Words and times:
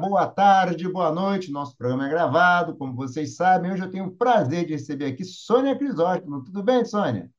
boa 0.00 0.26
tarde, 0.26 0.88
boa 0.88 1.12
noite. 1.12 1.52
Nosso 1.52 1.76
programa 1.76 2.06
é 2.06 2.08
gravado, 2.08 2.74
como 2.76 2.94
vocês 2.94 3.36
sabem. 3.36 3.70
Hoje 3.70 3.82
eu 3.82 3.90
tenho 3.90 4.06
o 4.06 4.16
prazer 4.16 4.64
de 4.64 4.72
receber 4.72 5.06
aqui 5.06 5.24
Sônia 5.24 5.76
Crisóstomo. 5.76 6.42
Tudo 6.42 6.62
bem, 6.62 6.84
Sônia? 6.86 7.30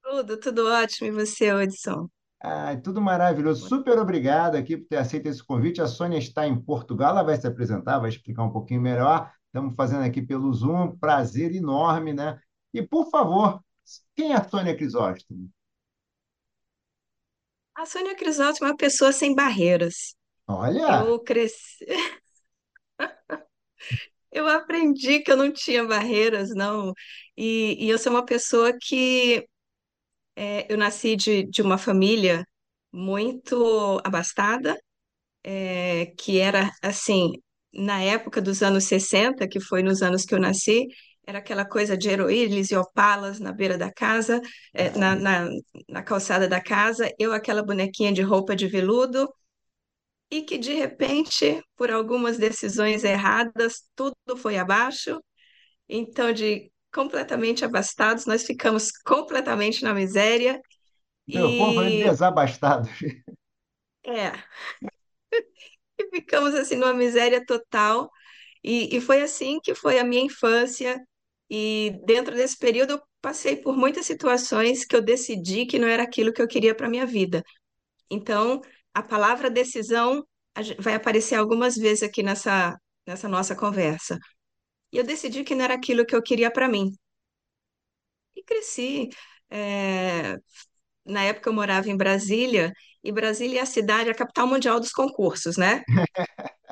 Tudo, 0.00 0.38
tudo 0.38 0.68
ótimo. 0.68 1.08
E 1.08 1.10
você, 1.10 1.52
Hudson? 1.52 2.08
Ah, 2.40 2.76
tudo 2.76 3.00
maravilhoso. 3.00 3.68
Super 3.68 3.98
obrigado 3.98 4.54
aqui 4.54 4.76
por 4.76 4.86
ter 4.86 4.98
aceito 4.98 5.26
esse 5.26 5.44
convite. 5.44 5.82
A 5.82 5.88
Sônia 5.88 6.18
está 6.18 6.46
em 6.46 6.56
Portugal, 6.60 7.10
ela 7.10 7.24
vai 7.24 7.36
se 7.36 7.46
apresentar, 7.46 7.98
vai 7.98 8.10
explicar 8.10 8.44
um 8.44 8.52
pouquinho 8.52 8.80
melhor. 8.80 9.32
Estamos 9.46 9.74
fazendo 9.74 10.04
aqui 10.04 10.22
pelo 10.22 10.52
Zoom, 10.54 10.96
prazer 10.96 11.52
enorme, 11.52 12.12
né? 12.12 12.38
E, 12.72 12.80
por 12.80 13.10
favor, 13.10 13.60
quem 14.14 14.32
é 14.32 14.36
a 14.36 14.48
Sônia 14.48 14.76
Crisóstomo? 14.76 15.50
A 17.74 17.84
Sônia 17.84 18.14
Crisóstomo 18.14 18.68
é 18.68 18.70
uma 18.70 18.76
pessoa 18.76 19.10
sem 19.10 19.34
barreiras. 19.34 20.14
Olha, 20.48 21.08
Eu 21.08 21.20
cresci, 21.20 21.84
eu 24.32 24.46
aprendi 24.48 25.20
que 25.20 25.30
eu 25.32 25.36
não 25.36 25.52
tinha 25.52 25.84
barreiras, 25.86 26.50
não. 26.54 26.92
E, 27.36 27.76
e 27.84 27.88
eu 27.90 27.98
sou 27.98 28.12
uma 28.12 28.24
pessoa 28.24 28.72
que 28.80 29.46
é, 30.36 30.72
eu 30.72 30.76
nasci 30.78 31.16
de, 31.16 31.44
de 31.46 31.62
uma 31.62 31.78
família 31.78 32.46
muito 32.92 34.00
abastada, 34.04 34.76
é, 35.44 36.06
que 36.18 36.38
era 36.40 36.70
assim, 36.82 37.32
na 37.74 38.02
época 38.02 38.40
dos 38.42 38.62
anos 38.62 38.84
60, 38.84 39.48
que 39.48 39.60
foi 39.60 39.82
nos 39.82 40.02
anos 40.02 40.24
que 40.24 40.34
eu 40.34 40.40
nasci, 40.40 40.86
era 41.26 41.38
aquela 41.38 41.64
coisa 41.66 41.96
de 41.96 42.08
heroílis 42.08 42.70
e 42.70 42.76
opalas 42.76 43.40
na 43.40 43.52
beira 43.52 43.78
da 43.78 43.92
casa, 43.92 44.40
é, 44.74 44.90
na, 44.98 45.14
na, 45.16 45.48
na 45.88 46.02
calçada 46.02 46.48
da 46.48 46.60
casa, 46.62 47.10
eu 47.18 47.32
aquela 47.32 47.62
bonequinha 47.64 48.12
de 48.12 48.22
roupa 48.22 48.56
de 48.56 48.66
veludo. 48.68 49.28
E 50.30 50.42
que 50.42 50.58
de 50.58 50.74
repente, 50.74 51.62
por 51.76 51.90
algumas 51.90 52.36
decisões 52.36 53.04
erradas, 53.04 53.84
tudo 53.94 54.36
foi 54.36 54.58
abaixo. 54.58 55.20
Então, 55.88 56.32
de 56.32 56.70
completamente 56.92 57.64
abastados, 57.64 58.26
nós 58.26 58.44
ficamos 58.44 58.90
completamente 59.04 59.82
na 59.82 59.94
miséria 59.94 60.60
meu 61.26 61.56
povo 61.56 61.82
é 61.82 61.90
e 61.90 62.04
desabastado. 62.04 62.88
é, 64.06 64.32
e 65.98 66.08
ficamos 66.10 66.54
assim 66.54 66.76
numa 66.76 66.94
miséria 66.94 67.44
total. 67.44 68.10
E, 68.62 68.96
e 68.96 69.00
foi 69.00 69.22
assim 69.22 69.58
que 69.60 69.74
foi 69.74 69.98
a 69.98 70.04
minha 70.04 70.22
infância. 70.22 71.00
E 71.50 71.98
dentro 72.04 72.34
desse 72.34 72.56
período 72.58 72.94
eu 72.94 73.02
passei 73.20 73.56
por 73.56 73.76
muitas 73.76 74.06
situações 74.06 74.84
que 74.84 74.94
eu 74.94 75.02
decidi 75.02 75.66
que 75.66 75.78
não 75.78 75.88
era 75.88 76.02
aquilo 76.02 76.32
que 76.32 76.42
eu 76.42 76.48
queria 76.48 76.74
para 76.74 76.88
minha 76.88 77.06
vida. 77.06 77.42
Então, 78.10 78.60
a 78.96 79.02
palavra 79.02 79.50
decisão 79.50 80.24
vai 80.80 80.94
aparecer 80.94 81.36
algumas 81.36 81.76
vezes 81.76 82.02
aqui 82.02 82.22
nessa, 82.22 82.76
nessa 83.06 83.28
nossa 83.28 83.54
conversa. 83.56 84.18
E 84.92 84.98
eu 84.98 85.04
decidi 85.04 85.44
que 85.44 85.54
não 85.54 85.64
era 85.66 85.74
aquilo 85.74 86.06
que 86.06 86.16
eu 86.16 86.22
queria 86.22 86.50
para 86.52 86.68
mim. 86.68 86.92
E 88.34 88.42
cresci. 88.42 89.08
é, 89.50 90.36
Na 91.06 91.22
época 91.24 91.50
eu 91.50 91.54
morava 91.54 91.90
em 91.90 91.96
Brasília, 91.98 92.72
e 93.04 93.12
Brasília 93.12 93.60
é 93.60 93.62
a 93.62 93.66
cidade, 93.66 94.10
a 94.10 94.14
capital 94.14 94.46
mundial 94.48 94.80
dos 94.80 94.92
concursos, 94.92 95.56
né? 95.56 95.82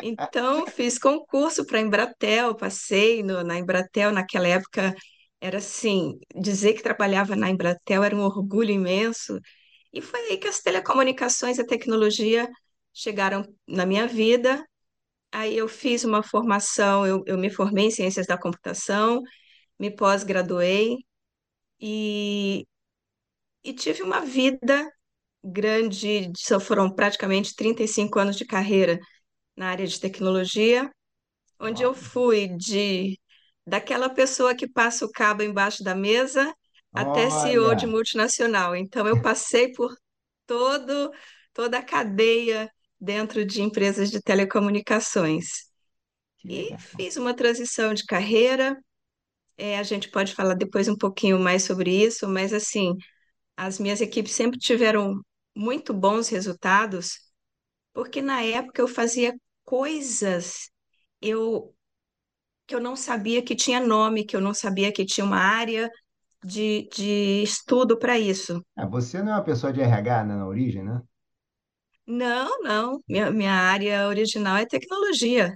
Então, 0.00 0.66
fiz 0.66 0.98
concurso 0.98 1.66
para 1.66 1.78
a 1.78 1.80
Embratel, 1.82 2.54
passei 2.56 3.22
no- 3.22 3.42
na 3.44 3.58
Embratel, 3.58 4.12
naquela 4.12 4.48
época 4.48 4.94
era 5.40 5.58
assim, 5.58 6.18
dizer 6.34 6.74
que 6.74 6.82
trabalhava 6.82 7.36
na 7.36 7.50
Embratel 7.50 8.04
era 8.04 8.16
um 8.16 8.20
orgulho 8.22 8.70
imenso. 8.72 9.38
E 9.94 10.02
foi 10.02 10.20
aí 10.28 10.38
que 10.38 10.48
as 10.48 10.60
telecomunicações 10.60 11.56
e 11.58 11.60
a 11.62 11.66
tecnologia 11.66 12.50
chegaram 12.92 13.44
na 13.66 13.86
minha 13.86 14.08
vida. 14.08 14.66
Aí 15.32 15.56
eu 15.56 15.68
fiz 15.68 16.04
uma 16.04 16.22
formação, 16.22 17.06
eu, 17.06 17.22
eu 17.26 17.38
me 17.38 17.50
formei 17.50 17.86
em 17.86 17.90
ciências 17.92 18.26
da 18.26 18.38
computação, 18.38 19.22
me 19.78 19.94
pós-graduei 19.94 20.98
e, 21.80 22.66
e 23.64 23.72
tive 23.74 24.02
uma 24.02 24.20
vida 24.22 24.90
grande, 25.44 26.32
só 26.36 26.60
foram 26.60 26.94
praticamente 26.94 27.54
35 27.56 28.18
anos 28.18 28.36
de 28.36 28.46
carreira 28.46 28.98
na 29.56 29.70
área 29.70 29.86
de 29.86 30.00
tecnologia, 30.00 30.90
onde 31.60 31.82
eu 31.82 31.94
fui 31.94 32.48
de 32.56 33.18
daquela 33.66 34.10
pessoa 34.10 34.54
que 34.54 34.68
passa 34.68 35.06
o 35.06 35.12
cabo 35.12 35.42
embaixo 35.42 35.84
da 35.84 35.94
mesa 35.94 36.54
até 36.94 37.30
CEO 37.30 37.74
de 37.74 37.86
multinacional. 37.86 38.76
Então 38.76 39.06
eu 39.08 39.20
passei 39.22 39.72
por 39.72 39.94
todo 40.46 41.12
toda 41.54 41.78
a 41.78 41.82
cadeia 41.84 42.70
dentro 43.00 43.44
de 43.46 43.62
empresas 43.62 44.10
de 44.10 44.20
telecomunicações. 44.22 45.46
E 46.48 46.76
fiz 46.78 47.16
uma 47.16 47.34
transição 47.34 47.94
de 47.94 48.04
carreira. 48.04 48.76
É, 49.56 49.78
a 49.78 49.82
gente 49.82 50.10
pode 50.10 50.34
falar 50.34 50.54
depois 50.54 50.88
um 50.88 50.96
pouquinho 50.96 51.38
mais 51.38 51.64
sobre 51.64 51.90
isso, 52.04 52.28
mas 52.28 52.52
assim, 52.52 52.94
as 53.56 53.78
minhas 53.80 54.00
equipes 54.00 54.32
sempre 54.34 54.58
tiveram 54.58 55.20
muito 55.56 55.94
bons 55.94 56.28
resultados, 56.28 57.18
porque 57.92 58.22
na 58.22 58.42
época 58.42 58.82
eu 58.82 58.88
fazia 58.88 59.34
coisas 59.64 60.70
eu, 61.20 61.74
que 62.66 62.74
eu 62.74 62.80
não 62.80 62.96
sabia 62.96 63.42
que 63.44 63.54
tinha 63.56 63.80
nome, 63.80 64.24
que 64.26 64.36
eu 64.36 64.40
não 64.40 64.54
sabia 64.54 64.92
que 64.92 65.04
tinha 65.06 65.24
uma 65.26 65.38
área 65.38 65.90
de, 66.44 66.88
de 66.94 67.42
estudo 67.42 67.98
para 67.98 68.18
isso. 68.18 68.62
Ah, 68.76 68.86
você 68.86 69.20
não 69.22 69.32
é 69.32 69.34
uma 69.36 69.42
pessoa 69.44 69.72
de 69.72 69.80
RH, 69.80 70.22
né, 70.24 70.36
na 70.36 70.46
origem, 70.46 70.82
né? 70.84 71.02
Não, 72.06 72.62
não, 72.62 73.02
minha, 73.08 73.30
minha 73.30 73.52
área 73.52 74.06
original 74.08 74.56
é 74.56 74.64
tecnologia. 74.66 75.54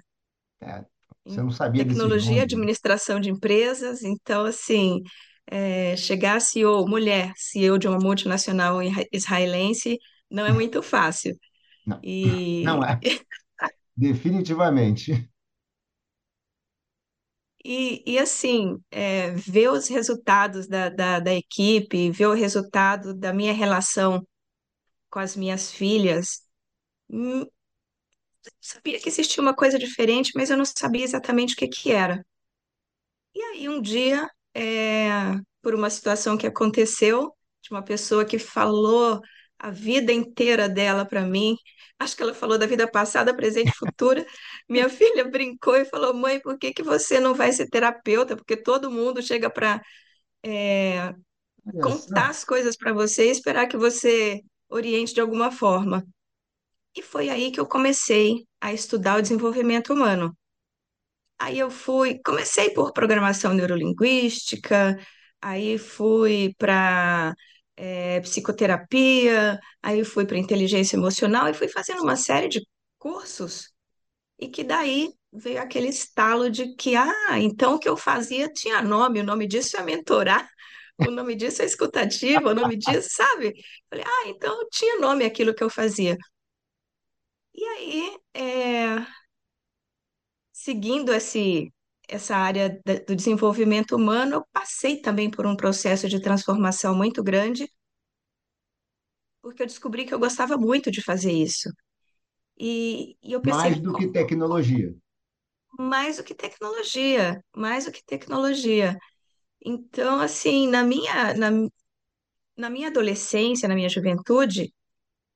É, 0.60 0.84
você 1.27 1.43
não 1.43 1.50
sabia 1.50 1.84
desses 1.84 2.15
tecnologia, 2.15 2.43
né? 2.44 2.44
administração 2.44 3.21
de 3.21 3.31
empresas. 3.31 4.03
Então, 4.03 4.44
assim, 4.44 5.03
é, 5.47 5.97
chegar 5.97 6.41
CEO, 6.41 6.87
mulher, 6.88 7.32
CEO 7.37 7.78
de 7.78 7.88
uma 7.88 7.98
multinacional 7.98 8.82
isra- 8.82 9.06
israelense, 9.12 9.98
não 10.31 10.44
é 10.47 10.53
muito 10.53 10.82
fácil. 10.82 11.37
Não, 11.84 12.04
não 12.62 12.82
E, 12.82 12.84
é, 12.84 13.03
definitivamente. 13.97 15.31
E, 17.68 18.02
e 18.06 18.18
assim, 18.18 18.78
é, 18.90 19.32
ver 19.32 19.70
os 19.70 19.88
resultados 19.88 20.66
da, 20.66 20.88
da, 20.88 21.20
da 21.20 21.34
equipe, 21.34 22.10
ver 22.10 22.26
o 22.26 22.32
resultado 22.34 23.14
da 23.14 23.30
minha 23.32 23.52
relação 23.52 24.26
com 25.10 25.20
as 25.20 25.36
minhas 25.36 25.72
filhas, 25.72 26.42
hum, 27.10 27.46
sabia 28.60 29.00
que 29.00 29.08
existia 29.08 29.42
uma 29.42 29.52
coisa 29.54 29.78
diferente, 29.78 30.30
mas 30.36 30.48
eu 30.50 30.56
não 30.56 30.64
sabia 30.64 31.02
exatamente 31.04 31.54
o 31.54 31.56
que 31.56 31.66
que 31.68 31.90
era. 31.90 32.24
E 33.34 33.40
aí, 33.42 33.68
um 33.68 33.80
dia, 33.80 34.28
é, 34.54 35.34
por 35.62 35.74
uma 35.74 35.90
situação 35.90 36.36
que 36.36 36.46
aconteceu, 36.46 37.32
de 37.62 37.70
uma 37.70 37.82
pessoa 37.84 38.24
que 38.24 38.38
falou 38.38 39.20
a 39.58 39.70
vida 39.70 40.12
inteira 40.12 40.68
dela 40.68 41.04
para 41.06 41.22
mim, 41.26 41.56
acho 41.98 42.16
que 42.16 42.22
ela 42.22 42.34
falou 42.34 42.59
da 42.59 42.66
vida 42.66 42.88
passada, 42.91 43.34
presente 43.34 43.70
e 43.70 43.76
futura. 43.76 44.26
Minha 44.69 44.88
filha 44.91 45.25
brincou 45.28 45.76
e 45.76 45.84
falou: 45.84 46.14
Mãe, 46.14 46.41
por 46.41 46.59
que 46.59 46.72
que 46.72 46.82
você 46.82 47.20
não 47.20 47.34
vai 47.34 47.53
ser 47.53 47.69
terapeuta? 47.69 48.36
Porque 48.36 48.56
todo 48.56 48.91
mundo 48.91 49.22
chega 49.22 49.50
para 49.50 49.82
Olha 51.66 51.81
contar 51.81 52.28
só. 52.28 52.31
as 52.31 52.44
coisas 52.44 52.76
para 52.76 52.92
você 52.92 53.26
e 53.28 53.31
esperar 53.31 53.66
que 53.69 53.76
você 53.76 54.42
oriente 54.69 55.14
de 55.14 55.20
alguma 55.20 55.50
forma. 55.50 56.06
E 56.97 57.03
foi 57.03 57.28
aí 57.31 57.53
que 57.53 57.60
eu 57.60 57.66
comecei 57.69 58.47
a 58.60 58.72
estudar 58.75 59.19
o 59.19 59.22
desenvolvimento 59.22 59.92
humano. 59.94 60.36
Aí 61.38 61.59
eu 61.59 61.70
fui, 61.70 62.20
comecei 62.25 62.70
por 62.70 62.92
programação 62.92 63.54
neurolinguística, 63.54 64.98
aí 65.41 65.78
fui 65.78 66.54
para 66.59 67.34
psicoterapia, 68.22 69.59
aí 69.83 70.04
fui 70.04 70.27
para 70.27 70.39
inteligência 70.39 70.97
emocional 70.97 71.48
e 71.48 71.54
fui 71.54 71.69
fazendo 71.69 72.03
uma 72.03 72.16
série 72.16 72.48
de 72.48 72.60
cursos 72.98 73.72
e 74.39 74.48
que 74.48 74.65
daí 74.65 75.13
veio 75.33 75.60
aquele 75.60 75.89
estalo 75.89 76.51
de 76.51 76.75
que, 76.77 76.97
ah, 76.97 77.39
então 77.39 77.75
o 77.75 77.78
que 77.78 77.89
eu 77.89 77.97
fazia 77.97 78.51
tinha 78.53 78.83
nome, 78.83 79.21
o 79.21 79.25
nome 79.25 79.47
disso 79.47 79.77
é 79.77 79.83
mentorar, 79.83 80.48
o 81.09 81.10
nome 81.10 81.34
disso 81.36 81.63
é 81.63 81.65
escutativa, 81.66 82.51
o 82.51 82.54
nome 82.54 82.77
disso, 82.77 83.09
sabe? 83.13 83.54
Falei, 83.91 84.04
ah, 84.07 84.28
então 84.28 84.69
tinha 84.71 84.98
nome 85.01 85.24
aquilo 85.24 85.54
que 85.54 85.63
eu 85.65 85.71
fazia. 85.71 86.16
E 87.54 87.65
aí, 87.65 88.19
é, 88.34 89.07
seguindo 90.53 91.13
esse, 91.13 91.72
essa 92.09 92.37
área 92.37 92.81
do 93.07 93.15
desenvolvimento 93.16 93.97
humano, 93.97 94.37
eu 94.37 94.47
passei 94.53 95.01
também 95.03 95.31
por 95.31 95.47
um 95.47 95.57
processo 95.57 96.09
de 96.09 96.21
transformação 96.21 96.95
muito 96.97 97.22
grande, 97.22 97.69
porque 99.43 99.63
eu 99.63 99.66
descobri 99.66 100.05
que 100.07 100.15
eu 100.15 100.19
gostava 100.19 100.57
muito 100.57 100.91
de 100.91 101.03
fazer 101.03 101.33
isso. 101.33 101.71
E, 102.59 103.16
e 103.22 103.33
eu 103.34 103.43
Mais 103.43 103.77
percebi 103.77 103.83
do 103.84 103.93
que 103.97 104.07
tecnologia. 104.19 104.89
mais 105.78 106.16
do 106.16 106.25
que 106.25 106.34
tecnologia, 106.34 107.43
mais 107.57 107.84
do 107.84 107.93
que 107.93 108.05
tecnologia. 108.05 108.97
Então, 109.65 110.21
assim, 110.21 110.69
na 110.69 110.84
minha, 110.84 111.34
na, 111.34 111.51
na 112.57 112.71
minha 112.71 112.89
adolescência, 112.89 113.69
na 113.69 113.75
minha 113.75 113.89
juventude, 113.89 114.72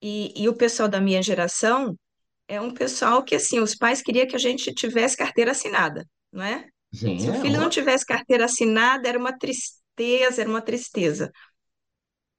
e, 0.02 0.32
e 0.42 0.48
o 0.48 0.56
pessoal 0.56 0.88
da 0.88 1.00
minha 1.00 1.22
geração, 1.22 1.96
é 2.48 2.60
um 2.60 2.74
pessoal 2.74 3.24
que, 3.24 3.34
assim, 3.36 3.60
os 3.60 3.74
pais 3.76 4.02
queriam 4.02 4.26
que 4.28 4.36
a 4.36 4.40
gente 4.40 4.74
tivesse 4.74 5.16
carteira 5.16 5.52
assinada, 5.52 6.06
não 6.32 6.42
é? 6.44 6.68
Sim, 6.92 7.16
Se 7.16 7.30
o 7.30 7.34
é, 7.34 7.38
filho 7.40 7.60
não 7.60 7.70
tivesse 7.70 8.06
carteira 8.06 8.46
assinada, 8.46 9.08
era 9.08 9.18
uma 9.18 9.36
tristeza, 9.38 10.42
era 10.42 10.50
uma 10.50 10.62
tristeza. 10.62 11.30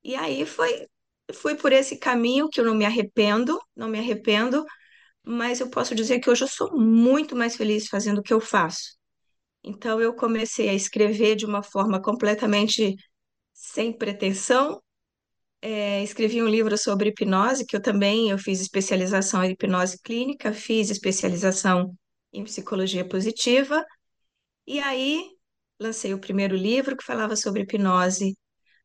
E 0.03 0.15
aí 0.15 0.45
foi, 0.45 0.87
fui 1.33 1.55
por 1.55 1.71
esse 1.71 1.97
caminho 1.97 2.49
que 2.49 2.59
eu 2.59 2.65
não 2.65 2.75
me 2.75 2.85
arrependo, 2.85 3.59
não 3.75 3.87
me 3.87 3.99
arrependo, 3.99 4.65
mas 5.23 5.59
eu 5.59 5.69
posso 5.69 5.95
dizer 5.95 6.19
que 6.19 6.29
hoje 6.29 6.43
eu 6.45 6.47
sou 6.47 6.77
muito 6.79 7.35
mais 7.35 7.55
feliz 7.55 7.87
fazendo 7.87 8.19
o 8.19 8.23
que 8.23 8.33
eu 8.33 8.41
faço. 8.41 8.97
Então 9.63 10.01
eu 10.01 10.15
comecei 10.15 10.69
a 10.69 10.75
escrever 10.75 11.35
de 11.35 11.45
uma 11.45 11.63
forma 11.63 12.01
completamente 12.01 12.95
sem 13.53 13.93
pretensão. 13.97 14.81
É, 15.61 16.03
escrevi 16.03 16.41
um 16.43 16.47
livro 16.49 16.77
sobre 16.77 17.09
hipnose, 17.09 17.65
que 17.65 17.75
eu 17.75 17.81
também 17.81 18.29
eu 18.29 18.37
fiz 18.37 18.61
especialização 18.61 19.43
em 19.43 19.51
hipnose 19.51 19.99
clínica, 20.03 20.53
fiz 20.53 20.89
especialização 20.89 21.93
em 22.33 22.43
psicologia 22.43 23.07
positiva, 23.07 23.85
e 24.67 24.79
aí 24.79 25.23
lancei 25.79 26.13
o 26.13 26.19
primeiro 26.19 26.55
livro 26.55 26.97
que 26.97 27.05
falava 27.05 27.35
sobre 27.35 27.63
hipnose. 27.63 28.37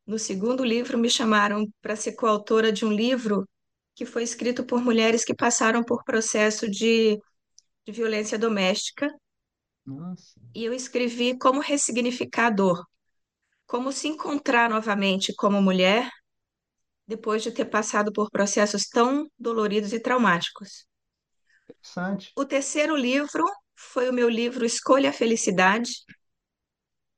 No 0.06 0.18
segundo 0.18 0.64
livro, 0.64 0.98
me 0.98 1.10
chamaram 1.10 1.66
para 1.82 1.96
ser 1.96 2.14
coautora 2.14 2.72
de 2.72 2.84
um 2.84 2.92
livro 2.92 3.48
que 3.94 4.06
foi 4.06 4.22
escrito 4.22 4.64
por 4.64 4.82
mulheres 4.82 5.24
que 5.24 5.34
passaram 5.34 5.84
por 5.84 6.04
processo 6.04 6.70
de, 6.70 7.18
de 7.86 7.92
violência 7.92 8.38
doméstica, 8.38 9.08
nossa, 9.84 10.38
e 10.54 10.64
eu 10.64 10.72
escrevi 10.74 11.38
como 11.38 11.60
ressignificar 11.60 12.46
a 12.48 12.50
dor, 12.50 12.84
como 13.66 13.92
se 13.92 14.08
encontrar 14.08 14.70
novamente 14.70 15.34
como 15.34 15.62
mulher 15.62 16.10
depois 17.06 17.42
de 17.42 17.50
ter 17.50 17.64
passado 17.66 18.12
por 18.12 18.30
processos 18.30 18.86
tão 18.88 19.30
doloridos 19.38 19.92
e 19.92 20.00
traumáticos. 20.00 20.86
Interessante. 21.68 22.32
O 22.36 22.44
terceiro 22.44 22.96
livro 22.96 23.44
foi 23.76 24.08
o 24.08 24.12
meu 24.12 24.28
livro 24.28 24.64
Escolha 24.64 25.10
a 25.10 25.12
Felicidade, 25.12 25.90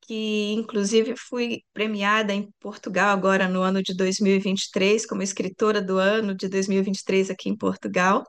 que 0.03 0.53
inclusive 0.53 1.15
fui 1.17 1.63
premiada 1.73 2.33
em 2.33 2.51
Portugal 2.59 3.11
agora 3.11 3.49
no 3.49 3.63
ano 3.63 3.83
de 3.83 3.95
2023, 3.95 5.07
como 5.07 5.23
escritora 5.23 5.81
do 5.81 5.99
ano 5.99 6.35
de 6.35 6.49
2023 6.49 7.31
aqui 7.31 7.49
em 7.49 7.57
Portugal. 7.57 8.25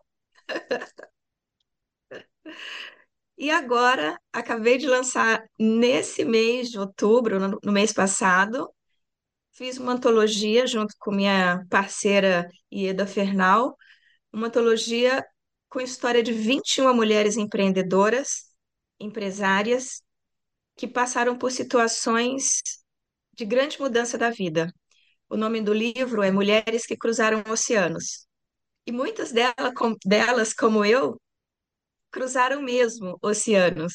E 3.38 3.50
agora 3.50 4.20
acabei 4.32 4.78
de 4.78 4.86
lançar 4.88 5.44
nesse 5.58 6.24
mês 6.24 6.70
de 6.70 6.78
outubro, 6.78 7.40
no, 7.40 7.72
mês 7.72 7.92
passado, 7.92 8.72
fiz 9.52 9.80
uma 9.80 9.94
antologia 9.94 10.68
junto 10.68 10.94
com 11.00 11.12
minha 11.12 11.66
parceira 11.68 12.48
Ieda 12.72 13.08
Fernal, 13.08 13.76
uma 14.32 14.48
antologia 14.48 15.26
com 15.72 15.82
história 15.82 16.24
de 16.24 16.34
21 16.34 16.96
mulheres 16.96 17.38
empreendedoras, 17.38 18.46
empresárias, 19.02 20.04
que 20.78 20.88
passaram 20.88 21.38
por 21.38 21.52
situações 21.52 22.62
de 23.34 23.46
grande 23.46 23.80
mudança 23.80 24.18
da 24.18 24.30
vida. 24.32 24.74
O 25.30 25.38
nome 25.38 25.62
do 25.62 25.74
livro 25.74 26.24
é 26.24 26.32
Mulheres 26.32 26.86
que 26.86 26.98
Cruzaram 26.98 27.44
Oceanos. 27.50 28.28
E 28.88 28.92
muitas 28.92 29.32
delas, 29.32 29.74
com- 29.78 29.96
delas, 30.06 30.54
como 30.54 30.86
eu, 30.86 31.20
cruzaram 32.12 32.62
mesmo 32.62 33.18
oceanos. 33.22 33.94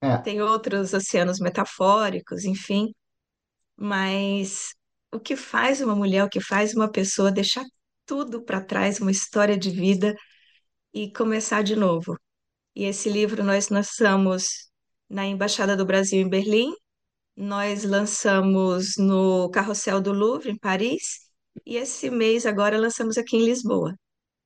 É, 0.00 0.16
Tem 0.22 0.42
outros 0.42 0.94
oceanos 0.94 1.40
metafóricos, 1.40 2.44
enfim, 2.44 2.94
mas 3.76 4.74
o 5.12 5.20
que 5.20 5.36
faz 5.36 5.80
uma 5.80 5.94
mulher, 5.96 6.24
o 6.24 6.28
que 6.30 6.40
faz 6.40 6.74
uma 6.74 6.90
pessoa 6.90 7.32
deixar 7.32 7.64
tudo 8.06 8.42
para 8.44 8.60
trás, 8.60 9.00
uma 9.00 9.10
história 9.10 9.58
de 9.58 9.70
vida 9.70 10.16
e 10.96 11.12
começar 11.12 11.62
de 11.62 11.76
novo. 11.76 12.18
E 12.74 12.84
esse 12.84 13.10
livro 13.10 13.44
nós 13.44 13.68
lançamos 13.68 14.70
na 15.10 15.26
Embaixada 15.26 15.76
do 15.76 15.84
Brasil 15.86 16.20
em 16.20 16.28
Berlim, 16.28 16.72
nós 17.36 17.84
lançamos 17.84 18.96
no 18.98 19.50
Carrossel 19.50 20.00
do 20.00 20.12
Louvre, 20.12 20.50
em 20.52 20.58
Paris, 20.58 21.20
e 21.66 21.76
esse 21.76 22.10
mês 22.10 22.46
agora 22.46 22.78
lançamos 22.78 23.18
aqui 23.18 23.36
em 23.36 23.44
Lisboa. 23.44 23.94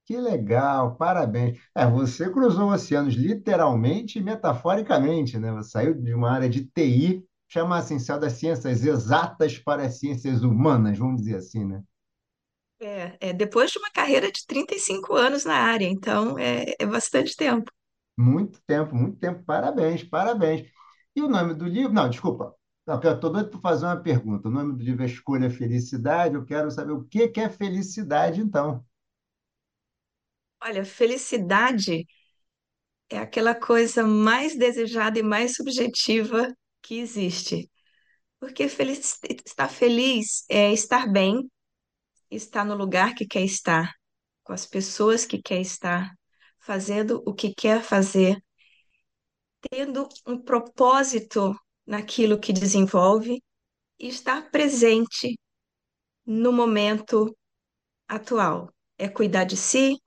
que 0.06 0.16
legal, 0.16 0.96
parabéns. 0.96 1.58
É, 1.74 1.86
você 1.86 2.30
cruzou 2.30 2.70
oceanos 2.72 3.14
literalmente 3.14 4.18
e 4.18 4.22
metaforicamente, 4.22 5.38
né? 5.38 5.52
Você 5.52 5.70
saiu 5.70 5.94
de 5.94 6.12
uma 6.14 6.32
área 6.32 6.48
de 6.48 6.64
TI, 6.64 7.24
chama 7.48 7.78
assim, 7.78 7.96
das 8.18 8.32
ciências 8.34 8.84
exatas 8.84 9.58
para 9.58 9.84
as 9.86 9.98
ciências 10.00 10.42
humanas, 10.42 10.98
vamos 10.98 11.22
dizer 11.22 11.36
assim, 11.36 11.64
né? 11.64 11.82
É, 12.80 13.16
é 13.28 13.32
depois 13.32 13.70
de 13.70 13.78
uma 13.78 13.90
carreira 13.90 14.30
de 14.32 14.46
35 14.46 15.14
anos 15.14 15.44
na 15.44 15.54
área, 15.54 15.86
então 15.86 16.38
é, 16.38 16.74
é 16.78 16.86
bastante 16.86 17.36
tempo. 17.36 17.70
Muito 18.16 18.60
tempo, 18.66 18.94
muito 18.94 19.18
tempo. 19.18 19.42
Parabéns, 19.44 20.04
parabéns. 20.04 20.68
E 21.14 21.22
o 21.22 21.28
nome 21.28 21.54
do 21.54 21.64
livro? 21.66 21.92
Não, 21.92 22.08
desculpa. 22.08 22.54
Eu 22.86 23.14
estou 23.14 23.30
doido 23.32 23.50
para 23.50 23.60
fazer 23.60 23.86
uma 23.86 23.96
pergunta. 24.02 24.48
O 24.48 24.50
nome 24.50 24.74
do 24.76 24.82
livro 24.82 25.02
é 25.02 25.06
Escolha 25.06 25.50
Felicidade. 25.50 26.34
Eu 26.34 26.44
quero 26.44 26.70
saber 26.70 26.92
o 26.92 27.04
que 27.04 27.28
que 27.28 27.40
é 27.40 27.48
felicidade, 27.48 28.40
então. 28.40 28.84
Olha, 30.62 30.84
felicidade 30.84 32.06
é 33.08 33.18
aquela 33.18 33.54
coisa 33.54 34.04
mais 34.06 34.56
desejada 34.56 35.18
e 35.18 35.22
mais 35.22 35.54
subjetiva 35.54 36.54
que 36.82 36.98
existe. 36.98 37.70
Porque 38.40 38.68
feliz, 38.68 39.18
estar 39.46 39.68
feliz 39.68 40.44
é 40.48 40.72
estar 40.72 41.10
bem, 41.12 41.50
estar 42.30 42.64
no 42.64 42.74
lugar 42.76 43.14
que 43.14 43.26
quer 43.26 43.42
estar, 43.44 43.92
com 44.44 44.52
as 44.52 44.66
pessoas 44.66 45.24
que 45.26 45.40
quer 45.42 45.60
estar, 45.60 46.12
fazendo 46.58 47.22
o 47.26 47.34
que 47.34 47.54
quer 47.54 47.82
fazer, 47.82 48.42
tendo 49.70 50.08
um 50.26 50.38
propósito 50.40 51.54
naquilo 51.86 52.38
que 52.38 52.52
desenvolve 52.52 53.42
e 53.98 54.08
estar 54.08 54.50
presente 54.50 55.38
no 56.26 56.52
momento 56.52 57.36
atual. 58.08 58.72
É 58.98 59.08
cuidar 59.08 59.44
de 59.44 59.56
si. 59.56 59.98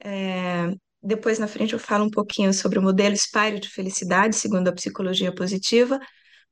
é, 0.00 0.68
Depois, 1.02 1.38
na 1.38 1.48
frente, 1.48 1.74
eu 1.74 1.78
falo 1.78 2.04
um 2.06 2.10
pouquinho 2.10 2.52
sobre 2.54 2.78
o 2.78 2.82
modelo 2.82 3.14
Espírito 3.14 3.64
de 3.64 3.70
Felicidade, 3.74 4.36
segundo 4.36 4.68
a 4.68 4.74
psicologia 4.74 5.34
positiva, 5.34 5.98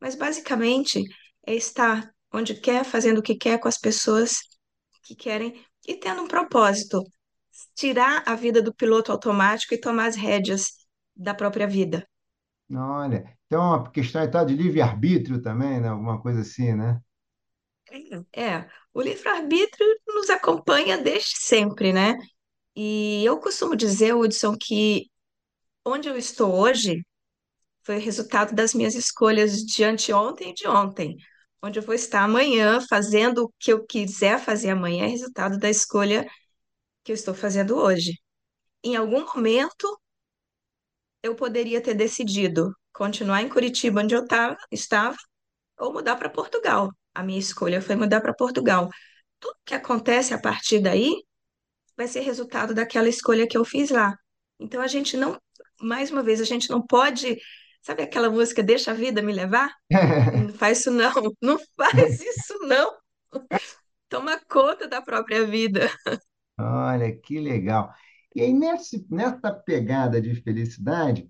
mas 0.00 0.14
basicamente 0.14 1.02
é 1.46 1.54
estar 1.54 2.10
onde 2.32 2.54
quer, 2.60 2.84
fazendo 2.84 3.18
o 3.18 3.22
que 3.22 3.36
quer 3.36 3.58
com 3.60 3.68
as 3.68 3.78
pessoas 3.78 4.34
que 5.02 5.14
querem 5.14 5.64
e 5.86 5.96
tendo 5.96 6.22
um 6.22 6.28
propósito, 6.28 7.02
tirar 7.74 8.22
a 8.26 8.34
vida 8.34 8.62
do 8.62 8.74
piloto 8.74 9.12
automático 9.12 9.74
e 9.74 9.80
tomar 9.80 10.06
as 10.06 10.16
rédeas 10.16 10.86
da 11.14 11.34
própria 11.34 11.66
vida. 11.66 12.06
Olha, 12.70 13.36
então 13.46 13.60
é 13.62 13.66
uma 13.66 13.90
questão 13.90 14.22
então, 14.22 14.46
de 14.46 14.54
livre-arbítrio 14.54 15.42
também, 15.42 15.80
né? 15.80 15.88
Alguma 15.88 16.20
coisa 16.20 16.40
assim, 16.40 16.74
né? 16.74 17.00
É, 18.34 18.66
o 18.94 19.02
livre-arbítrio 19.02 19.86
nos 20.08 20.30
acompanha 20.30 20.96
desde 20.96 21.36
sempre, 21.38 21.92
né? 21.92 22.16
E 22.74 23.22
eu 23.24 23.38
costumo 23.38 23.76
dizer, 23.76 24.14
Hudson, 24.14 24.56
que 24.58 25.10
onde 25.84 26.08
eu 26.08 26.16
estou 26.16 26.54
hoje 26.54 27.04
foi 27.84 27.96
o 27.98 28.00
resultado 28.00 28.54
das 28.54 28.74
minhas 28.74 28.94
escolhas 28.94 29.58
de 29.58 29.84
anteontem 29.84 30.50
e 30.50 30.54
de 30.54 30.68
ontem. 30.68 31.16
Onde 31.62 31.78
eu 31.78 31.82
vou 31.82 31.94
estar 31.94 32.22
amanhã 32.22 32.80
fazendo 32.88 33.44
o 33.44 33.52
que 33.58 33.72
eu 33.72 33.84
quiser 33.86 34.38
fazer 34.40 34.70
amanhã 34.70 35.04
é 35.04 35.08
resultado 35.08 35.58
da 35.58 35.70
escolha 35.70 36.26
que 37.04 37.12
eu 37.12 37.14
estou 37.14 37.34
fazendo 37.34 37.76
hoje. 37.76 38.20
Em 38.84 38.96
algum 38.96 39.24
momento, 39.26 40.00
eu 41.22 41.34
poderia 41.34 41.80
ter 41.80 41.94
decidido 41.94 42.74
continuar 42.92 43.42
em 43.42 43.48
Curitiba, 43.48 44.02
onde 44.02 44.14
eu 44.14 44.26
tava, 44.26 44.56
estava, 44.70 45.16
ou 45.78 45.92
mudar 45.92 46.16
para 46.16 46.28
Portugal. 46.30 46.90
A 47.14 47.22
minha 47.22 47.38
escolha 47.38 47.80
foi 47.80 47.96
mudar 47.96 48.20
para 48.20 48.34
Portugal. 48.34 48.88
Tudo 49.40 49.56
que 49.64 49.74
acontece 49.74 50.34
a 50.34 50.40
partir 50.40 50.80
daí 50.80 51.12
vai 51.96 52.08
ser 52.08 52.20
resultado 52.20 52.74
daquela 52.74 53.08
escolha 53.08 53.46
que 53.46 53.56
eu 53.56 53.64
fiz 53.64 53.90
lá. 53.90 54.16
Então 54.58 54.80
a 54.80 54.86
gente 54.86 55.16
não, 55.16 55.40
mais 55.80 56.10
uma 56.10 56.22
vez, 56.22 56.40
a 56.40 56.44
gente 56.44 56.70
não 56.70 56.84
pode, 56.84 57.38
sabe 57.82 58.02
aquela 58.02 58.30
música 58.30 58.62
Deixa 58.62 58.92
a 58.92 58.94
vida 58.94 59.20
me 59.22 59.32
levar? 59.32 59.74
Não 60.48 60.54
faz 60.54 60.80
isso 60.80 60.90
não, 60.90 61.12
não 61.40 61.58
faz 61.76 62.20
isso 62.20 62.58
não. 62.66 62.92
Toma 64.08 64.38
conta 64.48 64.86
da 64.88 65.00
própria 65.00 65.44
vida. 65.46 65.90
Olha, 66.58 67.14
que 67.16 67.38
legal. 67.40 67.92
E 68.34 68.42
aí, 68.42 68.52
nesse, 68.52 69.06
nessa 69.10 69.52
pegada 69.52 70.20
de 70.20 70.34
felicidade, 70.42 71.26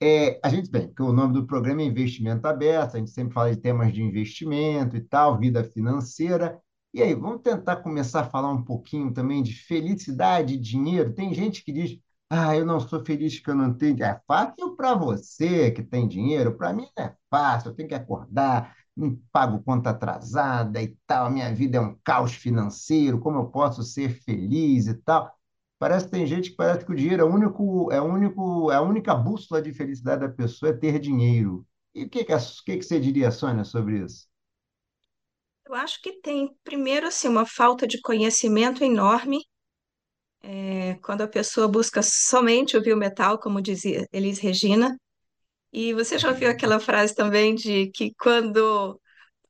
é, 0.00 0.38
a 0.44 0.48
gente, 0.48 0.70
bem, 0.70 0.92
que 0.92 1.02
o 1.02 1.12
nome 1.12 1.34
do 1.34 1.46
programa 1.46 1.82
é 1.82 1.84
Investimento 1.84 2.46
Aberto, 2.46 2.96
a 2.96 2.98
gente 2.98 3.10
sempre 3.10 3.34
fala 3.34 3.54
de 3.54 3.60
temas 3.60 3.92
de 3.92 4.02
investimento 4.02 4.96
e 4.96 5.00
tal, 5.00 5.38
vida 5.38 5.64
financeira. 5.64 6.60
E 6.92 7.02
aí, 7.02 7.14
vamos 7.14 7.42
tentar 7.42 7.76
começar 7.76 8.20
a 8.20 8.30
falar 8.30 8.50
um 8.52 8.62
pouquinho 8.62 9.12
também 9.12 9.42
de 9.42 9.54
felicidade 9.54 10.54
e 10.54 10.58
dinheiro. 10.58 11.14
Tem 11.14 11.32
gente 11.34 11.64
que 11.64 11.72
diz, 11.72 11.98
ah, 12.30 12.56
eu 12.56 12.66
não 12.66 12.80
sou 12.80 13.04
feliz 13.04 13.36
porque 13.36 13.50
eu 13.50 13.54
não 13.54 13.72
tenho. 13.76 14.02
É 14.02 14.20
fácil 14.26 14.76
para 14.76 14.94
você 14.94 15.70
que 15.70 15.82
tem 15.82 16.08
dinheiro, 16.08 16.56
para 16.56 16.72
mim 16.72 16.86
não 16.96 17.04
é 17.04 17.14
fácil, 17.30 17.70
eu 17.70 17.74
tenho 17.74 17.88
que 17.88 17.94
acordar, 17.94 18.76
não 18.96 19.16
pago 19.32 19.62
conta 19.62 19.90
atrasada 19.90 20.82
e 20.82 20.96
tal, 21.06 21.30
minha 21.30 21.54
vida 21.54 21.78
é 21.78 21.80
um 21.80 21.96
caos 22.04 22.32
financeiro, 22.34 23.20
como 23.20 23.38
eu 23.38 23.46
posso 23.50 23.82
ser 23.82 24.10
feliz 24.22 24.86
e 24.88 24.94
tal? 24.94 25.32
Parece 25.78 26.06
que 26.06 26.12
tem 26.12 26.26
gente 26.26 26.50
que 26.50 26.56
parece 26.56 26.84
que 26.84 26.92
o 26.92 26.96
dinheiro 26.96 27.22
é 27.22 27.24
o 27.24 27.32
único, 27.32 27.92
é 27.92 28.00
o 28.00 28.04
único, 28.04 28.72
é 28.72 28.76
a 28.76 28.80
única 28.82 29.14
bússola 29.14 29.60
de 29.62 29.72
felicidade 29.72 30.22
da 30.22 30.28
pessoa 30.28 30.70
é 30.70 30.72
ter 30.72 30.98
dinheiro. 30.98 31.66
E 31.94 32.04
o 32.04 32.08
que 32.10 32.24
que, 32.24 32.34
o 32.34 32.38
que 32.64 32.76
que 32.78 32.82
você 32.82 32.98
diria, 33.00 33.30
Sônia, 33.30 33.64
sobre 33.64 34.02
isso? 34.04 34.26
Eu 35.66 35.74
acho 35.74 36.00
que 36.00 36.20
tem, 36.20 36.56
primeiro, 36.64 37.06
assim, 37.06 37.28
uma 37.28 37.46
falta 37.46 37.86
de 37.86 38.00
conhecimento 38.00 38.82
enorme, 38.82 39.40
é, 40.50 40.94
quando 41.02 41.22
a 41.22 41.28
pessoa 41.28 41.68
busca 41.68 42.00
somente 42.02 42.76
ouvir 42.76 42.92
o 42.94 42.96
metal, 42.96 43.38
como 43.38 43.60
dizia 43.62 44.06
Elis 44.12 44.38
Regina. 44.38 44.96
E 45.72 45.94
você 45.94 46.18
já 46.18 46.30
ouviu 46.30 46.50
aquela 46.50 46.80
frase 46.80 47.14
também 47.14 47.54
de 47.54 47.90
que 47.92 48.12
quando, 48.20 49.00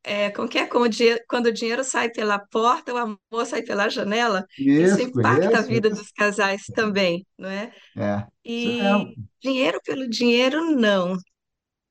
é, 0.04 0.30
como 0.32 0.48
que 0.48 0.58
é? 0.58 0.66
Como 0.68 0.86
quando 1.28 1.46
o 1.48 1.52
dinheiro 1.52 1.84
sai 1.84 2.10
pela 2.10 2.38
porta, 2.38 2.94
o 2.94 2.98
amor 2.98 3.46
sai 3.46 3.62
pela 3.62 3.88
janela? 3.90 4.46
Isso 4.78 5.00
Isso, 5.00 5.02
impacta 5.02 5.58
a 5.60 5.62
conheço, 5.62 5.62
vida 5.62 5.90
isso. 5.90 5.90
dos 5.90 6.10
casais 6.12 6.70
também, 6.74 7.26
não 7.38 7.48
é? 7.50 7.72
É, 7.96 8.26
isso 8.64 8.68
E 8.68 9.16
mesmo. 9.16 9.28
dinheiro 9.42 9.80
pelo 9.84 10.08
dinheiro, 10.08 10.62
não. 10.76 11.16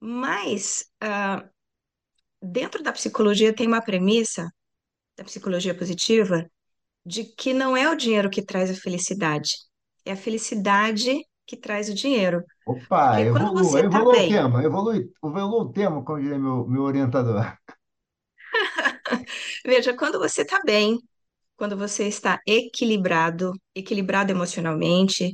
Mas 0.01 0.85
ah, 1.01 1.45
dentro 2.41 2.83
da 2.83 2.91
psicologia 2.93 3.53
tem 3.55 3.67
uma 3.67 3.81
premissa, 3.81 4.49
da 5.17 5.23
psicologia 5.25 5.75
positiva, 5.77 6.49
de 7.05 7.23
que 7.23 7.53
não 7.53 7.75
é 7.77 7.89
o 7.89 7.95
dinheiro 7.95 8.29
que 8.29 8.41
traz 8.41 8.69
a 8.71 8.75
felicidade, 8.75 9.51
é 10.05 10.11
a 10.13 10.17
felicidade 10.17 11.19
que 11.45 11.55
traz 11.57 11.89
o 11.89 11.93
dinheiro. 11.93 12.43
Opa, 12.65 13.09
Porque 13.09 13.25
quando 13.31 13.45
evolua, 13.45 13.63
você 13.63 13.79
está 13.81 13.97
evolua 13.97 14.09
o 14.09 14.11
bem, 14.11 14.29
tema, 14.29 14.63
evolui, 14.63 15.11
evolua 15.23 15.63
o 15.63 15.71
tema, 15.71 16.03
como 16.03 16.19
diria 16.19 16.39
meu, 16.39 16.67
meu 16.67 16.81
orientador. 16.83 17.55
veja, 19.65 19.95
quando 19.95 20.19
você 20.19 20.41
está 20.41 20.61
bem, 20.65 20.99
quando 21.57 21.77
você 21.77 22.07
está 22.07 22.39
equilibrado, 22.47 23.53
equilibrado 23.75 24.31
emocionalmente, 24.31 25.33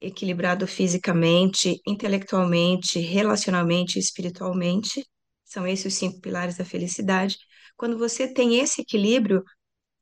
equilibrado 0.00 0.66
fisicamente, 0.66 1.80
intelectualmente, 1.86 3.00
relacionalmente, 3.00 3.98
espiritualmente, 3.98 5.06
são 5.44 5.66
esses 5.66 5.86
os 5.86 5.94
cinco 5.94 6.20
pilares 6.20 6.56
da 6.56 6.64
felicidade. 6.64 7.36
Quando 7.76 7.98
você 7.98 8.32
tem 8.32 8.60
esse 8.60 8.82
equilíbrio, 8.82 9.44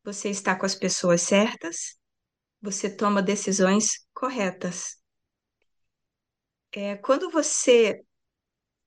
você 0.04 0.30
está 0.30 0.56
com 0.56 0.66
as 0.66 0.74
pessoas 0.74 1.22
certas, 1.22 1.96
você 2.60 2.94
toma 2.94 3.22
decisões 3.22 4.06
corretas. 4.14 4.96
É, 6.72 6.96
quando 6.96 7.30
você 7.30 8.00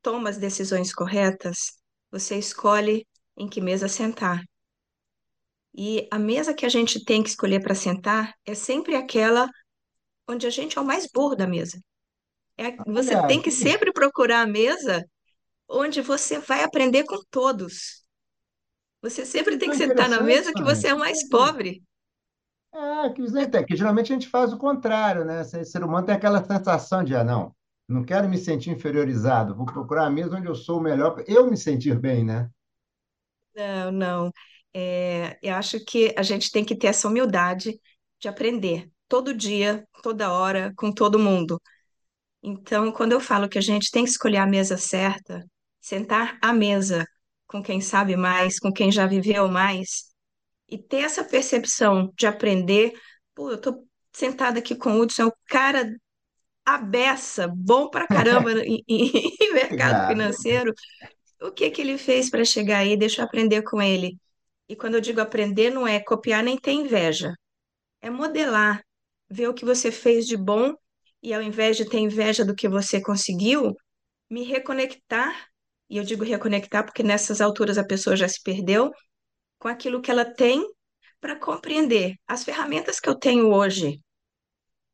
toma 0.02 0.30
as 0.30 0.38
decisões 0.38 0.94
corretas, 0.94 1.74
você 2.12 2.38
escolhe 2.38 3.08
em 3.38 3.50
que 3.50 3.62
mesa 3.62 3.88
sentar. 3.88 4.44
E 5.74 6.08
a 6.12 6.20
mesa 6.20 6.54
que 6.54 6.66
a 6.66 6.70
gente 6.70 7.04
tem 7.04 7.24
que 7.24 7.30
escolher 7.30 7.62
para 7.62 7.74
sentar 7.74 8.34
é 8.46 8.54
sempre 8.54 8.96
aquela 8.96 9.50
onde 10.28 10.46
a 10.46 10.50
gente 10.50 10.78
é 10.78 10.82
o 10.82 10.86
mais 10.86 11.08
burro 11.12 11.36
da 11.36 11.48
mesa. 11.48 11.82
É, 12.58 12.76
você 12.86 13.16
Olha, 13.16 13.28
tem 13.28 13.42
que, 13.42 13.50
sempre 13.50 13.92
procurar 13.92 14.42
a 14.42 14.48
mesa 14.48 15.04
onde 15.68 16.02
você 16.02 16.40
vai 16.40 16.64
aprender 16.64 17.04
com 17.06 17.18
todos. 17.32 18.03
Você 19.04 19.24
sempre 19.26 19.58
tem 19.60 19.70
que 19.70 19.78
sentar 19.78 20.10
na 20.10 20.20
mesa 20.22 20.52
que 20.54 20.64
você 20.64 20.88
é 20.88 20.96
o 20.96 21.00
mais 21.00 21.20
interessante. 21.20 21.30
pobre. 21.30 21.84
É, 22.74 23.10
que 23.12 23.22
visão 23.22 23.42
interessante. 23.42 23.68
Que 23.68 23.76
geralmente 23.76 24.12
a 24.12 24.16
gente 24.16 24.28
faz 24.28 24.52
o 24.54 24.58
contrário, 24.58 25.26
né? 25.26 25.42
Esse 25.42 25.64
ser 25.66 25.84
humano 25.84 26.06
tem 26.06 26.16
aquela 26.16 26.44
sensação 26.44 27.04
de, 27.04 27.16
ah, 27.16 27.24
não, 27.24 27.56
não 27.88 28.04
quero 28.04 28.28
me 28.30 28.38
sentir 28.38 28.72
inferiorizado, 28.72 29.56
vou 29.56 29.66
procurar 29.66 30.06
a 30.08 30.10
mesa 30.10 30.38
onde 30.38 30.48
eu 30.48 30.56
sou 30.56 30.80
o 30.80 30.82
melhor, 30.84 31.12
para 31.12 31.24
eu 31.28 31.50
me 31.50 31.58
sentir 31.58 31.98
bem, 32.00 32.24
né? 32.24 32.50
Não, 33.56 33.92
não. 33.92 34.32
É, 34.74 35.38
eu 35.42 35.56
acho 35.56 35.84
que 35.86 36.14
a 36.18 36.24
gente 36.24 36.52
tem 36.52 36.66
que 36.66 36.76
ter 36.76 36.88
essa 36.88 37.08
humildade 37.08 37.80
de 38.20 38.28
aprender 38.28 38.92
todo 39.08 39.34
dia, 39.36 39.88
toda 40.02 40.32
hora, 40.32 40.74
com 40.76 40.92
todo 40.92 41.20
mundo. 41.20 41.62
Então, 42.44 42.92
quando 42.92 43.14
eu 43.14 43.20
falo 43.22 43.50
que 43.50 43.58
a 43.58 43.62
gente 43.62 43.92
tem 43.92 44.04
que 44.04 44.12
escolher 44.12 44.38
a 44.38 44.48
mesa 44.48 44.78
certa, 44.78 45.46
sentar 45.82 46.38
à 46.42 46.54
mesa 46.54 47.08
com 47.54 47.62
quem 47.62 47.80
sabe 47.80 48.18
mais, 48.18 48.60
com 48.60 48.74
quem 48.74 48.92
já 48.92 49.06
viveu 49.06 49.48
mais, 49.48 50.12
e 50.68 50.80
ter 50.80 51.04
essa 51.04 51.24
percepção 51.24 52.12
de 52.18 52.26
aprender, 52.26 52.94
pô, 53.36 53.52
eu 53.52 53.62
tô 53.62 53.88
sentada 54.12 54.58
aqui 54.58 54.76
com 54.76 54.94
o 54.94 55.02
Hudson, 55.02 55.24
é 55.24 55.26
o 55.28 55.34
cara 55.48 55.96
a 56.66 56.80
beça, 56.80 57.48
bom 57.48 57.90
pra 57.90 58.08
caramba 58.08 58.52
em, 58.66 58.84
em 58.88 59.54
mercado 59.54 60.08
financeiro. 60.08 60.74
O 61.42 61.52
que 61.52 61.70
que 61.70 61.82
ele 61.82 61.98
fez 61.98 62.30
para 62.30 62.44
chegar 62.44 62.80
aí? 62.80 62.98
Deixa 62.98 63.22
eu 63.22 63.26
aprender 63.26 63.62
com 63.64 63.82
ele. 63.82 64.18
E 64.68 64.76
quando 64.76 64.96
eu 64.96 65.02
digo 65.02 65.22
aprender, 65.22 65.70
não 65.72 65.88
é 65.88 66.00
copiar 66.00 66.44
nem 66.44 66.58
ter 66.58 66.72
inveja, 66.72 67.36
é 68.02 68.10
modelar, 68.10 68.84
ver 69.30 69.50
o 69.50 69.54
que 69.54 69.66
você 69.66 69.92
fez 69.92 70.26
de 70.26 70.38
bom 70.38 70.74
e 71.22 71.34
ao 71.34 71.42
invés 71.42 71.78
de 71.78 71.86
ter 71.86 72.00
inveja 72.00 72.44
do 72.46 72.56
que 72.56 72.68
você 72.68 73.02
conseguiu, 73.02 73.76
me 74.30 74.44
reconectar. 74.44 75.50
E 75.90 75.98
eu 75.98 76.04
digo 76.04 76.24
reconectar 76.24 76.84
porque 76.86 77.04
nessas 77.04 77.42
alturas 77.42 77.78
a 77.78 77.86
pessoa 77.86 78.16
já 78.16 78.28
se 78.28 78.42
perdeu 78.42 78.92
com 79.60 79.68
aquilo 79.68 80.02
que 80.02 80.12
ela 80.12 80.26
tem 80.26 80.66
para 81.22 81.40
compreender. 81.40 82.16
As 82.28 82.44
ferramentas 82.44 83.00
que 83.00 83.10
eu 83.10 83.16
tenho 83.16 83.52
hoje 83.54 84.02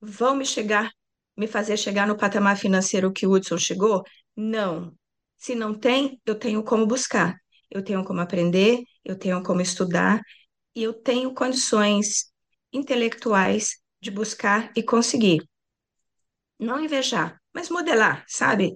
vão 0.01 0.35
me 0.35 0.45
chegar, 0.45 0.91
me 1.35 1.47
fazer 1.47 1.77
chegar 1.77 2.07
no 2.07 2.17
patamar 2.17 2.57
financeiro 2.57 3.11
que 3.11 3.27
o 3.27 3.31
Hudson 3.31 3.57
chegou? 3.57 4.03
Não. 4.35 4.93
Se 5.37 5.55
não 5.55 5.73
tem, 5.73 6.21
eu 6.25 6.35
tenho 6.35 6.63
como 6.63 6.85
buscar, 6.85 7.35
eu 7.69 7.83
tenho 7.83 8.03
como 8.03 8.19
aprender, 8.19 8.83
eu 9.03 9.17
tenho 9.17 9.41
como 9.43 9.61
estudar 9.61 10.21
e 10.75 10.83
eu 10.83 10.93
tenho 10.93 11.33
condições 11.33 12.31
intelectuais 12.71 13.77
de 14.01 14.11
buscar 14.11 14.71
e 14.75 14.83
conseguir. 14.83 15.41
Não 16.59 16.79
invejar, 16.83 17.39
mas 17.53 17.69
modelar, 17.69 18.25
sabe? 18.27 18.73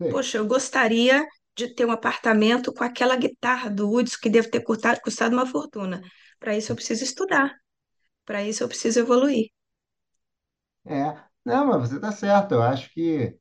Sei. 0.00 0.10
Poxa, 0.10 0.38
eu 0.38 0.46
gostaria 0.46 1.24
de 1.68 1.74
ter 1.74 1.86
um 1.86 1.92
apartamento 1.92 2.72
com 2.72 2.84
aquela 2.84 3.16
guitarra 3.16 3.70
do 3.70 3.90
Hudson 3.90 4.18
que 4.22 4.30
deve 4.30 4.48
ter 4.50 4.62
custado, 4.62 5.00
custado 5.02 5.34
uma 5.36 5.46
fortuna. 5.46 6.00
Para 6.38 6.56
isso 6.56 6.72
eu 6.72 6.76
preciso 6.76 7.04
estudar, 7.04 7.54
para 8.26 8.42
isso 8.44 8.62
eu 8.64 8.68
preciso 8.68 9.00
evoluir. 9.00 9.48
É, 10.86 11.16
não, 11.44 11.66
mas 11.66 11.88
você 11.90 11.96
está 11.96 12.12
certo. 12.12 12.52
Eu 12.54 12.62
acho 12.62 12.90
que 12.92 13.36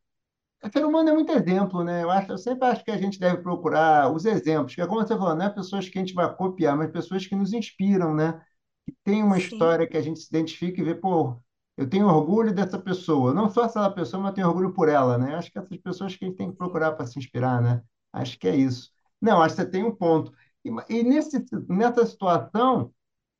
o 0.63 0.69
ser 0.71 0.85
humano 0.85 1.09
é 1.09 1.13
muito 1.13 1.31
exemplo, 1.33 1.83
né? 1.83 2.03
Eu 2.03 2.11
acho, 2.11 2.31
eu 2.33 2.39
sempre 2.39 2.67
acho 2.67 2.85
que 2.85 2.91
a 2.91 2.97
gente 2.97 3.19
deve 3.19 3.43
procurar 3.43 4.11
os 4.13 4.25
exemplos, 4.25 4.75
que 4.75 4.81
é 4.81 4.87
como 4.87 5.01
você 5.01 5.17
falou, 5.17 5.35
não 5.35 5.45
é 5.47 5.49
pessoas 5.49 5.89
que 5.89 5.97
a 5.99 6.01
gente 6.01 6.13
vai 6.15 6.33
copiar, 6.35 6.77
mas 6.77 6.91
pessoas 6.91 7.27
que 7.27 7.35
nos 7.35 7.53
inspiram, 7.53 8.15
né? 8.15 8.41
Que 8.85 8.93
tem 9.05 9.23
uma 9.23 9.37
Sim, 9.37 9.39
história 9.39 9.87
que 9.87 9.97
a 9.97 10.01
gente 10.01 10.19
se 10.21 10.27
identifica 10.29 10.81
e 10.81 10.83
vê, 10.85 10.95
pô, 10.95 11.41
eu 11.77 11.89
tenho 11.89 12.07
orgulho 12.07 12.53
dessa 12.53 12.79
pessoa. 12.79 13.33
Não 13.33 13.49
só 13.49 13.65
essa 13.65 13.89
pessoa, 13.91 14.21
mas 14.23 14.31
eu 14.31 14.35
tenho 14.35 14.47
orgulho 14.49 14.73
por 14.73 14.89
ela, 14.89 15.17
né? 15.17 15.35
Acho 15.35 15.51
que 15.51 15.59
essas 15.59 15.77
pessoas 15.79 16.15
que 16.17 16.25
a 16.25 16.29
gente 16.29 16.37
tem 16.37 16.51
que 16.51 16.57
procurar 16.57 16.93
para 16.93 17.05
se 17.07 17.19
inspirar, 17.19 17.61
né? 17.61 17.81
Acho 18.13 18.37
que 18.39 18.47
é 18.47 18.55
isso. 18.55 18.91
Não, 19.21 19.41
acho 19.41 19.55
que 19.55 19.61
você 19.61 19.69
tem 19.69 19.83
um 19.83 19.95
ponto. 19.95 20.31
E, 20.63 20.69
e 20.89 21.03
nesse, 21.03 21.43
nessa 21.67 22.05
situação. 22.05 22.93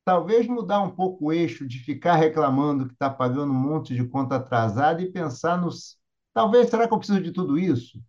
Talvez 0.06 0.48
mudar 0.48 0.82
um 0.82 0.90
pouco 0.90 1.28
o 1.28 1.34
eixo 1.34 1.68
de 1.68 1.80
ficar 1.80 2.16
reclamando 2.16 2.88
que 2.88 2.94
está 2.94 3.10
pagando 3.10 3.52
um 3.54 3.56
monte 3.56 3.96
de 3.96 4.08
conta 4.08 4.38
atrasada 4.38 5.02
e 5.04 5.12
pensar 5.12 5.58
nos. 5.62 6.00
Talvez, 6.34 6.70
será 6.70 6.88
que 6.88 6.94
eu 6.94 6.98
preciso 6.98 7.22
de 7.22 7.32
tudo 7.32 7.60
isso? 7.60 8.02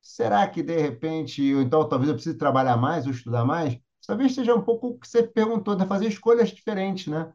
Será 0.00 0.46
que, 0.48 0.62
de 0.62 0.78
repente, 0.78 1.54
ou 1.54 1.62
então 1.62 1.88
talvez 1.88 2.08
eu 2.08 2.14
precise 2.14 2.38
trabalhar 2.38 2.76
mais 2.76 3.06
ou 3.06 3.12
estudar 3.12 3.44
mais? 3.44 3.78
Talvez 4.06 4.34
seja 4.34 4.54
um 4.54 4.62
pouco 4.62 4.88
o 4.88 4.98
que 4.98 5.08
você 5.08 5.22
perguntou, 5.22 5.74
de 5.76 5.86
fazer 5.86 6.06
escolhas 6.08 6.50
diferentes, 6.50 7.06
né? 7.06 7.32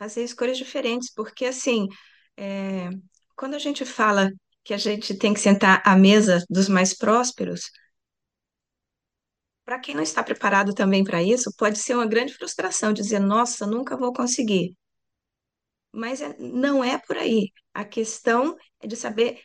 fazer 0.00 0.24
escolhas 0.24 0.56
diferentes, 0.56 1.12
porque 1.12 1.44
assim, 1.44 1.86
é, 2.34 2.88
quando 3.36 3.54
a 3.54 3.58
gente 3.58 3.84
fala 3.84 4.30
que 4.70 4.74
a 4.74 4.78
gente 4.78 5.16
tem 5.18 5.34
que 5.34 5.40
sentar 5.40 5.82
à 5.84 5.96
mesa 5.96 6.44
dos 6.48 6.68
mais 6.68 6.96
prósperos, 6.96 7.62
para 9.64 9.78
quem 9.80 9.94
não 9.94 10.02
está 10.02 10.22
preparado 10.22 10.74
também 10.74 11.02
para 11.02 11.22
isso, 11.22 11.50
pode 11.56 11.78
ser 11.78 11.94
uma 11.94 12.06
grande 12.06 12.34
frustração 12.34 12.92
dizer, 12.92 13.20
nossa, 13.20 13.66
nunca 13.66 13.96
vou 13.96 14.12
conseguir. 14.12 14.74
Mas 15.92 16.20
é- 16.20 16.36
não 16.38 16.82
é 16.84 16.98
por 16.98 17.16
aí. 17.16 17.50
A 17.74 17.84
questão 17.84 18.56
é 18.80 18.86
de 18.86 18.96
saber, 18.96 19.40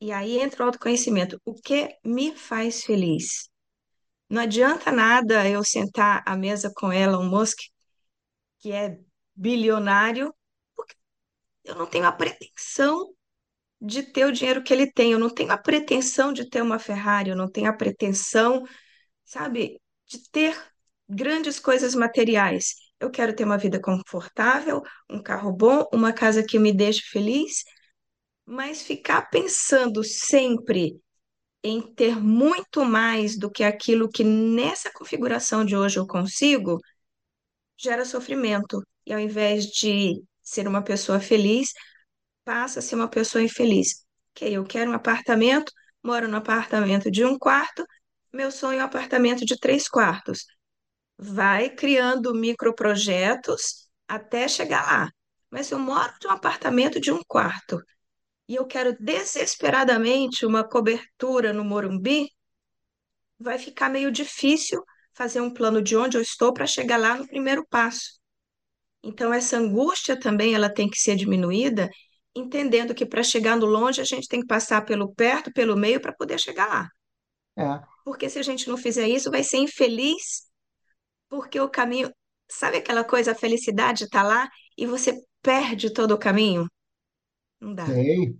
e 0.00 0.12
aí 0.12 0.38
entra 0.40 0.64
o 0.64 0.66
autoconhecimento, 0.68 1.40
o 1.44 1.54
que 1.54 1.96
me 2.04 2.36
faz 2.36 2.84
feliz? 2.84 3.48
Não 4.30 4.42
adianta 4.42 4.92
nada 4.92 5.48
eu 5.48 5.64
sentar 5.64 6.22
à 6.26 6.36
mesa 6.36 6.72
com 6.74 6.92
Elon 6.92 7.24
Musk, 7.28 7.58
que 8.60 8.72
é 8.72 8.98
bilionário, 9.34 10.34
porque 10.76 10.96
eu 11.64 11.76
não 11.76 11.86
tenho 11.86 12.06
a 12.06 12.12
pretensão 12.12 13.13
de 13.80 14.02
ter 14.02 14.26
o 14.26 14.32
dinheiro 14.32 14.62
que 14.62 14.72
ele 14.72 14.90
tem. 14.90 15.12
Eu 15.12 15.18
não 15.18 15.30
tenho 15.30 15.52
a 15.52 15.58
pretensão 15.58 16.32
de 16.32 16.48
ter 16.48 16.62
uma 16.62 16.78
Ferrari, 16.78 17.30
eu 17.30 17.36
não 17.36 17.50
tenho 17.50 17.68
a 17.68 17.72
pretensão, 17.72 18.64
sabe, 19.24 19.80
de 20.06 20.30
ter 20.30 20.56
grandes 21.08 21.58
coisas 21.58 21.94
materiais. 21.94 22.74
Eu 23.00 23.10
quero 23.10 23.34
ter 23.34 23.44
uma 23.44 23.58
vida 23.58 23.80
confortável, 23.80 24.82
um 25.10 25.22
carro 25.22 25.52
bom, 25.52 25.86
uma 25.92 26.12
casa 26.12 26.42
que 26.42 26.58
me 26.58 26.72
deixe 26.72 27.02
feliz, 27.10 27.64
mas 28.46 28.82
ficar 28.82 29.30
pensando 29.30 30.02
sempre 30.04 30.98
em 31.62 31.80
ter 31.94 32.20
muito 32.20 32.84
mais 32.84 33.38
do 33.38 33.50
que 33.50 33.64
aquilo 33.64 34.08
que 34.08 34.22
nessa 34.22 34.90
configuração 34.92 35.64
de 35.64 35.76
hoje 35.76 35.98
eu 35.98 36.06
consigo, 36.06 36.78
gera 37.76 38.04
sofrimento. 38.04 38.82
E 39.06 39.12
ao 39.12 39.20
invés 39.20 39.66
de 39.66 40.22
ser 40.42 40.68
uma 40.68 40.82
pessoa 40.82 41.20
feliz, 41.20 41.72
passa 42.44 42.78
a 42.80 42.82
ser 42.82 42.94
uma 42.96 43.08
pessoa 43.08 43.42
infeliz. 43.42 44.04
Ok, 44.32 44.56
eu 44.56 44.64
quero 44.64 44.90
um 44.90 44.94
apartamento, 44.94 45.72
moro 46.02 46.28
num 46.28 46.36
apartamento 46.36 47.10
de 47.10 47.24
um 47.24 47.38
quarto, 47.38 47.84
meu 48.32 48.50
sonho 48.50 48.80
é 48.80 48.82
um 48.82 48.86
apartamento 48.86 49.44
de 49.44 49.58
três 49.58 49.88
quartos. 49.88 50.44
Vai 51.18 51.70
criando 51.70 52.34
microprojetos 52.34 53.88
até 54.08 54.48
chegar 54.48 54.84
lá. 54.86 55.10
Mas 55.50 55.70
eu 55.70 55.78
moro 55.78 56.12
num 56.24 56.30
apartamento 56.30 57.00
de 57.00 57.12
um 57.12 57.20
quarto 57.26 57.80
e 58.48 58.56
eu 58.56 58.66
quero 58.66 58.96
desesperadamente 59.00 60.44
uma 60.46 60.64
cobertura 60.68 61.52
no 61.52 61.64
Morumbi, 61.64 62.28
vai 63.38 63.58
ficar 63.58 63.88
meio 63.88 64.10
difícil 64.10 64.82
fazer 65.12 65.40
um 65.40 65.52
plano 65.52 65.80
de 65.82 65.96
onde 65.96 66.16
eu 66.16 66.22
estou 66.22 66.52
para 66.52 66.66
chegar 66.66 66.96
lá 66.98 67.16
no 67.16 67.26
primeiro 67.26 67.66
passo. 67.68 68.18
Então, 69.02 69.32
essa 69.32 69.58
angústia 69.58 70.18
também 70.18 70.54
ela 70.54 70.72
tem 70.72 70.88
que 70.88 70.98
ser 70.98 71.16
diminuída, 71.16 71.90
entendendo 72.34 72.94
que 72.94 73.06
para 73.06 73.22
chegar 73.22 73.56
no 73.56 73.66
longe 73.66 74.00
a 74.00 74.04
gente 74.04 74.28
tem 74.28 74.40
que 74.40 74.46
passar 74.46 74.84
pelo 74.84 75.14
perto, 75.14 75.52
pelo 75.52 75.76
meio 75.76 76.00
para 76.00 76.12
poder 76.14 76.38
chegar 76.40 76.68
lá. 76.68 76.88
É, 77.56 77.84
Porque 78.04 78.28
se 78.30 78.38
a 78.38 78.42
gente 78.42 78.68
não 78.68 78.76
fizer 78.76 79.08
isso, 79.08 79.30
vai 79.30 79.42
ser 79.42 79.58
infeliz, 79.58 80.48
porque 81.30 81.60
o 81.60 81.70
caminho, 81.70 82.12
sabe 82.50 82.78
aquela 82.78 83.04
coisa, 83.04 83.32
a 83.32 83.34
felicidade 83.34 84.04
está 84.04 84.22
lá 84.22 84.48
e 84.78 84.86
você 84.86 85.22
perde 85.42 85.92
todo 85.92 86.12
o 86.12 86.18
caminho? 86.18 86.68
Não 87.60 87.74
dá. 87.74 87.86
sei. 87.86 88.36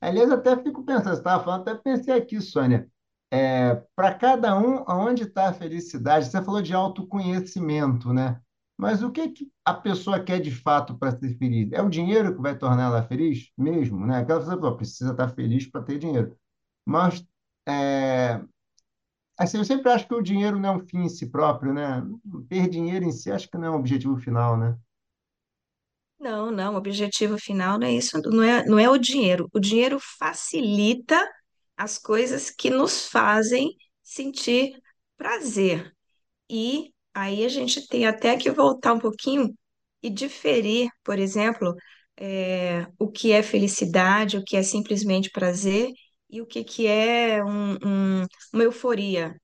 Aliás, 0.00 0.30
até 0.32 0.56
fico 0.62 0.84
pensando, 0.84 1.10
você 1.14 1.18
estava 1.20 1.44
falando, 1.44 1.68
até 1.68 1.76
pensei 1.82 2.14
aqui, 2.14 2.40
Sônia. 2.40 2.88
É, 3.30 3.76
para 3.96 4.14
cada 4.14 4.56
um, 4.58 4.84
aonde 4.88 5.24
está 5.24 5.50
a 5.50 5.54
felicidade? 5.54 6.26
Você 6.26 6.42
falou 6.44 6.62
de 6.62 6.74
autoconhecimento, 6.74 8.12
né? 8.12 8.40
Mas 8.76 9.02
o 9.02 9.10
que 9.10 9.28
que 9.30 9.52
a 9.64 9.74
pessoa 9.74 10.22
quer 10.22 10.40
de 10.40 10.50
fato 10.50 10.96
para 10.98 11.16
ser 11.16 11.36
feliz? 11.38 11.70
É 11.72 11.82
o 11.82 11.88
dinheiro 11.90 12.34
que 12.34 12.42
vai 12.42 12.56
tornar 12.58 12.84
ela 12.86 13.02
feliz 13.02 13.50
mesmo, 13.56 14.06
né? 14.06 14.18
Aquela 14.18 14.40
pessoa 14.40 14.76
precisa 14.76 15.12
estar 15.12 15.28
feliz 15.28 15.66
para 15.66 15.82
ter 15.82 15.98
dinheiro. 15.98 16.36
Mas, 16.84 17.24
é, 17.68 18.42
assim, 19.38 19.58
eu 19.58 19.64
sempre 19.64 19.90
acho 19.90 20.06
que 20.08 20.14
o 20.14 20.22
dinheiro 20.22 20.58
não 20.58 20.70
é 20.70 20.72
um 20.76 20.86
fim 20.86 21.00
em 21.00 21.08
si 21.08 21.26
próprio, 21.30 21.72
né? 21.72 22.02
Ter 22.48 22.68
dinheiro 22.68 23.04
em 23.04 23.12
si, 23.12 23.30
acho 23.30 23.48
que 23.50 23.58
não 23.58 23.66
é 23.68 23.70
um 23.70 23.76
objetivo 23.76 24.16
final, 24.18 24.56
né? 24.56 24.76
Não, 26.18 26.52
não, 26.52 26.74
o 26.74 26.76
objetivo 26.76 27.36
final 27.36 27.78
não 27.78 27.86
é 27.86 27.92
isso, 27.92 28.20
não 28.22 28.42
é, 28.42 28.64
não 28.64 28.78
é 28.78 28.88
o 28.88 28.96
dinheiro. 28.96 29.48
O 29.52 29.58
dinheiro 29.58 29.98
facilita 30.18 31.20
as 31.76 31.98
coisas 31.98 32.48
que 32.48 32.70
nos 32.70 33.08
fazem 33.08 33.76
sentir 34.02 34.80
prazer. 35.16 35.92
E 36.48 36.91
aí 37.14 37.44
a 37.44 37.48
gente 37.48 37.86
tem 37.88 38.06
até 38.06 38.36
que 38.36 38.50
voltar 38.50 38.92
um 38.94 38.98
pouquinho 38.98 39.54
e 40.02 40.10
diferir, 40.10 40.90
por 41.04 41.18
exemplo, 41.18 41.74
é, 42.16 42.86
o 42.98 43.10
que 43.10 43.32
é 43.32 43.42
felicidade, 43.42 44.36
o 44.36 44.44
que 44.44 44.56
é 44.56 44.62
simplesmente 44.62 45.30
prazer 45.30 45.90
e 46.30 46.40
o 46.40 46.46
que, 46.46 46.64
que 46.64 46.86
é 46.86 47.44
um- 47.44 47.74
um- 48.22 48.26
uma 48.52 48.62
euforia. 48.64 49.34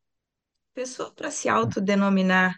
Pessoa 0.74 1.12
para 1.14 1.30
se 1.30 1.48
autodenominar 1.48 2.54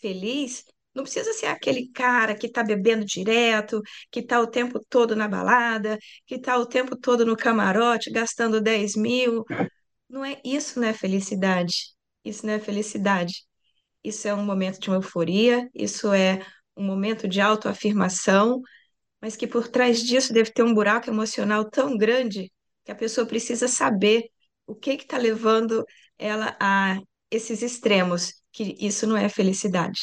feliz, 0.00 0.64
não 0.94 1.04
precisa 1.04 1.32
ser 1.32 1.46
aquele 1.46 1.88
cara 1.90 2.34
que 2.34 2.46
está 2.46 2.62
bebendo 2.62 3.04
direto, 3.04 3.80
que 4.10 4.20
está 4.20 4.40
o 4.40 4.46
tempo 4.46 4.80
todo 4.88 5.16
na 5.16 5.28
balada, 5.28 5.98
que 6.26 6.34
está 6.36 6.58
o 6.58 6.66
tempo 6.66 6.96
todo 6.96 7.24
no 7.24 7.36
camarote, 7.36 8.10
gastando 8.10 8.60
10 8.60 8.94
mil. 8.96 9.44
Não 10.08 10.24
é, 10.24 10.40
isso 10.44 10.78
não 10.80 10.88
é 10.88 10.92
felicidade. 10.92 11.74
Isso 12.24 12.46
não 12.46 12.52
é 12.54 12.60
felicidade. 12.60 13.44
Isso 14.04 14.26
é 14.28 14.34
um 14.34 14.44
momento 14.44 14.80
de 14.80 14.88
uma 14.90 14.96
euforia, 14.96 15.68
isso 15.74 16.12
é 16.12 16.44
um 16.76 16.84
momento 16.84 17.28
de 17.28 17.40
autoafirmação, 17.40 18.60
mas 19.20 19.36
que 19.36 19.46
por 19.46 19.68
trás 19.68 20.02
disso 20.02 20.32
deve 20.32 20.52
ter 20.52 20.62
um 20.62 20.74
buraco 20.74 21.08
emocional 21.10 21.68
tão 21.70 21.96
grande 21.96 22.52
que 22.84 22.92
a 22.92 22.94
pessoa 22.94 23.26
precisa 23.26 23.68
saber 23.68 24.24
o 24.66 24.74
que 24.74 24.92
está 24.92 25.18
levando 25.18 25.84
ela 26.18 26.56
a 26.60 26.98
esses 27.30 27.62
extremos, 27.62 28.34
que 28.52 28.76
isso 28.80 29.06
não 29.06 29.16
é 29.16 29.28
felicidade. 29.28 30.00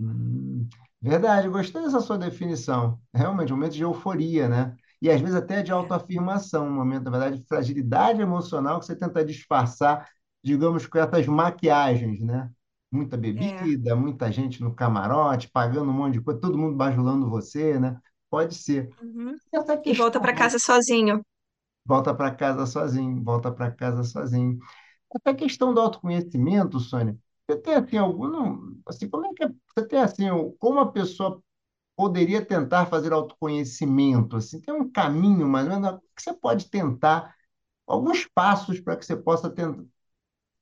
Hum, 0.00 0.68
verdade, 1.00 1.48
gostei 1.48 1.82
dessa 1.82 2.00
sua 2.00 2.18
definição. 2.18 2.98
Realmente, 3.14 3.52
um 3.52 3.56
momento 3.56 3.74
de 3.74 3.82
euforia, 3.82 4.48
né? 4.48 4.76
E 5.00 5.10
às 5.10 5.20
vezes 5.20 5.36
até 5.36 5.62
de 5.62 5.70
autoafirmação, 5.70 6.66
um 6.66 6.72
momento, 6.72 7.04
na 7.04 7.10
verdade, 7.10 7.38
de 7.38 7.46
fragilidade 7.46 8.20
emocional 8.20 8.80
que 8.80 8.86
você 8.86 8.96
tenta 8.96 9.24
disfarçar, 9.24 10.08
digamos, 10.42 10.86
com 10.86 10.98
essas 10.98 11.26
maquiagens, 11.26 12.20
né? 12.22 12.50
Muita 12.94 13.16
É. 13.36 13.68
bebida, 13.72 13.96
muita 13.96 14.30
gente 14.32 14.62
no 14.62 14.74
camarote, 14.74 15.50
pagando 15.50 15.90
um 15.90 15.94
monte 15.94 16.14
de 16.14 16.20
coisa, 16.22 16.40
todo 16.40 16.58
mundo 16.58 16.76
bajulando 16.76 17.28
você, 17.30 17.78
né? 17.78 18.00
Pode 18.30 18.54
ser. 18.54 18.94
Uhum. 19.00 19.38
Essa 19.52 19.76
E 19.84 19.94
volta 19.94 20.18
questão, 20.18 20.20
para 20.20 20.34
casa 20.34 20.58
sozinho. 20.58 21.22
volta 21.84 22.14
para 22.14 22.34
casa 22.34 22.66
sozinho, 22.66 23.22
volta 23.22 23.52
para 23.52 23.70
casa 23.70 24.02
sozinho. 24.04 24.58
Essa 25.14 25.34
questão 25.36 25.74
do 25.74 25.80
autoconhecimento, 25.80 26.80
Sônia, 26.80 27.18
você 27.48 27.58
tem 27.60 27.74
assim 27.76 27.96
algum, 27.98 28.28
não- 28.28 28.78
assim, 28.88 29.08
como 29.08 29.26
é 29.26 29.34
que 29.34 29.44
é- 29.44 29.48
você 29.76 29.86
tem 29.88 30.00
assim, 30.00 30.26
como 30.58 30.80
a 30.80 30.92
pessoa 30.92 31.42
poderia 31.96 32.44
tentar 32.44 32.86
fazer 32.86 33.12
autoconhecimento? 33.12 34.36
Assim, 34.36 34.60
tem 34.60 34.74
um 34.74 34.90
caminho, 34.90 35.48
mais 35.48 35.66
ou 35.68 35.74
menos, 35.80 35.90
o 35.98 36.00
que 36.16 36.22
você 36.22 36.34
pode 36.34 36.70
tentar, 36.70 37.34
alguns 37.86 38.26
passos 38.34 38.80
para 38.80 38.96
que 38.96 39.06
você 39.06 39.16
possa 39.16 39.50
tentar 39.50 39.84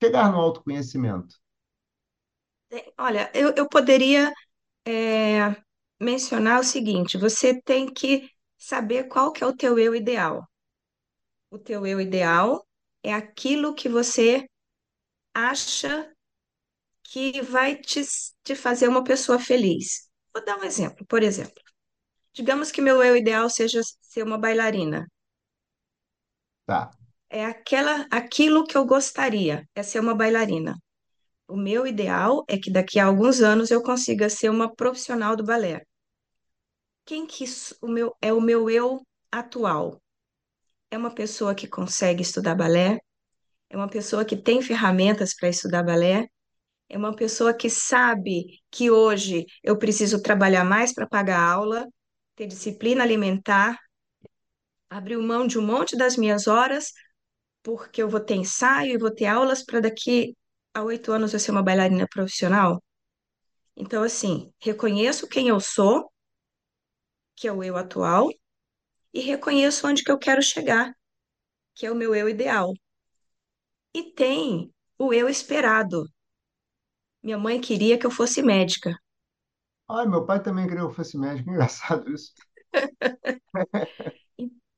chegar 0.03 0.33
no 0.33 0.39
autoconhecimento. 0.41 1.37
Olha, 2.99 3.31
eu, 3.35 3.53
eu 3.57 3.69
poderia 3.69 4.33
é, 4.87 5.57
mencionar 6.01 6.61
o 6.61 6.65
seguinte: 6.65 7.19
você 7.19 7.61
tem 7.63 7.93
que 7.93 8.31
saber 8.59 9.09
qual 9.09 9.33
que 9.33 9.45
é 9.45 9.49
o 9.49 9.57
teu 9.57 9.79
eu 9.79 9.95
ideal. 9.95 10.45
O 11.51 11.59
teu 11.59 11.87
eu 11.87 12.01
ideal 12.01 12.67
é 13.03 13.13
aquilo 13.13 13.75
que 13.75 13.89
você 13.89 14.45
acha 15.35 16.13
que 17.05 17.43
vai 17.43 17.77
te, 17.77 18.03
te 18.45 18.55
fazer 18.57 18.89
uma 18.89 19.05
pessoa 19.05 19.39
feliz. 19.39 20.09
Vou 20.35 20.45
dar 20.45 20.59
um 20.59 20.65
exemplo. 20.65 21.07
Por 21.07 21.23
exemplo, 21.23 21.63
digamos 22.35 22.73
que 22.73 22.83
meu 22.83 23.03
eu 23.03 23.17
ideal 23.17 23.51
seja 23.51 23.81
ser 24.03 24.25
uma 24.25 24.39
bailarina. 24.39 25.07
Tá. 26.67 26.91
É 27.31 27.45
aquela, 27.45 28.07
aquilo 28.11 28.65
que 28.65 28.77
eu 28.77 28.85
gostaria, 28.87 29.67
é 29.75 29.83
ser 29.83 30.01
uma 30.01 30.15
bailarina. 30.15 30.77
O 31.53 31.57
meu 31.59 31.87
ideal 31.87 32.47
é 32.49 32.57
que 32.57 32.71
daqui 32.71 32.99
a 32.99 33.05
alguns 33.05 33.43
anos 33.43 33.71
eu 33.71 33.83
consiga 33.83 34.31
ser 34.31 34.49
uma 34.49 34.75
profissional 34.75 35.37
do 35.37 35.45
balé. 35.45 35.83
Quem 37.05 37.27
que 37.27 37.45
o 37.83 37.89
meu 37.89 38.17
é 38.23 38.33
o 38.33 38.41
meu 38.41 38.71
eu 38.71 39.07
atual? 39.31 40.01
É 40.91 40.97
uma 40.97 41.15
pessoa 41.15 41.55
que 41.55 41.69
consegue 41.69 42.23
estudar 42.23 42.55
balé, 42.55 42.99
é 43.69 43.77
uma 43.77 43.87
pessoa 43.87 44.25
que 44.25 44.35
tem 44.35 44.63
ferramentas 44.63 45.35
para 45.37 45.51
estudar 45.51 45.83
balé, 45.83 46.27
é 46.89 46.97
uma 46.97 47.15
pessoa 47.15 47.53
que 47.53 47.69
sabe 47.69 48.59
que 48.71 48.91
hoje 48.91 49.45
eu 49.63 49.77
preciso 49.79 50.23
trabalhar 50.23 50.65
mais 50.65 50.95
para 50.95 51.07
pagar 51.07 51.39
aula, 51.39 51.87
ter 52.35 52.47
disciplina 52.47 53.03
alimentar, 53.03 53.79
abrir 54.89 55.19
mão 55.19 55.47
de 55.47 55.59
um 55.59 55.67
monte 55.67 55.99
das 55.99 56.17
minhas 56.17 56.47
horas, 56.47 56.93
porque 57.63 58.03
eu 58.03 58.09
vou 58.09 58.21
ter 58.21 58.37
ensaio 58.37 58.95
e 58.95 58.99
vou 58.99 59.11
ter 59.11 59.27
aulas 59.27 59.63
para 59.63 59.81
daqui 59.81 60.35
a 60.75 60.83
oito 60.83 61.13
anos 61.13 61.33
eu 61.33 61.41
ser 61.41 61.51
uma 61.51 61.63
bailarina 61.63 62.07
profissional. 62.09 62.83
Então, 63.77 64.03
assim, 64.03 64.53
reconheço 64.61 65.29
quem 65.29 65.49
eu 65.49 65.61
sou, 65.61 66.11
que 67.37 67.49
é 67.49 67.53
o 67.53 67.63
eu 67.63 67.77
atual, 67.77 68.29
e 69.15 69.21
reconheço 69.21 69.87
onde 69.87 70.05
que 70.05 70.13
eu 70.13 70.19
quero 70.19 70.43
chegar, 70.43 70.93
que 71.75 71.87
é 71.87 71.93
o 71.93 71.95
meu 71.97 72.15
eu 72.15 72.29
ideal. 72.29 72.75
E 73.95 74.03
tem 74.13 74.71
o 74.99 75.15
eu 75.15 75.29
esperado. 75.29 76.07
Minha 77.23 77.39
mãe 77.39 77.61
queria 77.61 77.99
que 77.99 78.07
eu 78.07 78.11
fosse 78.11 78.43
médica. 78.43 78.95
Ai, 79.89 80.07
meu 80.07 80.25
pai 80.25 80.43
também 80.43 80.65
queria 80.67 80.81
que 80.81 80.87
eu 80.87 80.95
fosse 80.95 81.19
médico, 81.19 81.49
engraçado 81.51 82.13
isso. 82.13 82.33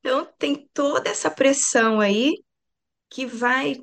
Então, 0.00 0.26
tem 0.38 0.68
toda 0.74 1.08
essa 1.08 1.30
pressão 1.30 2.00
aí 2.00 2.34
que 3.10 3.26
vai 3.26 3.76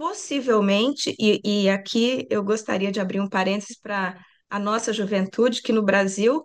possivelmente, 0.00 1.14
e, 1.20 1.42
e 1.44 1.68
aqui 1.68 2.26
eu 2.30 2.42
gostaria 2.42 2.90
de 2.90 2.98
abrir 2.98 3.20
um 3.20 3.28
parênteses 3.28 3.78
para 3.78 4.18
a 4.48 4.58
nossa 4.58 4.94
juventude, 4.94 5.60
que 5.60 5.74
no 5.74 5.82
Brasil 5.82 6.42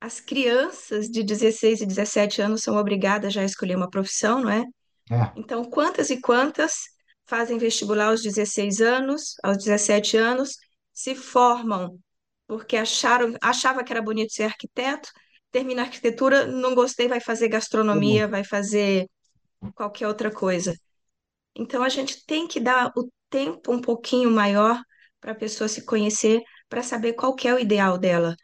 as 0.00 0.18
crianças 0.18 1.08
de 1.08 1.22
16 1.22 1.82
e 1.82 1.86
17 1.86 2.42
anos 2.42 2.62
são 2.64 2.76
obrigadas 2.76 3.32
já 3.32 3.42
a 3.42 3.44
escolher 3.44 3.76
uma 3.76 3.88
profissão, 3.88 4.42
não 4.42 4.50
é? 4.50 4.64
É, 5.08 5.32
Então, 5.36 5.64
quantas 5.64 6.10
e 6.10 6.20
quantas 6.20 6.74
fazem 7.26 7.58
vestibular 7.58 8.08
aos 8.08 8.20
16 8.22 8.80
anos, 8.80 9.34
aos 9.44 9.58
17 9.58 10.16
anos, 10.16 10.56
se 10.92 11.14
formam 11.14 11.96
porque 12.44 12.76
acharam, 12.76 13.36
achava 13.40 13.84
que 13.84 13.92
era 13.92 14.02
bonito 14.02 14.32
ser 14.32 14.44
arquiteto, 14.44 15.10
termina 15.52 15.82
a 15.82 15.84
arquitetura, 15.84 16.44
não 16.44 16.74
gostei, 16.74 17.06
vai 17.06 17.20
fazer 17.20 17.46
gastronomia, 17.46 18.26
vai 18.26 18.42
fazer 18.42 19.06
qualquer 19.76 20.08
outra 20.08 20.28
coisa. 20.32 20.74
Então, 21.54 21.82
a 21.82 21.88
gente 21.88 22.24
tem 22.26 22.46
que 22.48 22.60
dar 22.60 22.92
o 22.96 23.10
tempo 23.30 23.72
um 23.72 23.80
pouquinho 23.80 24.30
maior 24.30 24.80
para 25.20 25.32
a 25.32 25.34
pessoa 25.34 25.68
se 25.68 25.84
conhecer, 25.84 26.42
para 26.68 26.82
saber 26.82 27.14
qual 27.14 27.34
é 27.44 27.54
o 27.54 27.58
ideal 27.58 27.98
dela. 27.98 28.36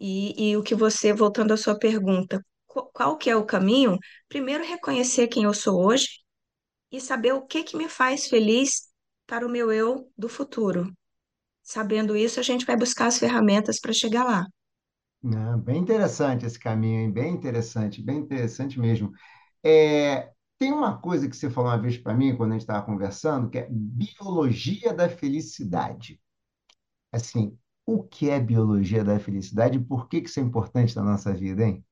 E, 0.00 0.50
e 0.52 0.56
o 0.56 0.62
que 0.62 0.74
você, 0.74 1.12
voltando 1.12 1.52
à 1.54 1.56
sua 1.56 1.78
pergunta, 1.78 2.44
qual, 2.66 3.16
que 3.18 3.30
é 3.30 3.36
o 3.36 3.46
caminho? 3.46 3.98
Primeiro, 4.28 4.64
reconhecer 4.64 5.28
quem 5.28 5.44
eu 5.44 5.54
sou 5.54 5.84
hoje 5.86 6.08
e 6.92 7.00
saber 7.00 7.34
o 7.34 7.46
que 7.46 7.62
que 7.64 7.76
me 7.76 7.88
faz 7.88 8.28
feliz 8.28 8.88
para 9.26 9.46
o 9.46 9.50
meu 9.50 9.72
eu 9.72 10.10
do 10.18 10.28
futuro. 10.28 10.92
Sabendo 11.62 12.16
isso, 12.16 12.40
a 12.40 12.44
gente 12.44 12.66
vai 12.66 12.76
buscar 12.76 13.06
as 13.08 13.18
ferramentas 13.18 13.80
para 13.80 13.92
chegar 13.94 14.24
lá. 14.24 14.46
Né? 15.22 15.56
Bem 15.58 15.78
interessante 15.80 16.46
esse 16.46 16.58
caminho, 16.58 17.00
hein? 17.00 17.10
Bem 17.12 17.34
interessante, 17.34 18.02
bem 18.02 18.18
interessante 18.18 18.78
mesmo. 18.78 19.12
É, 19.64 20.32
tem 20.58 20.72
uma 20.72 20.98
coisa 20.98 21.28
que 21.28 21.36
você 21.36 21.50
falou 21.50 21.70
uma 21.70 21.80
vez 21.80 21.98
para 21.98 22.14
mim, 22.14 22.36
quando 22.36 22.50
a 22.50 22.54
gente 22.54 22.62
estava 22.62 22.84
conversando, 22.84 23.50
que 23.50 23.58
é 23.58 23.68
biologia 23.70 24.92
da 24.92 25.08
felicidade. 25.08 26.20
Assim, 27.12 27.58
o 27.84 28.02
que 28.02 28.30
é 28.30 28.40
biologia 28.40 29.04
da 29.04 29.18
felicidade 29.18 29.78
e 29.78 29.84
por 29.84 30.08
que 30.08 30.20
que 30.20 30.28
isso 30.28 30.40
é 30.40 30.42
importante 30.42 30.96
na 30.96 31.02
nossa 31.02 31.32
vida, 31.32 31.64
hein? 31.64 31.84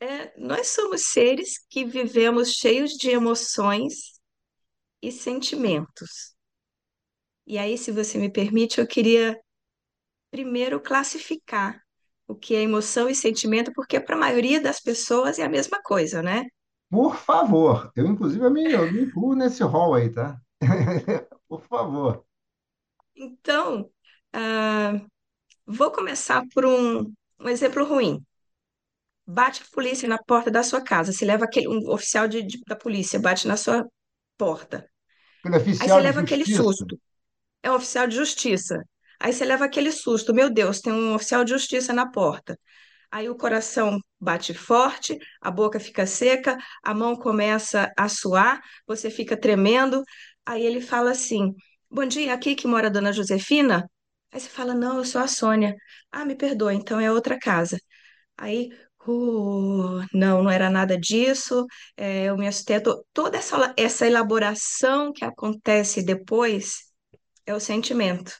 É, 0.00 0.36
nós 0.36 0.68
somos 0.68 1.12
seres 1.12 1.64
que 1.70 1.84
vivemos 1.84 2.54
cheios 2.54 2.92
de 2.92 3.10
emoções 3.10 4.20
e 5.00 5.12
sentimentos. 5.12 6.34
E 7.46 7.58
aí, 7.58 7.78
se 7.78 7.92
você 7.92 8.18
me 8.18 8.30
permite, 8.30 8.80
eu 8.80 8.86
queria 8.86 9.38
primeiro 10.30 10.80
classificar 10.80 11.82
o 12.26 12.34
que 12.34 12.54
é 12.56 12.62
emoção 12.62 13.08
e 13.08 13.14
sentimento, 13.14 13.72
porque 13.74 14.00
para 14.00 14.16
a 14.16 14.18
maioria 14.18 14.60
das 14.60 14.80
pessoas 14.80 15.38
é 15.38 15.44
a 15.44 15.48
mesma 15.48 15.82
coisa, 15.82 16.22
né? 16.22 16.46
Por 16.92 17.16
favor, 17.16 17.90
eu 17.96 18.06
inclusive 18.06 18.44
eu 18.44 18.50
me, 18.52 18.70
eu 18.72 18.92
me 18.92 19.02
incluo 19.02 19.34
nesse 19.34 19.62
rol 19.64 19.94
aí, 19.94 20.10
tá? 20.10 20.40
Por 21.48 21.60
favor. 21.62 22.24
Então, 23.14 23.90
ah, 24.32 24.92
vou 25.66 25.92
começar 25.92 26.44
por 26.54 26.66
um, 26.66 27.02
um 27.40 27.48
exemplo 27.50 27.84
ruim. 27.86 28.24
Bate 29.26 29.62
a 29.62 29.66
polícia 29.74 30.08
na 30.08 30.18
porta 30.18 30.50
da 30.50 30.62
sua 30.62 30.82
casa, 30.82 31.12
você 31.12 31.24
leva 31.24 31.44
aquele, 31.44 31.68
um 31.68 31.90
oficial 31.90 32.26
de, 32.28 32.42
de- 32.42 32.60
da 32.66 32.76
polícia, 32.76 33.20
bate 33.20 33.46
na 33.48 33.56
sua 33.56 33.86
porta. 34.36 34.88
Aquele 35.44 35.74
Aí 35.78 35.88
você 35.88 36.00
leva 36.00 36.20
aquele 36.20 36.46
justiça. 36.46 36.46
susto. 36.46 37.00
É 37.62 37.70
um 37.72 37.76
oficial 37.76 38.06
de 38.08 38.16
justiça. 38.16 38.82
Aí 39.20 39.32
você 39.32 39.44
leva 39.44 39.64
aquele 39.66 39.92
susto. 39.92 40.34
Meu 40.34 40.50
Deus, 40.52 40.80
tem 40.80 40.92
um 40.92 41.14
oficial 41.14 41.44
de 41.44 41.52
justiça 41.52 41.92
na 41.92 42.10
porta. 42.10 42.58
Aí 43.12 43.30
o 43.30 43.36
coração 43.36 44.00
bate 44.20 44.54
forte, 44.54 45.18
a 45.42 45.50
boca 45.52 45.80
fica 45.80 46.06
seca, 46.06 46.58
a 46.84 46.94
mão 46.94 47.16
começa 47.16 47.92
a 47.98 48.08
suar, 48.08 48.62
você 48.86 49.10
fica 49.10 49.36
tremendo. 49.38 50.02
Aí 50.46 50.64
ele 50.66 50.80
fala 50.82 51.12
assim: 51.12 51.54
Bom 51.90 52.06
dia, 52.06 52.34
aqui 52.34 52.54
que 52.56 52.66
mora 52.68 52.88
a 52.88 52.90
dona 52.90 53.12
Josefina? 53.12 53.88
Aí 54.32 54.40
você 54.40 54.48
fala: 54.50 54.74
Não, 54.74 54.98
eu 54.98 55.04
sou 55.06 55.20
a 55.22 55.28
Sônia. 55.28 55.76
Ah, 56.12 56.24
me 56.26 56.36
perdoa, 56.36 56.74
então 56.74 57.00
é 57.00 57.12
outra 57.12 57.38
casa. 57.38 57.78
Aí, 58.36 58.70
uh, 59.06 60.00
não, 60.14 60.42
não 60.44 60.50
era 60.50 60.70
nada 60.70 60.98
disso. 60.98 61.66
É, 61.96 62.24
eu 62.26 62.36
me 62.38 62.46
assustei. 62.48 62.80
To- 62.80 63.04
Toda 63.12 63.38
essa, 63.38 63.74
essa 63.78 64.06
elaboração 64.06 65.12
que 65.12 65.24
acontece 65.24 66.02
depois 66.04 66.84
é 67.46 67.54
o 67.54 67.60
sentimento. 67.60 68.32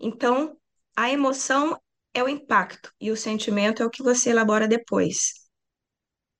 Então, 0.00 0.56
a 0.96 1.10
emoção 1.10 1.78
é 2.14 2.22
o 2.22 2.28
impacto 2.28 2.92
e 3.00 3.10
o 3.10 3.16
sentimento 3.16 3.82
é 3.82 3.86
o 3.86 3.90
que 3.90 4.02
você 4.02 4.30
elabora 4.30 4.68
depois. 4.68 5.32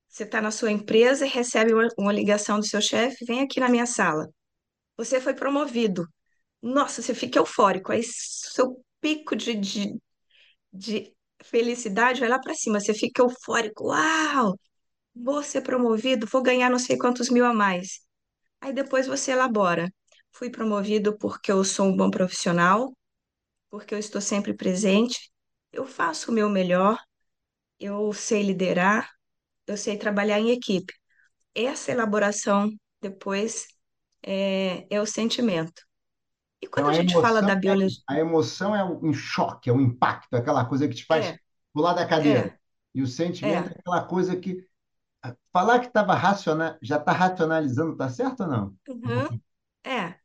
Você 0.07 0.23
está 0.23 0.41
na 0.41 0.51
sua 0.51 0.71
empresa 0.71 1.25
e 1.25 1.29
recebe 1.29 1.73
uma, 1.73 1.87
uma 1.97 2.13
ligação 2.13 2.59
do 2.59 2.65
seu 2.65 2.81
chefe, 2.81 3.25
vem 3.25 3.41
aqui 3.41 3.59
na 3.59 3.69
minha 3.69 3.85
sala. 3.85 4.29
Você 4.97 5.21
foi 5.21 5.33
promovido. 5.33 6.07
Nossa, 6.61 7.01
você 7.01 7.15
fica 7.15 7.39
eufórico. 7.39 7.91
Aí 7.91 8.03
seu 8.03 8.83
pico 9.01 9.35
de, 9.35 9.55
de, 9.55 10.01
de 10.73 11.13
felicidade 11.43 12.19
vai 12.21 12.29
lá 12.29 12.39
para 12.39 12.55
cima. 12.55 12.79
Você 12.79 12.93
fica 12.93 13.23
eufórico. 13.23 13.87
Uau! 13.89 14.57
Vou 15.15 15.43
ser 15.43 15.61
promovido, 15.61 16.27
vou 16.27 16.43
ganhar 16.43 16.69
não 16.69 16.79
sei 16.79 16.97
quantos 16.97 17.29
mil 17.29 17.45
a 17.45 17.53
mais. 17.53 18.01
Aí 18.61 18.73
depois 18.73 19.07
você 19.07 19.31
elabora. 19.33 19.91
Fui 20.31 20.49
promovido 20.49 21.17
porque 21.17 21.51
eu 21.51 21.63
sou 21.63 21.87
um 21.87 21.95
bom 21.97 22.09
profissional, 22.11 22.93
porque 23.69 23.95
eu 23.95 23.99
estou 23.99 24.21
sempre 24.21 24.53
presente, 24.55 25.32
eu 25.73 25.85
faço 25.87 26.31
o 26.31 26.35
meu 26.35 26.49
melhor, 26.49 26.99
eu 27.79 28.13
sei 28.13 28.43
liderar, 28.43 29.09
eu 29.67 29.77
sei 29.77 29.97
trabalhar 29.97 30.39
em 30.39 30.51
equipe. 30.51 30.93
Essa 31.55 31.91
elaboração 31.91 32.71
depois 33.01 33.67
é, 34.23 34.87
é 34.93 35.01
o 35.01 35.05
sentimento. 35.07 35.83
E 36.61 36.67
quando 36.67 36.87
Então, 36.87 36.89
a 36.89 36.93
a 36.93 36.93
gente 36.93 37.17
fala 37.17 37.41
da 37.43 37.55
é, 37.65 37.65
biologia, 37.65 38.03
a 38.07 38.19
emoção 38.19 38.75
é 38.75 38.83
um 38.83 39.13
choque, 39.13 39.69
é 39.69 39.73
um 39.73 39.81
impacto, 39.81 40.35
é 40.35 40.39
aquela 40.39 40.65
coisa 40.65 40.87
que 40.87 40.95
te 40.95 41.05
faz 41.05 41.31
é, 41.31 41.39
pular 41.73 41.93
da 41.93 42.07
cadeira. 42.07 42.49
é, 42.49 42.59
E 42.93 43.01
o 43.01 43.07
sentimento 43.07 43.69
é, 43.69 43.77
aquela 43.79 44.03
coisa 44.05 44.35
que 44.35 44.67
falar 45.53 45.79
que 45.81 45.87
estava 45.87 46.15
raciona, 46.15 46.77
já 46.81 46.97
está 46.97 47.11
racionalizando, 47.13 47.97
tá 47.97 48.09
certo 48.09 48.43
ou 48.43 48.49
não? 48.49 48.77
uhum, 48.87 49.27
é. 49.83 50.15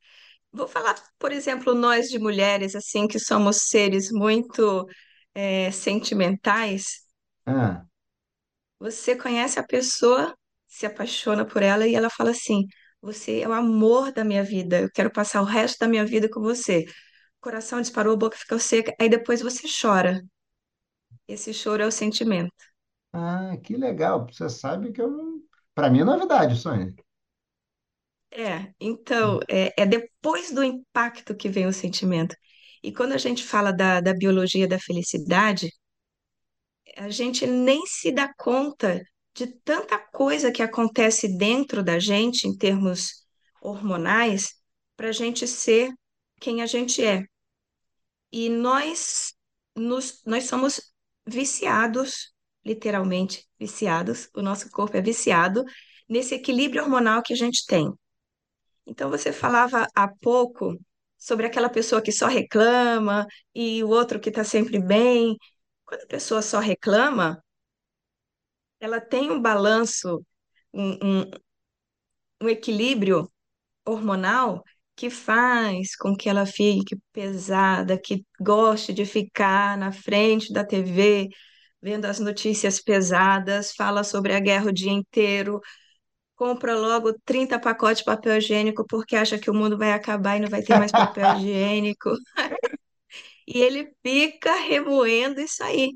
Vou 0.52 0.68
falar, 0.68 0.94
por 1.18 1.32
exemplo, 1.32 1.74
nós 1.74 2.08
de 2.11 2.18
mulheres, 2.18 2.74
assim, 2.76 3.08
que 3.08 3.18
somos 3.20 3.68
seres 3.68 4.11
muito 4.12 4.87
é, 5.34 5.70
sentimentais. 5.72 7.06
Ah, 7.46 7.86
Você 8.78 9.16
conhece 9.16 9.58
a 9.58 9.66
pessoa, 9.66 10.36
se 10.66 10.86
apaixona 10.86 11.44
por 11.46 11.62
ela 11.62 11.86
e 11.86 11.94
ela 11.94 12.10
fala 12.10 12.30
assim: 12.30 12.64
Você 13.00 13.40
é 13.40 13.48
o 13.48 13.52
amor 13.52 14.12
da 14.12 14.24
minha 14.24 14.42
vida, 14.44 14.80
eu 14.80 14.90
quero 14.92 15.10
passar 15.12 15.42
o 15.42 15.44
resto 15.44 15.78
da 15.80 15.88
minha 15.88 16.04
vida 16.06 16.28
com 16.30 16.40
você. 16.40 16.84
O 17.38 17.40
coração 17.40 17.80
disparou, 17.80 18.14
a 18.14 18.16
boca 18.16 18.36
ficou 18.36 18.58
seca, 18.58 18.94
aí 19.00 19.08
depois 19.08 19.40
você 19.42 19.66
chora. 19.80 20.22
Esse 21.28 21.54
choro 21.54 21.82
é 21.82 21.86
o 21.86 21.92
sentimento. 21.92 22.52
ah, 23.12 23.56
que 23.62 23.76
legal. 23.76 24.26
Você 24.26 24.48
sabe 24.48 24.92
que 24.92 25.00
eu 25.02 25.10
não. 25.10 25.42
Para 25.74 25.90
mim 25.90 26.00
é 26.00 26.04
novidade, 26.04 26.56
Sônia. 26.56 26.94
É, 28.30 28.72
então, 28.80 29.40
é, 29.48 29.72
é 29.82 29.86
depois 29.86 30.52
do 30.52 30.62
impacto 30.62 31.34
que 31.34 31.48
vem 31.48 31.66
o 31.66 31.72
sentimento. 31.72 32.34
E 32.82 32.92
quando 32.92 33.12
a 33.12 33.18
gente 33.18 33.44
fala 33.44 33.72
da, 33.72 34.00
da 34.00 34.14
biologia 34.14 34.68
da 34.68 34.78
felicidade, 34.78 35.70
a 36.96 37.10
gente 37.10 37.46
nem 37.46 37.84
se 37.86 38.10
dá 38.12 38.32
conta 38.34 39.02
de 39.34 39.46
tanta 39.62 39.98
coisa 39.98 40.50
que 40.50 40.62
acontece 40.62 41.36
dentro 41.36 41.82
da 41.82 41.98
gente, 41.98 42.46
em 42.46 42.56
termos 42.56 43.24
hormonais, 43.60 44.54
para 44.96 45.08
a 45.08 45.12
gente 45.12 45.46
ser 45.46 45.92
quem 46.40 46.62
a 46.62 46.66
gente 46.66 47.04
é. 47.04 47.24
E 48.32 48.48
nós, 48.48 49.32
nos, 49.76 50.22
nós 50.24 50.44
somos 50.44 50.80
viciados, 51.26 52.32
literalmente 52.64 53.46
viciados, 53.58 54.28
o 54.34 54.42
nosso 54.42 54.70
corpo 54.70 54.96
é 54.96 55.00
viciado 55.00 55.64
nesse 56.08 56.34
equilíbrio 56.34 56.82
hormonal 56.82 57.22
que 57.22 57.32
a 57.32 57.36
gente 57.36 57.64
tem. 57.66 57.92
Então, 58.86 59.10
você 59.10 59.32
falava 59.32 59.86
há 59.94 60.08
pouco 60.08 60.76
sobre 61.18 61.46
aquela 61.46 61.68
pessoa 61.70 62.02
que 62.02 62.12
só 62.12 62.26
reclama 62.26 63.26
e 63.54 63.83
o 63.85 63.88
outro 63.88 64.20
que 64.20 64.28
está 64.31 64.44
sempre 64.44 64.81
bem. 64.81 65.37
Quando 65.85 66.02
a 66.02 66.07
pessoa 66.07 66.42
só 66.42 66.61
reclama, 66.61 67.42
ela 68.81 69.00
tem 69.00 69.31
um 69.31 69.40
balanço, 69.40 70.24
um, 70.72 71.20
um, 71.22 71.31
um 72.42 72.48
equilíbrio 72.48 73.31
hormonal 73.87 74.62
que 74.96 75.11
faz 75.11 75.96
com 75.96 76.16
que 76.16 76.28
ela 76.28 76.46
fique 76.46 76.96
pesada, 77.12 78.00
que 78.00 78.24
goste 78.40 78.92
de 78.92 79.07
ficar 79.07 79.78
na 79.78 79.92
frente 79.92 80.52
da 80.52 80.64
TV, 80.64 81.28
vendo 81.83 82.07
as 82.07 82.20
notícias 82.20 82.81
pesadas, 82.83 83.72
fala 83.74 84.04
sobre 84.04 84.35
a 84.35 84.40
guerra 84.40 84.68
o 84.70 84.72
dia 84.72 84.92
inteiro, 84.92 85.61
compra 86.38 86.77
logo 86.77 87.12
30 87.24 87.59
pacotes 87.59 87.98
de 87.98 88.05
papel 88.05 88.38
higiênico 88.38 88.87
porque 88.88 89.16
acha 89.16 89.38
que 89.38 89.51
o 89.51 89.55
mundo 89.55 89.77
vai 89.77 89.92
acabar 89.92 90.37
e 90.37 90.40
não 90.40 90.48
vai 90.48 90.62
ter 90.62 90.79
mais 90.79 90.92
papel 90.92 91.24
higiênico. 91.37 92.11
E 93.46 93.59
ele 93.61 93.92
fica 94.05 94.55
remoendo 94.55 95.40
isso 95.40 95.62
aí. 95.64 95.90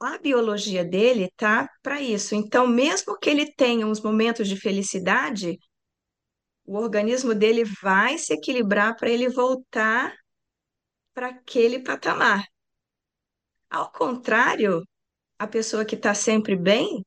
A 0.00 0.16
biologia 0.18 0.84
dele 0.84 1.28
tá 1.36 1.68
para 1.82 2.00
isso. 2.00 2.34
Então, 2.34 2.66
mesmo 2.66 3.18
que 3.18 3.28
ele 3.28 3.52
tenha 3.52 3.86
uns 3.86 4.00
momentos 4.00 4.48
de 4.48 4.56
felicidade, 4.56 5.58
o 6.64 6.76
organismo 6.76 7.34
dele 7.34 7.64
vai 7.82 8.16
se 8.16 8.32
equilibrar 8.32 8.96
para 8.96 9.10
ele 9.10 9.28
voltar 9.28 10.14
para 11.12 11.28
aquele 11.28 11.80
patamar. 11.80 12.44
Ao 13.68 13.90
contrário, 13.92 14.82
a 15.38 15.46
pessoa 15.46 15.84
que 15.84 15.96
está 15.96 16.14
sempre 16.14 16.56
bem, 16.56 17.04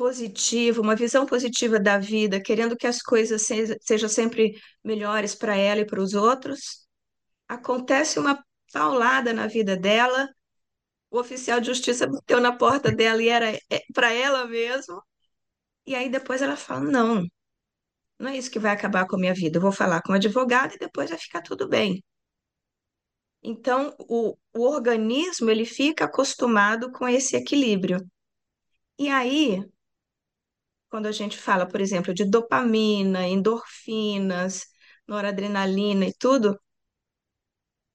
positiva, 0.00 0.80
uma 0.80 0.96
visão 0.96 1.26
positiva 1.26 1.78
da 1.78 1.98
vida, 1.98 2.40
querendo 2.42 2.74
que 2.76 2.86
as 2.86 3.02
coisas 3.02 3.42
se- 3.42 3.76
sejam 3.82 4.08
sempre 4.08 4.54
melhores 4.84 5.34
para 5.34 5.54
ela 5.56 5.82
e 5.82 5.86
para 5.86 6.00
os 6.02 6.14
outros, 6.14 6.86
acontece 7.48 8.18
uma 8.18 8.42
paulada 8.72 9.32
na 9.34 9.46
vida 9.48 9.76
dela, 9.76 10.28
o 11.10 11.18
oficial 11.20 11.60
de 11.60 11.68
justiça 11.68 12.06
bateu 12.08 12.40
na 12.40 12.56
porta 12.56 12.92
dela 12.92 13.22
e 13.22 13.28
era 13.28 13.58
para 13.94 14.12
ela 14.12 14.46
mesmo, 14.46 15.02
e 15.86 15.94
aí 15.96 16.10
depois 16.10 16.42
ela 16.42 16.56
fala: 16.56 16.82
Não, 16.90 17.24
não 18.20 18.30
é 18.30 18.36
isso 18.38 18.50
que 18.50 18.58
vai 18.60 18.72
acabar 18.72 19.06
com 19.06 19.16
a 19.16 19.18
minha 19.20 19.34
vida, 19.34 19.58
eu 19.58 19.62
vou 19.62 19.72
falar 19.72 20.02
com 20.02 20.12
o 20.12 20.16
advogado 20.16 20.74
e 20.74 20.78
depois 20.78 21.10
vai 21.10 21.18
ficar 21.18 21.42
tudo 21.42 21.68
bem. 21.68 22.02
Então, 23.42 23.94
o, 23.98 24.36
o 24.54 24.60
organismo 24.66 25.50
ele 25.50 25.64
fica 25.66 26.04
acostumado 26.06 26.90
com 26.92 27.06
esse 27.08 27.36
equilíbrio. 27.36 27.98
E 28.98 29.08
aí, 29.08 29.64
quando 30.90 31.06
a 31.06 31.12
gente 31.12 31.38
fala, 31.38 31.66
por 31.68 31.80
exemplo, 31.80 32.14
de 32.14 32.24
dopamina, 32.24 33.26
endorfinas, 33.28 34.66
noradrenalina 35.08 36.06
e 36.06 36.14
tudo, 36.14 36.58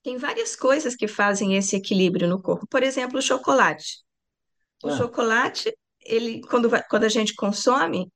tem 0.03 0.17
várias 0.17 0.55
coisas 0.55 0.95
que 0.95 1.07
fazem 1.07 1.55
esse 1.55 1.75
equilíbrio 1.75 2.27
no 2.27 2.41
corpo. 2.41 2.67
Por 2.69 2.83
exemplo, 2.83 3.19
o 3.19 3.21
chocolate. 3.21 4.03
O 4.83 4.89
Ah, 4.89 4.91
chocolate, 4.91 5.73
ele, 6.01 6.41
quando, 6.49 6.69
quando 6.89 7.05
a 7.05 7.09
gente 7.09 7.35
consome, 7.35 8.11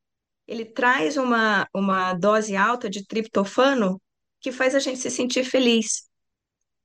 ele 0.48 0.66
traz 0.66 1.18
uma, 1.18 1.68
uma 1.76 2.14
dose 2.14 2.56
alta 2.58 2.90
de 2.90 3.06
triptofano 3.06 4.02
que 4.42 4.52
faz 4.52 4.76
a 4.76 4.80
gente 4.80 5.00
se 5.00 5.12
sentir 5.12 5.44
feliz. 5.46 6.04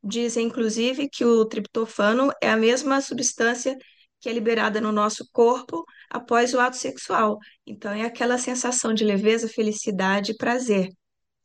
Dizem, 0.03 0.47
inclusive, 0.49 1.09
que 1.11 1.25
o 1.25 1.45
triptofano 1.47 2.31
é 2.43 2.51
a 2.51 2.57
mesma 2.57 3.01
substância 3.01 3.77
que 4.25 4.29
é 4.31 4.33
liberada 4.33 4.81
no 4.81 4.91
nosso 4.91 5.29
corpo 5.31 5.85
após 6.09 6.55
o 6.55 6.59
ato 6.59 6.79
sexual. 6.79 7.39
Então, 7.67 7.93
é 7.93 8.07
aquela 8.07 8.39
sensação 8.39 8.95
de 8.95 9.05
leveza, 9.05 9.47
felicidade 9.47 10.33
e 10.33 10.37
prazer. 10.39 10.89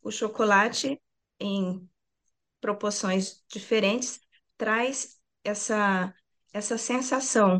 O 0.02 0.10
chocolate, 0.10 0.98
em 1.42 1.86
proporções 2.62 3.44
diferentes, 3.52 4.22
traz 4.58 5.18
essa, 5.44 6.13
essa 6.54 6.78
sensação. 6.78 7.60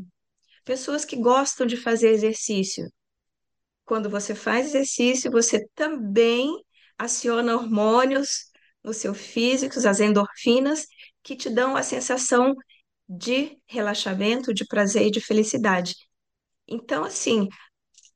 Pessoas 0.64 1.04
que 1.04 1.18
gostam 1.18 1.68
de 1.68 1.76
fazer 1.76 2.12
exercício. 2.12 2.90
Quando 3.84 4.10
você 4.10 4.34
faz 4.34 4.68
exercício, 4.68 5.30
você 5.30 5.68
também 5.76 6.50
aciona 6.98 7.58
hormônios 7.58 8.46
no 8.82 8.94
seu 8.94 9.14
físico, 9.14 9.78
as 9.86 10.00
endorfinas, 10.00 10.88
que 11.22 11.36
te 11.36 11.50
dão 11.50 11.76
a 11.76 11.84
sensação 11.84 12.56
de 13.10 13.58
relaxamento, 13.68 14.54
de 14.54 14.66
prazer 14.68 15.08
e 15.08 15.12
de 15.12 15.22
felicidade. 15.22 15.96
Então, 16.68 17.04
assim, 17.04 17.50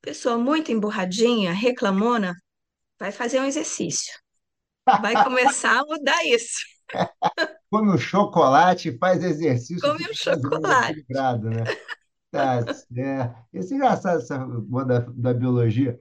pessoa 0.01 0.37
muito 0.37 0.71
emburradinha, 0.71 1.53
reclamona, 1.53 2.35
vai 2.99 3.11
fazer 3.11 3.39
um 3.41 3.45
exercício. 3.45 4.13
Vai 5.01 5.23
começar 5.23 5.79
a 5.81 5.85
mudar 5.85 6.25
isso. 6.25 6.59
come 7.69 7.91
o 7.93 7.97
chocolate, 7.97 8.97
faz 8.97 9.23
exercício, 9.23 9.81
Come 9.81 9.95
um 9.95 9.99
menos 9.99 10.17
chocolate. 10.17 10.91
equilibrado, 10.91 11.49
né? 11.49 11.63
Tá 12.31 12.61
certo. 12.73 13.35
Esse 13.53 13.73
é 13.73 13.77
engraçado 13.77 14.19
essa 14.19 14.37
boa 14.39 14.85
da, 14.85 14.99
da 14.99 15.33
biologia. 15.33 15.99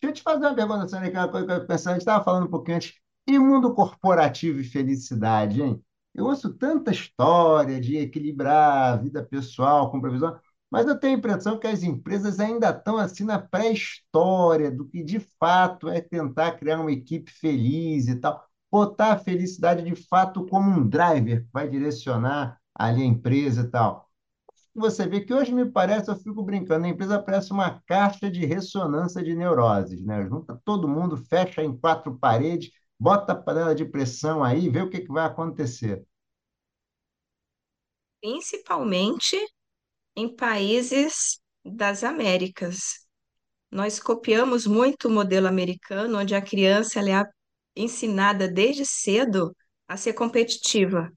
Deixa 0.00 0.10
eu 0.10 0.12
te 0.12 0.22
fazer 0.22 0.46
uma 0.46 0.54
pergunta, 0.54 0.88
Sônia, 0.88 1.10
que 1.10 1.16
é 1.16 1.20
uma 1.20 1.30
coisa 1.30 1.46
que 1.46 1.52
eu 1.52 1.66
pensando, 1.66 1.90
a 1.90 1.94
gente 1.94 2.02
estava 2.02 2.24
falando 2.24 2.46
um 2.46 2.50
pouquinho 2.50 2.76
antes. 2.78 2.94
E 3.26 3.38
mundo 3.38 3.74
corporativo 3.74 4.60
e 4.60 4.64
felicidade, 4.64 5.62
hein? 5.62 5.82
Eu 6.14 6.26
ouço 6.26 6.52
tanta 6.54 6.90
história 6.92 7.80
de 7.80 7.96
equilibrar 7.96 8.94
a 8.94 8.96
vida 8.96 9.24
pessoal 9.24 9.90
com 9.90 10.00
previsão, 10.00 10.38
mas 10.70 10.86
eu 10.86 10.98
tenho 10.98 11.14
a 11.16 11.18
impressão 11.18 11.58
que 11.58 11.66
as 11.66 11.82
empresas 11.82 12.38
ainda 12.40 12.70
estão 12.70 12.96
assim 12.98 13.24
na 13.24 13.38
pré-história 13.38 14.70
do 14.70 14.86
que 14.88 15.02
de 15.02 15.18
fato 15.20 15.88
é 15.88 16.00
tentar 16.00 16.52
criar 16.52 16.80
uma 16.80 16.92
equipe 16.92 17.30
feliz 17.30 18.08
e 18.08 18.16
tal. 18.16 18.44
Botar 18.70 19.12
a 19.12 19.18
felicidade 19.18 19.82
de 19.82 19.94
fato 20.08 20.46
como 20.46 20.70
um 20.70 20.88
driver 20.88 21.42
que 21.44 21.50
vai 21.52 21.68
direcionar 21.68 22.58
ali 22.74 23.02
a 23.02 23.06
empresa 23.06 23.62
e 23.62 23.68
tal 23.70 24.08
você 24.74 25.06
vê 25.06 25.20
que 25.20 25.32
hoje 25.32 25.52
me 25.52 25.64
parece, 25.70 26.10
eu 26.10 26.16
fico 26.16 26.42
brincando, 26.42 26.86
a 26.86 26.88
empresa 26.88 27.22
parece 27.22 27.52
uma 27.52 27.80
caixa 27.86 28.30
de 28.30 28.44
ressonância 28.44 29.22
de 29.22 29.34
neuroses, 29.34 30.02
né? 30.04 30.26
Junta 30.28 30.60
todo 30.64 30.88
mundo, 30.88 31.16
fecha 31.16 31.62
em 31.62 31.76
quatro 31.76 32.16
paredes, 32.18 32.70
bota 32.98 33.32
a 33.32 33.36
panela 33.36 33.74
de 33.74 33.84
pressão 33.84 34.42
aí, 34.42 34.68
vê 34.68 34.82
o 34.82 34.90
que 34.90 35.00
que 35.00 35.12
vai 35.12 35.26
acontecer. 35.26 36.04
Principalmente 38.20 39.36
em 40.16 40.34
países 40.34 41.40
das 41.64 42.04
Américas. 42.04 43.04
Nós 43.70 43.98
copiamos 43.98 44.66
muito 44.66 45.08
o 45.08 45.10
modelo 45.10 45.48
americano, 45.48 46.18
onde 46.18 46.34
a 46.34 46.42
criança 46.42 47.00
é 47.00 47.24
ensinada 47.74 48.48
desde 48.48 48.86
cedo 48.86 49.54
a 49.88 49.96
ser 49.96 50.12
competitiva. 50.12 51.10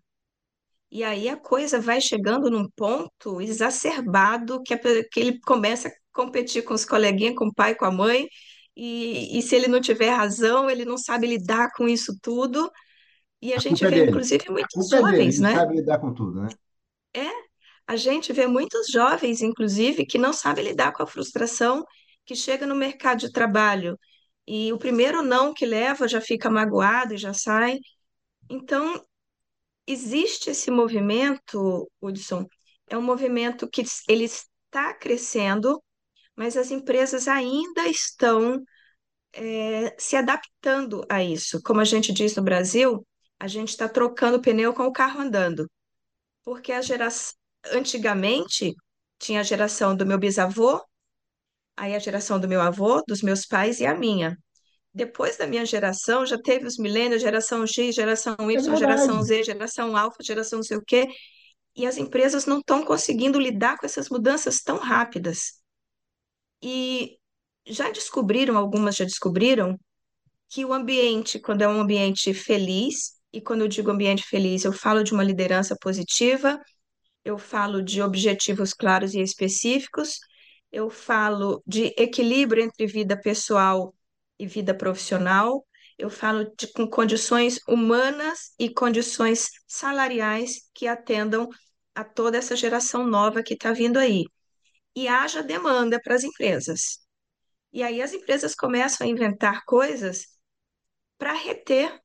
E 0.90 1.04
aí 1.04 1.28
a 1.30 1.38
coisa 1.38 1.80
vai 1.80 2.00
chegando 2.00 2.50
num 2.50 2.70
ponto 2.70 3.42
exacerbado 3.42 4.62
que, 4.64 4.76
que 4.78 5.20
ele 5.20 5.40
começa 5.42 5.90
a 5.90 5.92
competir 6.14 6.64
com 6.64 6.74
os 6.74 6.86
coleguinhas, 6.86 7.36
com 7.36 7.48
o 7.48 7.54
pai, 7.54 7.76
com 7.76 7.86
a 7.86 7.92
mãe, 7.92 8.28
e, 8.78 9.40
e 9.40 9.44
se 9.44 9.56
ele 9.56 9.68
não 9.70 9.82
tiver 9.82 10.12
razão, 10.12 10.70
ele 10.70 10.86
não 10.86 10.98
sabe 11.00 11.28
lidar 11.28 11.72
com 11.76 11.88
isso 11.90 12.18
tudo. 12.22 12.72
E 13.42 13.54
a 13.54 13.60
A 13.60 13.60
gente 13.60 13.86
é 13.86 13.90
vê, 13.90 14.02
dele. 14.04 14.12
inclusive, 14.12 14.50
muitos 14.52 14.92
é 14.94 15.02
dele, 15.04 15.28
jovens, 15.28 15.40
ele 15.40 15.42
né? 15.42 15.54
sabe 15.54 15.76
lidar 15.76 16.00
com 16.00 16.14
tudo, 16.14 16.42
né? 16.42 16.56
É, 17.16 17.28
a 17.88 17.96
gente 17.96 18.34
vê 18.34 18.48
muitos 18.48 18.88
jovens, 18.92 19.42
inclusive, 19.42 20.06
que 20.06 20.18
não 20.18 20.34
sabem 20.34 20.66
lidar 20.66 20.94
com 20.94 21.04
a 21.04 21.08
frustração 21.08 21.86
que 22.26 22.36
chega 22.36 22.66
no 22.68 22.76
mercado 22.76 23.20
de 23.22 23.32
trabalho. 23.32 23.98
E 24.48 24.72
o 24.74 24.78
primeiro 24.80 25.22
não 25.24 25.54
que 25.54 25.66
leva 25.66 26.08
já 26.08 26.22
fica 26.22 26.50
magoado 26.50 27.14
e 27.14 27.18
já 27.18 27.34
sai. 27.34 27.80
Então, 28.50 29.02
existe 29.88 30.52
esse 30.52 30.72
movimento, 30.72 31.90
Hudson, 32.02 32.46
é 32.90 32.98
um 32.98 33.02
movimento 33.02 33.70
que 33.70 33.84
ele 34.10 34.26
está 34.26 34.94
crescendo, 34.96 35.82
mas 36.38 36.58
as 36.58 36.72
empresas 36.72 37.28
ainda 37.30 37.88
estão 37.90 38.64
eh, 39.34 39.96
se 40.00 40.16
adaptando 40.16 41.06
a 41.10 41.24
isso. 41.24 41.62
Como 41.64 41.80
a 41.82 41.86
gente 41.86 42.14
diz 42.14 42.36
no 42.36 42.44
Brasil, 42.44 43.06
a 43.40 43.48
gente 43.48 43.70
está 43.70 43.90
trocando 43.90 44.42
pneu 44.42 44.74
com 44.74 44.84
o 44.86 44.94
carro 44.94 45.22
andando, 45.22 45.70
porque 46.44 46.72
a 46.74 46.82
geração 46.82 47.36
antigamente 47.74 48.76
tinha 49.20 49.42
a 49.42 49.44
geração 49.44 49.96
do 49.96 50.06
meu 50.06 50.20
bisavô, 50.20 50.82
aí 51.76 51.96
a 51.96 52.00
geração 52.00 52.40
do 52.40 52.48
meu 52.48 52.62
avô, 52.62 53.02
dos 53.08 53.22
meus 53.22 53.46
pais 53.46 53.80
e 53.80 53.86
a 53.86 53.96
minha. 53.96 54.38
Depois 54.94 55.38
da 55.38 55.48
minha 55.48 55.66
geração, 55.66 56.26
já 56.26 56.42
teve 56.42 56.68
os 56.68 56.78
milênios, 56.78 57.22
geração 57.22 57.66
X, 57.68 57.96
geração 57.96 58.36
É 58.54 58.60
Y, 58.60 58.76
geração 58.78 59.22
verdade. 59.22 59.24
Z, 59.24 59.44
geração 59.46 59.98
alfa, 59.98 60.24
geração 60.24 60.60
não 60.60 60.64
sei 60.64 60.78
o 60.78 60.84
quê. 60.86 61.08
E 61.76 61.86
as 61.88 61.98
empresas 61.98 62.46
não 62.46 62.60
estão 62.60 62.86
conseguindo 62.86 63.40
lidar 63.40 63.78
com 63.78 63.86
essas 63.86 64.10
mudanças 64.10 64.62
tão 64.62 64.78
rápidas. 64.78 65.57
E 66.62 67.18
já 67.66 67.90
descobriram, 67.92 68.58
algumas 68.58 68.96
já 68.96 69.06
descobriram, 69.06 69.78
que 70.50 70.66
o 70.66 70.74
ambiente, 70.74 71.40
quando 71.40 71.62
é 71.62 71.68
um 71.68 71.82
ambiente 71.82 72.34
feliz, 72.34 73.14
e 73.34 73.42
quando 73.42 73.62
eu 73.62 73.68
digo 73.68 73.92
ambiente 73.92 74.24
feliz, 74.24 74.64
eu 74.64 74.74
falo 74.74 75.04
de 75.04 75.14
uma 75.14 75.24
liderança 75.24 75.76
positiva, 75.80 76.60
eu 77.26 77.38
falo 77.38 77.82
de 77.82 78.02
objetivos 78.02 78.74
claros 78.74 79.14
e 79.14 79.22
específicos, 79.22 80.20
eu 80.72 80.90
falo 80.90 81.62
de 81.66 81.94
equilíbrio 81.98 82.64
entre 82.64 82.88
vida 82.88 83.20
pessoal 83.20 83.94
e 84.40 84.48
vida 84.48 84.74
profissional, 84.74 85.66
eu 85.98 86.10
falo 86.10 86.46
de 86.58 86.68
com 86.74 86.88
condições 86.88 87.60
humanas 87.68 88.54
e 88.60 88.70
condições 88.70 89.50
salariais 89.68 90.70
que 90.74 90.88
atendam 90.88 91.50
a 91.96 92.04
toda 92.04 92.38
essa 92.38 92.56
geração 92.56 93.06
nova 93.06 93.44
que 93.44 93.56
está 93.56 93.74
vindo 93.74 93.98
aí. 93.98 94.26
E 95.00 95.08
haja 95.08 95.44
demanda 95.44 96.00
para 96.04 96.16
as 96.16 96.24
empresas. 96.26 96.82
E 97.74 97.84
aí 97.84 98.02
as 98.02 98.14
empresas 98.14 98.56
começam 98.56 99.08
a 99.08 99.10
inventar 99.12 99.64
coisas 99.66 100.26
para 101.18 101.34
reter 101.34 102.00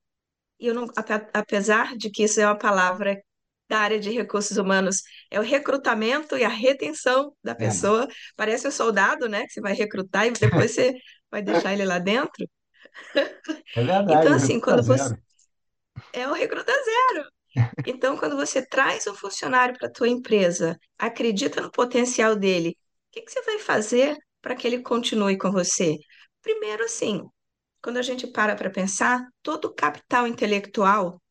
e 0.60 0.66
eu 0.68 0.74
não, 0.74 0.86
ape- 0.96 1.30
apesar 1.34 1.96
de 1.96 2.10
que 2.10 2.24
isso 2.24 2.40
é 2.40 2.46
uma 2.46 2.58
palavra 2.58 3.20
da 3.68 3.78
área 3.80 4.00
de 4.00 4.10
recursos 4.10 4.56
humanos, 4.58 5.02
é 5.30 5.40
o 5.40 5.44
recrutamento 5.44 6.36
e 6.38 6.44
a 6.44 6.48
retenção 6.50 7.34
da 7.44 7.54
É, 7.58 7.72
pessoa. 7.72 8.08
Parece 8.36 8.68
um 8.68 8.72
soldado, 8.72 9.28
né? 9.28 9.44
Que 9.46 9.54
você 9.54 9.60
vai 9.62 9.74
recrutar 9.74 10.26
e 10.28 10.32
depois 10.32 10.72
você 10.74 10.94
vai 11.30 11.42
deixar 11.42 11.72
ele 11.74 11.84
lá 11.86 11.98
dentro. 11.98 12.46
é 13.74 13.82
verdade, 13.82 14.08
Então, 14.08 14.34
assim, 14.34 14.60
quando 14.60 14.82
você 14.84 15.12
zero. 15.12 15.18
é 16.12 16.26
o 16.28 16.32
recruta 16.32 16.72
zero. 16.72 17.28
Então, 17.84 18.16
quando 18.18 18.36
você 18.36 18.66
traz 18.66 19.06
um 19.06 19.14
funcionário 19.14 19.76
para 19.78 19.88
a 19.88 19.92
tua 19.92 20.08
empresa, 20.08 20.78
acredita 20.98 21.60
no 21.62 21.70
potencial 21.72 22.36
dele, 22.36 22.76
que 23.12 23.22
que 23.22 23.32
você 23.32 23.42
vai 23.42 23.60
fazer 23.60 24.16
para 24.42 24.56
que 24.56 24.66
ele 24.66 24.82
continue 24.82 25.38
com 25.38 25.52
você? 25.52 25.98
Primeiro, 26.42 26.84
assim, 26.84 27.22
quando 27.82 27.98
a 27.98 28.02
gente 28.02 28.26
para 28.26 28.56
para 28.56 28.70
pensar, 28.70 29.26
todo 29.42 29.66
o 29.66 29.74
capital 29.74 30.26
intelectual 30.26 31.22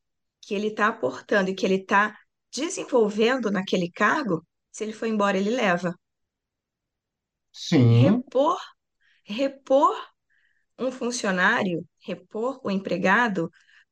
que 0.41 0.55
ele 0.55 0.67
está 0.69 0.87
aportando 0.89 1.49
e 1.51 1.55
que 1.55 1.65
ele 1.65 1.77
está 1.77 2.17
desenvolvendo 2.53 3.51
naquele 3.51 3.91
cargo, 3.91 4.45
se 4.71 4.83
ele 4.83 4.93
for 4.93 5.07
embora, 5.07 5.37
ele 5.37 5.51
leva. 5.51 5.95
Sim, 7.53 8.23
Repor, 8.25 8.57
repor 9.25 9.95
um 10.79 10.91
funcionário, 10.91 11.85
repor 11.99 12.59
o 12.63 12.71
empregado, 12.71 13.49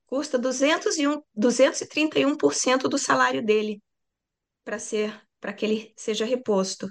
custa 0.08 0.38
201, 0.40 1.22
231% 1.36 2.90
do 2.90 2.98
salário 2.98 3.44
dele 3.46 3.82
para 4.66 4.80
ser, 4.80 5.22
para 5.42 5.54
que 5.54 5.66
ele 5.66 5.94
seja 5.98 6.26
reposto. 6.26 6.88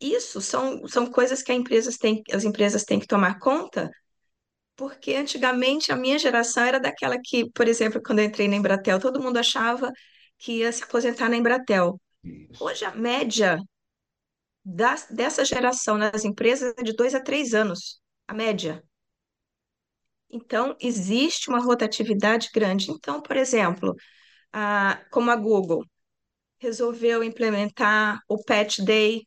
Isso 0.00 0.40
são, 0.40 0.86
são 0.86 1.06
coisas 1.10 1.42
que 1.42 1.52
empresas 1.52 1.96
têm, 1.96 2.22
as 2.32 2.44
empresas 2.44 2.84
têm 2.84 3.00
que 3.00 3.06
tomar 3.06 3.38
conta 3.38 3.90
porque 4.76 5.14
antigamente 5.14 5.92
a 5.92 5.96
minha 5.96 6.18
geração 6.18 6.64
era 6.64 6.80
daquela 6.80 7.16
que, 7.22 7.50
por 7.52 7.68
exemplo, 7.68 8.00
quando 8.04 8.20
eu 8.20 8.26
entrei 8.26 8.48
na 8.48 8.56
Embratel, 8.56 9.00
todo 9.00 9.22
mundo 9.22 9.38
achava 9.38 9.90
que 10.38 10.58
ia 10.58 10.72
se 10.72 10.84
aposentar 10.84 11.28
na 11.28 11.36
Embratel. 11.36 12.00
Hoje 12.60 12.84
a 12.84 12.94
média 12.94 13.58
das, 14.64 15.06
dessa 15.10 15.44
geração 15.44 15.96
nas 15.96 16.24
empresas 16.24 16.74
é 16.76 16.82
de 16.82 16.92
dois 16.94 17.14
a 17.14 17.20
três 17.20 17.54
anos, 17.54 18.00
a 18.26 18.34
média. 18.34 18.82
Então, 20.30 20.76
existe 20.80 21.48
uma 21.48 21.60
rotatividade 21.60 22.50
grande. 22.52 22.90
Então, 22.90 23.22
por 23.22 23.36
exemplo, 23.36 23.94
a, 24.52 25.00
como 25.10 25.30
a 25.30 25.36
Google 25.36 25.84
resolveu 26.58 27.24
implementar 27.24 28.20
o 28.28 28.42
Pet 28.44 28.84
Day, 28.84 29.26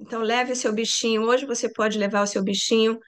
então 0.00 0.22
leve 0.22 0.54
seu 0.54 0.72
bichinho. 0.72 1.22
Hoje 1.22 1.46
você 1.46 1.72
pode 1.72 1.98
levar 1.98 2.22
o 2.22 2.26
seu 2.26 2.42
bichinho. 2.42 2.98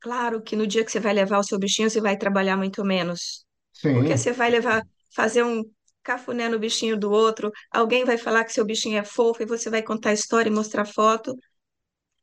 Claro 0.00 0.42
que 0.42 0.56
no 0.56 0.66
dia 0.66 0.84
que 0.84 0.92
você 0.92 1.00
vai 1.00 1.14
levar 1.14 1.38
o 1.40 1.44
seu 1.44 1.58
bichinho, 1.58 1.90
você 1.90 2.00
vai 2.00 2.16
trabalhar 2.18 2.56
muito 2.56 2.84
menos, 2.84 3.44
porque 3.92 4.16
Sim, 4.16 4.18
você 4.18 4.32
vai 4.32 4.50
levar, 4.50 4.82
fazer 5.14 5.44
um 5.44 5.64
cafuné 6.02 6.48
no 6.48 6.58
bichinho 6.58 6.98
do 6.98 7.10
outro, 7.12 7.50
alguém 7.72 8.04
vai 8.04 8.18
falar 8.18 8.44
que 8.44 8.52
seu 8.52 8.64
bichinho 8.64 8.98
é 8.98 9.04
fofo 9.04 9.42
e 9.42 9.46
você 9.46 9.70
vai 9.70 9.82
contar 9.82 10.10
a 10.10 10.14
história 10.14 10.50
e 10.50 10.52
mostrar 10.52 10.86
foto 10.86 11.36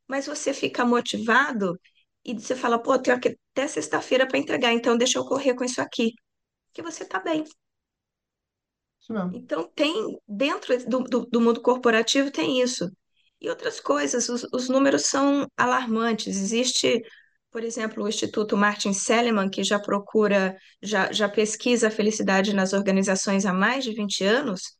mas 0.06 0.26
você 0.26 0.52
fica 0.54 0.84
motivado 0.84 1.78
e 2.24 2.34
você 2.34 2.54
fala, 2.56 2.82
pô, 2.82 2.98
tenho 2.98 3.16
até 3.16 3.68
sexta-feira 3.68 4.26
para 4.26 4.38
entregar, 4.38 4.72
então 4.72 4.96
deixa 4.96 5.18
eu 5.18 5.24
correr 5.24 5.54
com 5.54 5.64
isso 5.64 5.80
aqui, 5.80 6.12
que 6.74 6.82
você 6.82 7.04
tá 7.06 7.20
bem. 7.20 7.44
Então 9.30 9.70
tem, 9.74 10.18
dentro 10.26 10.76
do, 10.88 11.00
do, 11.04 11.26
do 11.26 11.40
mundo 11.40 11.60
corporativo 11.62 12.30
tem 12.30 12.60
isso. 12.60 12.90
E 13.40 13.48
outras 13.48 13.80
coisas, 13.80 14.28
os, 14.28 14.44
os 14.52 14.68
números 14.68 15.06
são 15.06 15.46
alarmantes. 15.56 16.36
Existe, 16.36 17.02
por 17.50 17.62
exemplo, 17.64 18.04
o 18.04 18.08
Instituto 18.08 18.56
Martin 18.56 18.92
Seligman, 18.92 19.50
que 19.50 19.62
já 19.64 19.78
procura, 19.78 20.56
já, 20.82 21.12
já 21.12 21.28
pesquisa 21.28 21.88
a 21.88 21.90
felicidade 21.90 22.52
nas 22.54 22.72
organizações 22.72 23.46
há 23.46 23.52
mais 23.52 23.84
de 23.84 23.92
20 23.94 24.24
anos, 24.24 24.78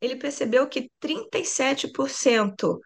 ele 0.00 0.16
percebeu 0.16 0.68
que 0.68 0.90
37% 1.00 2.78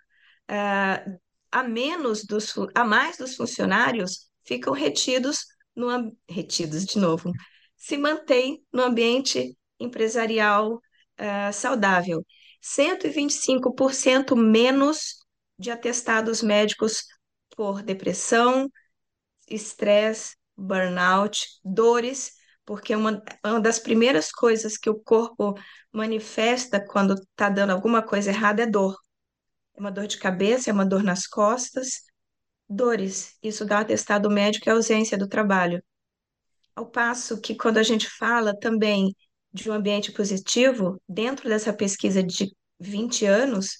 ah, 0.48 1.04
a 1.50 1.62
menos 1.64 2.24
dos, 2.24 2.54
a 2.74 2.84
mais 2.84 3.16
dos 3.18 3.36
funcionários 3.36 4.30
ficam 4.44 4.72
retidos 4.72 5.38
no, 5.74 6.16
retidos 6.28 6.84
de 6.84 6.98
novo, 6.98 7.32
se 7.76 7.96
mantém 7.96 8.64
no 8.72 8.82
ambiente 8.82 9.56
empresarial, 9.78 10.80
ah, 11.16 11.52
saudável. 11.52 12.24
Cento 12.60 13.06
e 13.06 13.10
e 13.10 13.12
vinte 13.12 13.30
e 13.30 13.34
cinco 13.34 13.74
por 13.74 13.92
cento 13.92 14.36
menos 14.36 15.24
de 15.58 15.70
atestados 15.70 16.42
médicos 16.42 17.04
por 17.56 17.82
depressão, 17.82 18.68
estresse, 19.48 20.36
burnout, 20.56 21.46
dores, 21.64 22.32
porque 22.64 22.94
uma, 22.94 23.22
uma 23.44 23.60
das 23.60 23.78
primeiras 23.78 24.30
coisas 24.30 24.76
que 24.76 24.90
o 24.90 25.00
corpo 25.00 25.54
manifesta 25.92 26.84
quando 26.84 27.14
está 27.14 27.48
dando 27.48 27.70
alguma 27.70 28.02
coisa 28.02 28.30
errada 28.30 28.62
é 28.62 28.66
dor. 28.66 28.96
É 29.74 29.80
uma 29.80 29.90
dor 29.90 30.06
de 30.06 30.18
cabeça, 30.18 30.70
é 30.70 30.72
uma 30.72 30.84
dor 30.84 31.02
nas 31.02 31.26
costas, 31.26 32.02
dores. 32.68 33.36
Isso 33.42 33.64
dá 33.64 33.80
atestado 33.80 34.28
médico 34.30 34.68
e 34.68 34.70
ausência 34.70 35.16
do 35.16 35.26
trabalho. 35.26 35.82
Ao 36.76 36.86
passo 36.86 37.40
que 37.40 37.56
quando 37.56 37.78
a 37.78 37.82
gente 37.82 38.08
fala 38.08 38.56
também 38.58 39.14
de 39.52 39.70
um 39.70 39.74
ambiente 39.74 40.12
positivo, 40.12 41.00
dentro 41.08 41.48
dessa 41.48 41.72
pesquisa 41.72 42.22
de 42.22 42.54
20 42.80 43.24
anos, 43.26 43.78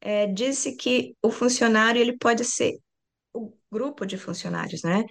é, 0.00 0.26
disse 0.26 0.76
que 0.76 1.14
o 1.22 1.30
funcionário 1.30 2.00
ele 2.00 2.16
pode 2.18 2.44
ser 2.44 2.78
o 3.34 3.52
grupo 3.70 4.06
de 4.06 4.18
funcionários, 4.18 4.82
né? 4.82 5.04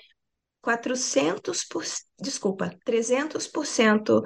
400 0.62 1.66
por, 1.66 1.84
desculpa, 2.20 2.72
300% 2.86 4.22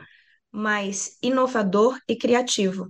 mais 0.51 1.17
inovador 1.21 1.99
e 2.07 2.17
criativo, 2.17 2.89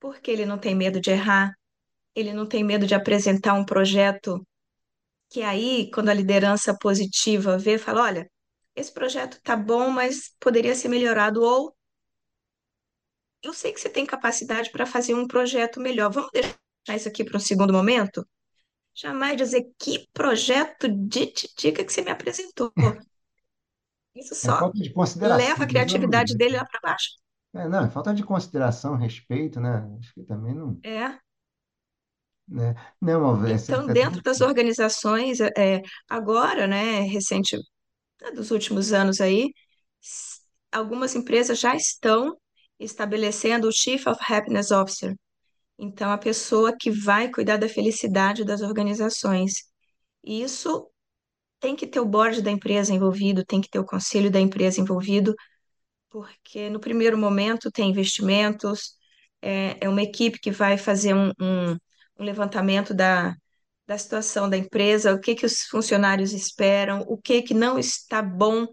porque 0.00 0.30
ele 0.30 0.46
não 0.46 0.58
tem 0.58 0.74
medo 0.74 1.00
de 1.00 1.10
errar, 1.10 1.52
ele 2.14 2.32
não 2.34 2.46
tem 2.46 2.64
medo 2.64 2.86
de 2.86 2.94
apresentar 2.94 3.54
um 3.54 3.64
projeto 3.64 4.46
que 5.30 5.42
aí, 5.42 5.90
quando 5.92 6.10
a 6.10 6.14
liderança 6.14 6.76
positiva 6.78 7.58
vê, 7.58 7.78
fala, 7.78 8.02
olha, 8.04 8.30
esse 8.78 8.92
projeto 8.92 9.40
tá 9.42 9.56
bom, 9.56 9.90
mas 9.90 10.34
poderia 10.40 10.74
ser 10.74 10.88
melhorado, 10.88 11.42
ou 11.42 11.76
eu 13.42 13.52
sei 13.52 13.72
que 13.72 13.80
você 13.80 13.88
tem 13.88 14.04
capacidade 14.06 14.70
para 14.70 14.86
fazer 14.86 15.14
um 15.14 15.26
projeto 15.26 15.80
melhor, 15.80 16.10
vamos 16.10 16.30
deixar 16.32 16.96
isso 16.96 17.08
aqui 17.08 17.24
para 17.24 17.36
um 17.36 17.40
segundo 17.40 17.72
momento? 17.72 18.26
Jamais 18.94 19.36
dizer 19.36 19.64
que 19.78 20.08
projeto 20.12 20.88
de 20.88 21.26
titica 21.26 21.84
que 21.84 21.92
você 21.92 22.02
me 22.02 22.10
apresentou. 22.10 22.72
Isso 24.14 24.34
É 24.34 24.36
só 24.36 24.58
consideração, 24.94 25.38
leva 25.46 25.62
a 25.62 25.66
de 25.66 25.72
criatividade 25.72 26.36
dele 26.36 26.56
lá 26.56 26.64
para 26.64 26.80
baixo. 26.82 27.10
É, 27.54 27.68
não, 27.68 27.84
é 27.84 27.90
falta 27.90 28.12
de 28.14 28.22
consideração, 28.24 28.96
respeito, 28.96 29.60
né? 29.60 29.88
Acho 29.98 30.12
que 30.14 30.22
também 30.22 30.54
não, 30.54 30.80
É. 30.82 31.18
né? 32.46 32.74
Não, 33.00 33.38
Então, 33.48 33.86
dentro 33.86 34.22
das 34.22 34.40
organizações, 34.40 35.40
é, 35.40 35.82
agora, 36.08 36.66
né, 36.66 37.00
recente, 37.02 37.56
né, 38.20 38.30
dos 38.32 38.50
últimos 38.50 38.92
anos 38.92 39.20
aí, 39.20 39.52
algumas 40.72 41.14
empresas 41.14 41.58
já 41.58 41.74
estão 41.74 42.36
estabelecendo 42.78 43.68
o 43.68 43.72
Chief 43.72 44.06
of 44.06 44.20
Happiness 44.32 44.70
Officer. 44.70 45.14
Então, 45.78 46.10
a 46.10 46.18
pessoa 46.18 46.76
que 46.78 46.90
vai 46.90 47.30
cuidar 47.30 47.56
da 47.58 47.68
felicidade 47.68 48.44
das 48.44 48.62
organizações. 48.62 49.52
E 50.24 50.42
isso 50.42 50.88
tem 51.60 51.76
que 51.76 51.86
ter 51.86 52.00
o 52.00 52.06
board 52.06 52.42
da 52.42 52.50
empresa 52.50 52.94
envolvido, 52.94 53.44
tem 53.44 53.60
que 53.60 53.70
ter 53.70 53.78
o 53.80 53.86
conselho 53.86 54.30
da 54.30 54.40
empresa 54.40 54.80
envolvido, 54.80 55.34
porque 56.10 56.70
no 56.70 56.80
primeiro 56.80 57.18
momento 57.18 57.70
tem 57.72 57.90
investimentos, 57.90 58.94
é, 59.42 59.76
é 59.80 59.88
uma 59.88 60.02
equipe 60.02 60.38
que 60.40 60.50
vai 60.50 60.78
fazer 60.78 61.14
um, 61.14 61.30
um, 61.40 61.72
um 62.18 62.24
levantamento 62.24 62.94
da, 62.94 63.34
da 63.88 63.96
situação 63.96 64.50
da 64.50 64.56
empresa, 64.58 65.14
o 65.14 65.18
que 65.18 65.34
que 65.34 65.46
os 65.46 65.62
funcionários 65.62 66.34
esperam, 66.34 67.00
o 67.08 67.16
que 67.16 67.40
que 67.40 67.54
não 67.54 67.78
está 67.78 68.20
bom 68.20 68.66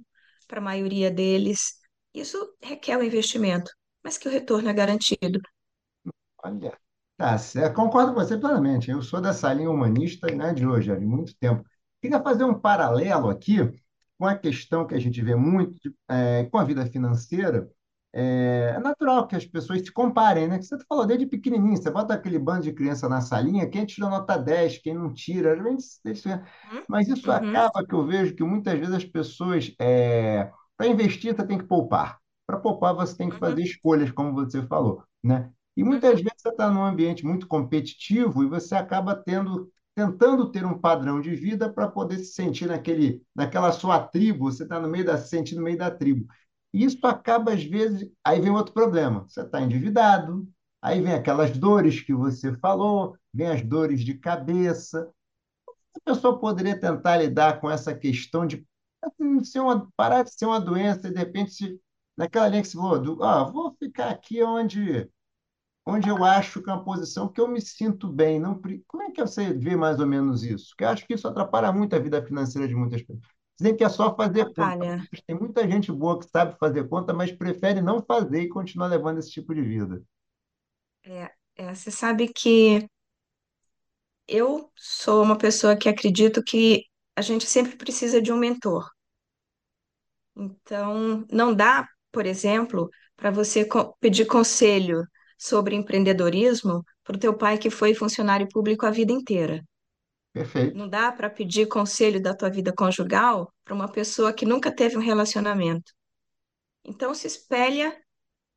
para 0.46 0.60
a 0.60 0.64
maioria 0.64 1.10
deles. 1.10 1.76
Isso 2.14 2.38
requer 2.62 2.98
um 2.98 3.04
investimento, 3.04 3.72
mas 4.04 4.18
que 4.18 4.28
o 4.28 4.32
retorno 4.32 4.68
é 4.68 4.74
garantido. 4.74 5.40
Olha, 6.44 6.78
tá 7.16 7.38
certo. 7.38 7.76
Concordo 7.76 8.14
com 8.14 8.20
você 8.20 8.38
plenamente. 8.38 8.92
Eu 8.92 9.02
sou 9.02 9.22
dessa 9.22 9.54
linha 9.54 9.72
humanista 9.72 10.30
e 10.30 10.36
não 10.36 10.48
é 10.48 10.54
de 10.54 10.68
hoje, 10.68 10.94
de 10.94 11.06
muito 11.06 11.34
tempo. 11.38 11.64
Queria 12.02 12.22
fazer 12.22 12.44
um 12.44 12.60
paralelo 12.60 13.30
aqui 13.30 13.60
com 14.18 14.26
a 14.26 14.38
questão 14.38 14.86
que 14.86 14.96
a 14.96 15.00
gente 15.00 15.22
vê 15.22 15.34
muito 15.34 15.96
é, 16.10 16.44
com 16.44 16.58
a 16.58 16.66
vida 16.66 16.86
financeira. 16.88 17.70
É, 18.16 18.74
é 18.78 18.80
natural 18.80 19.28
que 19.28 19.36
as 19.36 19.46
pessoas 19.46 19.82
se 19.82 19.92
comparem, 19.92 20.48
né? 20.48 20.58
Que 20.60 20.66
você 20.66 20.78
falou 20.88 21.06
desde 21.06 21.26
pequenininho, 21.28 21.78
você 21.78 21.92
bota 21.92 22.14
aquele 22.14 22.40
bando 22.40 22.64
de 22.64 22.74
criança 22.74 23.10
na 23.10 23.22
salinha, 23.22 23.70
quem 23.70 23.86
tira 23.86 24.10
nota 24.10 24.38
10, 24.38 24.78
quem 24.80 24.94
não 24.96 25.14
tira, 25.14 25.54
às 25.56 25.62
vezes, 25.64 26.00
deixa- 26.04 26.44
Uhum, 26.64 26.86
mas 26.88 27.08
isso 27.10 27.30
uhum, 27.30 27.32
acaba 27.32 27.86
que 27.86 27.94
eu 27.94 28.06
vejo 28.06 28.36
que 28.36 28.44
muitas 28.44 28.78
vezes 28.80 28.94
as 28.96 29.06
pessoas, 29.06 29.74
é, 29.80 30.52
para 30.78 30.88
investir, 30.88 31.36
você 31.36 31.46
tem 31.46 31.58
que 31.58 31.66
poupar. 31.66 32.20
Para 32.48 32.58
poupar, 32.60 32.94
você 32.96 33.16
tem 33.18 33.30
que 33.30 33.38
uhum, 33.40 33.40
fazer 33.40 33.62
escolhas, 33.64 34.12
como 34.12 34.34
você 34.34 34.62
falou, 34.68 35.04
né? 35.24 35.52
E 35.76 35.84
muitas 35.84 36.14
uhum, 36.14 36.22
vezes 36.22 36.42
você 36.42 36.50
está 36.50 36.70
num 36.72 36.84
ambiente 36.86 37.26
muito 37.26 37.48
competitivo 37.48 38.44
e 38.44 38.48
você 38.48 38.76
acaba 38.76 39.14
tendo, 39.16 39.70
tentando 39.94 40.50
ter 40.52 40.66
um 40.66 40.78
padrão 40.80 41.20
de 41.20 41.36
vida 41.36 41.70
para 41.72 41.88
poder 41.90 42.18
se 42.20 42.34
sentir 42.34 42.68
naquele, 42.68 43.22
naquela 43.36 43.72
sua 43.74 44.00
tribo, 44.00 44.50
você 44.52 44.64
está 44.64 44.80
no 44.80 44.88
meio 44.88 45.04
da, 45.06 45.18
se 45.18 45.28
sentir 45.30 45.56
no 45.56 45.64
meio 45.64 45.78
da 45.78 45.92
tribo. 45.92 46.28
E 46.76 46.84
isso 46.84 47.00
acaba, 47.08 47.54
às 47.54 47.64
vezes, 47.64 48.12
aí 48.24 48.42
vem 48.42 48.52
outro 48.52 48.74
problema. 48.74 49.26
Você 49.30 49.42
está 49.42 49.62
endividado, 49.62 50.46
aí 50.82 51.02
vem 51.02 51.14
aquelas 51.14 51.58
dores 51.58 52.02
que 52.02 52.14
você 52.14 52.54
falou, 52.58 53.18
vem 53.34 53.48
as 53.48 53.62
dores 53.62 54.04
de 54.04 54.16
cabeça. 54.16 55.10
A 55.96 56.00
pessoa 56.14 56.40
poderia 56.40 56.80
tentar 56.80 57.18
lidar 57.18 57.60
com 57.62 57.70
essa 57.70 57.96
questão 57.96 58.46
de 58.48 58.66
assim, 59.04 59.44
ser 59.44 59.60
uma, 59.62 59.88
parar 59.96 60.24
de 60.24 60.34
ser 60.34 60.46
uma 60.46 60.60
doença 60.60 61.08
e, 61.08 61.12
de 61.14 61.20
repente, 61.20 61.52
se, 61.54 61.82
naquela 62.18 62.48
linha 62.50 62.62
que 62.62 62.68
você 62.68 62.78
falou, 62.78 63.00
do, 63.02 63.24
ah, 63.24 63.44
vou 63.46 63.76
ficar 63.80 64.10
aqui 64.12 64.44
onde 64.44 65.10
onde 65.86 66.10
eu 66.10 66.24
acho 66.24 66.62
que 66.64 66.70
é 66.70 66.74
uma 66.74 66.84
posição 66.84 67.28
que 67.28 67.42
eu 67.42 67.48
me 67.48 67.62
sinto 67.62 68.08
bem. 68.08 68.40
Não, 68.40 68.60
como 68.88 69.04
é 69.04 69.12
que 69.12 69.22
você 69.22 69.54
vê 69.54 69.76
mais 69.76 70.00
ou 70.00 70.08
menos 70.08 70.44
isso? 70.44 70.70
Porque 70.70 70.84
eu 70.84 70.90
acho 70.90 71.06
que 71.08 71.14
isso 71.16 71.28
atrapalha 71.28 71.72
muito 71.72 71.96
a 71.96 72.00
vida 72.00 72.24
financeira 72.26 72.68
de 72.68 72.76
muitas 72.76 73.02
pessoas. 73.04 73.35
Dizem 73.58 73.76
que 73.76 73.84
é 73.84 73.90
só 73.90 74.16
fazer 74.16 74.46
conta. 74.46 74.62
atrapalha. 74.62 75.08
mas 75.12 75.22
Tem 75.22 75.36
muita 75.38 75.68
gente 75.70 75.92
boa 75.92 76.20
que 76.20 76.26
sabe 76.30 76.58
fazer 76.60 76.88
conta, 76.88 77.14
mas 77.14 77.32
prefere 77.32 77.82
não 77.82 78.02
fazer 78.02 78.42
e 78.42 78.50
continuar 78.50 78.88
levando 78.88 79.20
esse 79.20 79.32
tipo 79.32 79.54
de 79.54 79.62
vida. 79.62 80.02
É, 81.04 81.32
é, 81.56 81.74
você 81.74 81.92
sabe 81.92 82.28
que 82.28 82.88
eu 84.28 84.72
sou 84.76 85.24
uma 85.24 85.38
pessoa 85.38 85.76
que 85.78 85.90
acredito 85.90 86.44
que 86.44 86.84
a 87.16 87.22
gente 87.22 87.46
sempre 87.46 87.76
precisa 87.76 88.22
de 88.22 88.32
um 88.32 88.38
mentor. 88.38 88.90
Então, 90.36 91.26
não 91.32 91.54
dá, 91.56 91.88
por 92.12 92.26
exemplo, 92.26 92.90
para 93.16 93.32
você 93.32 93.68
pedir 94.00 94.26
conselho 94.26 95.04
sobre 95.38 95.76
empreendedorismo 95.76 96.84
para 97.04 97.16
o 97.16 97.20
teu 97.20 97.38
pai 97.38 97.58
que 97.58 97.70
foi 97.70 97.94
funcionário 97.94 98.48
público 98.50 98.86
a 98.86 98.92
vida 98.92 99.12
inteira. 99.14 99.64
Perfeito. 100.36 100.78
Não 100.78 100.90
dá 100.90 101.14
para 101.14 101.30
pedir 101.30 101.66
conselho 101.66 102.22
da 102.22 102.36
tua 102.36 102.50
vida 102.50 102.74
conjugal 102.76 103.50
para 103.64 103.74
uma 103.74 103.90
pessoa 103.90 104.34
que 104.34 104.46
nunca 104.46 104.70
teve 104.70 104.98
um 104.98 105.02
relacionamento. 105.02 105.94
Então, 106.84 107.14
se 107.14 107.26
espelha 107.26 107.98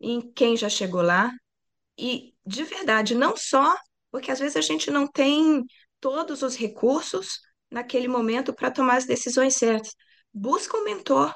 em 0.01 0.21
quem 0.33 0.57
já 0.57 0.69
chegou 0.69 1.03
lá 1.03 1.31
e, 1.97 2.35
de 2.45 2.65
verdade, 2.65 3.15
não 3.15 3.37
só 3.37 3.77
porque 4.11 4.33
às 4.33 4.41
vezes 4.41 4.57
a 4.57 4.61
gente 4.61 4.91
não 4.91 5.07
tem 5.07 5.65
todos 6.01 6.43
os 6.43 6.57
recursos 6.57 7.39
naquele 7.71 8.09
momento 8.09 8.53
para 8.53 8.73
tomar 8.73 8.97
as 8.97 9.07
decisões 9.07 9.55
certas. 9.55 9.95
Busca 10.35 10.77
um 10.77 10.85
mentor. 10.85 11.33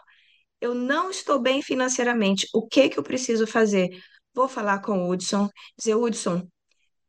Eu 0.61 0.74
não 0.74 1.09
estou 1.11 1.40
bem 1.40 1.62
financeiramente. 1.62 2.49
O 2.53 2.66
que 2.66 2.88
que 2.88 2.99
eu 2.99 3.03
preciso 3.05 3.47
fazer? 3.47 3.90
Vou 4.34 4.49
falar 4.49 4.80
com 4.80 5.05
o 5.05 5.11
Hudson, 5.11 5.49
dizer, 5.78 5.95
Hudson, 5.95 6.49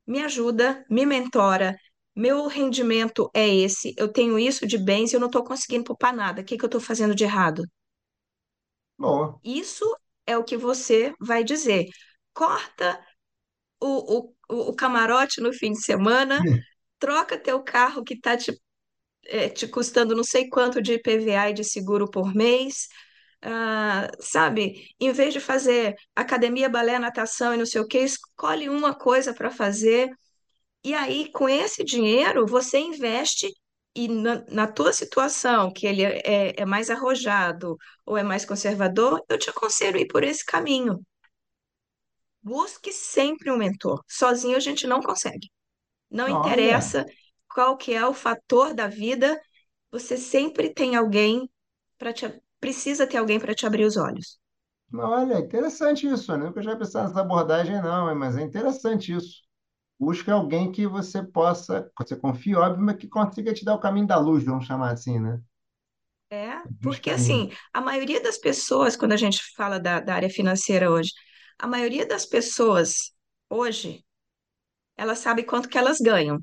me 0.06 0.24
ajuda, 0.24 0.86
me 0.90 1.06
mentora. 1.06 1.76
Meu 2.16 2.48
rendimento 2.48 3.30
é 3.34 3.48
esse, 3.48 3.94
eu 3.98 4.12
tenho 4.12 4.38
isso 4.40 4.68
de 4.68 4.78
bens 4.78 5.12
e 5.12 5.16
eu 5.16 5.20
não 5.20 5.28
estou 5.28 5.44
conseguindo 5.44 5.84
poupar 5.86 6.14
nada. 6.14 6.42
O 6.42 6.46
que 6.46 6.58
que 6.58 6.64
eu 6.66 6.68
estou 6.68 6.82
fazendo 6.82 7.16
de 7.16 7.24
errado? 7.24 7.64
Boa. 8.98 9.40
Isso 9.44 9.86
é 10.26 10.38
o 10.38 10.44
que 10.44 10.58
você 10.58 11.14
vai 11.20 11.44
dizer. 11.44 11.86
Corta 12.34 13.00
o, 13.82 14.30
o, 14.50 14.70
o 14.72 14.76
camarote 14.76 15.42
no 15.42 15.54
fim 15.54 15.74
de 15.74 15.84
semana, 15.84 16.40
troca 17.00 17.38
teu 17.40 17.64
carro 17.64 18.04
que 18.04 18.16
está 18.16 18.38
te, 18.38 18.58
é, 19.26 19.50
te 19.50 19.68
custando 19.68 20.16
não 20.16 20.24
sei 20.26 20.50
quanto 20.50 20.82
de 20.82 20.96
IPVA 20.96 21.52
e 21.52 21.54
de 21.54 21.64
seguro 21.66 22.10
por 22.12 22.34
mês. 22.36 22.88
Ah, 23.42 24.10
sabe, 24.22 24.88
em 25.00 25.12
vez 25.14 25.34
de 25.34 25.40
fazer 25.42 25.96
academia, 26.16 26.70
balé, 26.70 27.00
natação 27.00 27.54
e 27.54 27.58
não 27.58 27.66
sei 27.66 27.82
o 27.82 27.88
que, 27.88 28.00
escolhe 28.00 28.70
uma 28.70 28.96
coisa 28.96 29.34
para 29.34 29.52
fazer 29.52 30.10
E 30.84 30.94
aí, 30.94 31.32
com 31.32 31.48
esse 31.50 31.84
dinheiro, 31.84 32.46
você 32.46 32.80
investe 32.80 33.52
e 33.96 34.08
na, 34.08 34.44
na 34.50 34.68
tua 34.68 34.92
situação, 34.94 35.72
que 35.72 35.86
ele 35.88 36.04
é, 36.04 36.54
é 36.62 36.66
mais 36.66 36.90
arrojado 36.90 37.78
ou 38.06 38.18
é 38.18 38.24
mais 38.24 38.44
conservador, 38.46 39.22
eu 39.30 39.38
te 39.38 39.50
aconselho 39.50 39.98
a 39.98 40.02
ir 40.02 40.08
por 40.08 40.24
esse 40.24 40.44
caminho. 40.46 41.00
Busque 42.42 42.92
sempre 42.92 43.52
um 43.52 43.58
mentor. 43.58 44.02
Sozinho 44.08 44.56
a 44.58 44.60
gente 44.60 44.86
não 44.88 45.02
consegue. 45.02 45.50
Não 46.12 46.28
Olha, 46.28 46.28
interessa 46.30 47.06
qual 47.50 47.78
que 47.78 47.94
é 47.94 48.06
o 48.08 48.14
fator 48.14 48.74
da 48.76 48.88
vida, 48.88 49.40
você 49.92 50.18
sempre 50.18 50.74
tem 50.74 50.96
alguém 50.98 51.50
para 52.00 52.14
te, 52.14 52.26
precisa 52.60 53.08
ter 53.08 53.18
alguém 53.18 53.40
para 53.40 53.56
te 53.56 53.66
abrir 53.68 53.86
os 53.86 53.98
olhos. 53.98 54.40
olha, 54.96 55.40
interessante 55.40 56.08
isso. 56.08 56.32
Eu 56.32 56.38
nunca 56.38 56.62
já 56.62 56.76
pensei 56.78 57.02
nessa 57.02 57.20
abordagem, 57.22 57.82
não, 57.82 58.14
mas 58.16 58.38
é 58.38 58.42
interessante 58.44 59.14
isso. 59.14 59.43
Busca 60.00 60.34
alguém 60.34 60.72
que 60.72 60.86
você 60.88 61.24
possa, 61.24 61.92
você 61.98 62.16
confie, 62.16 62.56
óbvio, 62.56 62.86
mas 62.86 62.98
que 62.98 63.08
consiga 63.08 63.54
te 63.56 63.66
dar 63.66 63.74
o 63.76 63.80
caminho 63.80 64.06
da 64.08 64.20
luz, 64.20 64.44
vamos 64.44 64.66
chamar 64.68 64.92
assim, 64.92 65.20
né? 65.20 65.42
É, 66.30 66.58
Dos 66.66 67.00
porque 67.00 67.12
assim, 67.12 67.52
a 67.74 67.80
maioria 67.82 68.22
das 68.22 68.38
pessoas, 68.40 68.96
quando 68.96 69.12
a 69.14 69.18
gente 69.18 69.40
fala 69.56 69.80
da, 69.80 70.00
da 70.00 70.16
área 70.16 70.30
financeira 70.30 70.90
hoje, 70.92 71.12
a 71.60 71.68
maioria 71.68 72.08
das 72.08 72.26
pessoas 72.26 73.12
hoje, 73.50 74.04
elas 74.98 75.20
sabem 75.20 75.46
quanto 75.46 75.70
que 75.70 75.78
elas 75.78 76.00
ganham, 76.00 76.40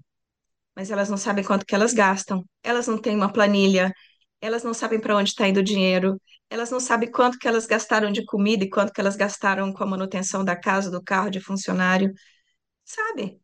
mas 0.77 0.91
elas 0.91 1.11
não 1.11 1.17
sabem 1.19 1.45
quanto 1.45 1.67
que 1.67 1.75
elas 1.75 1.95
gastam. 1.95 2.45
Elas 2.63 2.87
não 2.89 3.01
têm 3.01 3.17
uma 3.17 3.33
planilha, 3.33 3.93
elas 4.41 4.65
não 4.65 4.75
sabem 4.75 5.01
para 5.01 5.17
onde 5.17 5.31
está 5.31 5.49
indo 5.49 5.61
o 5.61 5.65
dinheiro, 5.65 6.21
elas 6.51 6.71
não 6.71 6.81
sabem 6.81 7.11
quanto 7.11 7.39
que 7.39 7.49
elas 7.49 7.67
gastaram 7.67 8.13
de 8.13 8.25
comida 8.27 8.65
e 8.65 8.71
quanto 8.71 8.93
que 8.93 9.01
elas 9.01 9.17
gastaram 9.17 9.73
com 9.73 9.85
a 9.85 9.87
manutenção 9.89 10.45
da 10.45 10.57
casa, 10.57 10.91
do 10.91 11.03
carro, 11.03 11.31
de 11.31 11.41
funcionário, 11.41 12.13
sabe? 12.91 13.41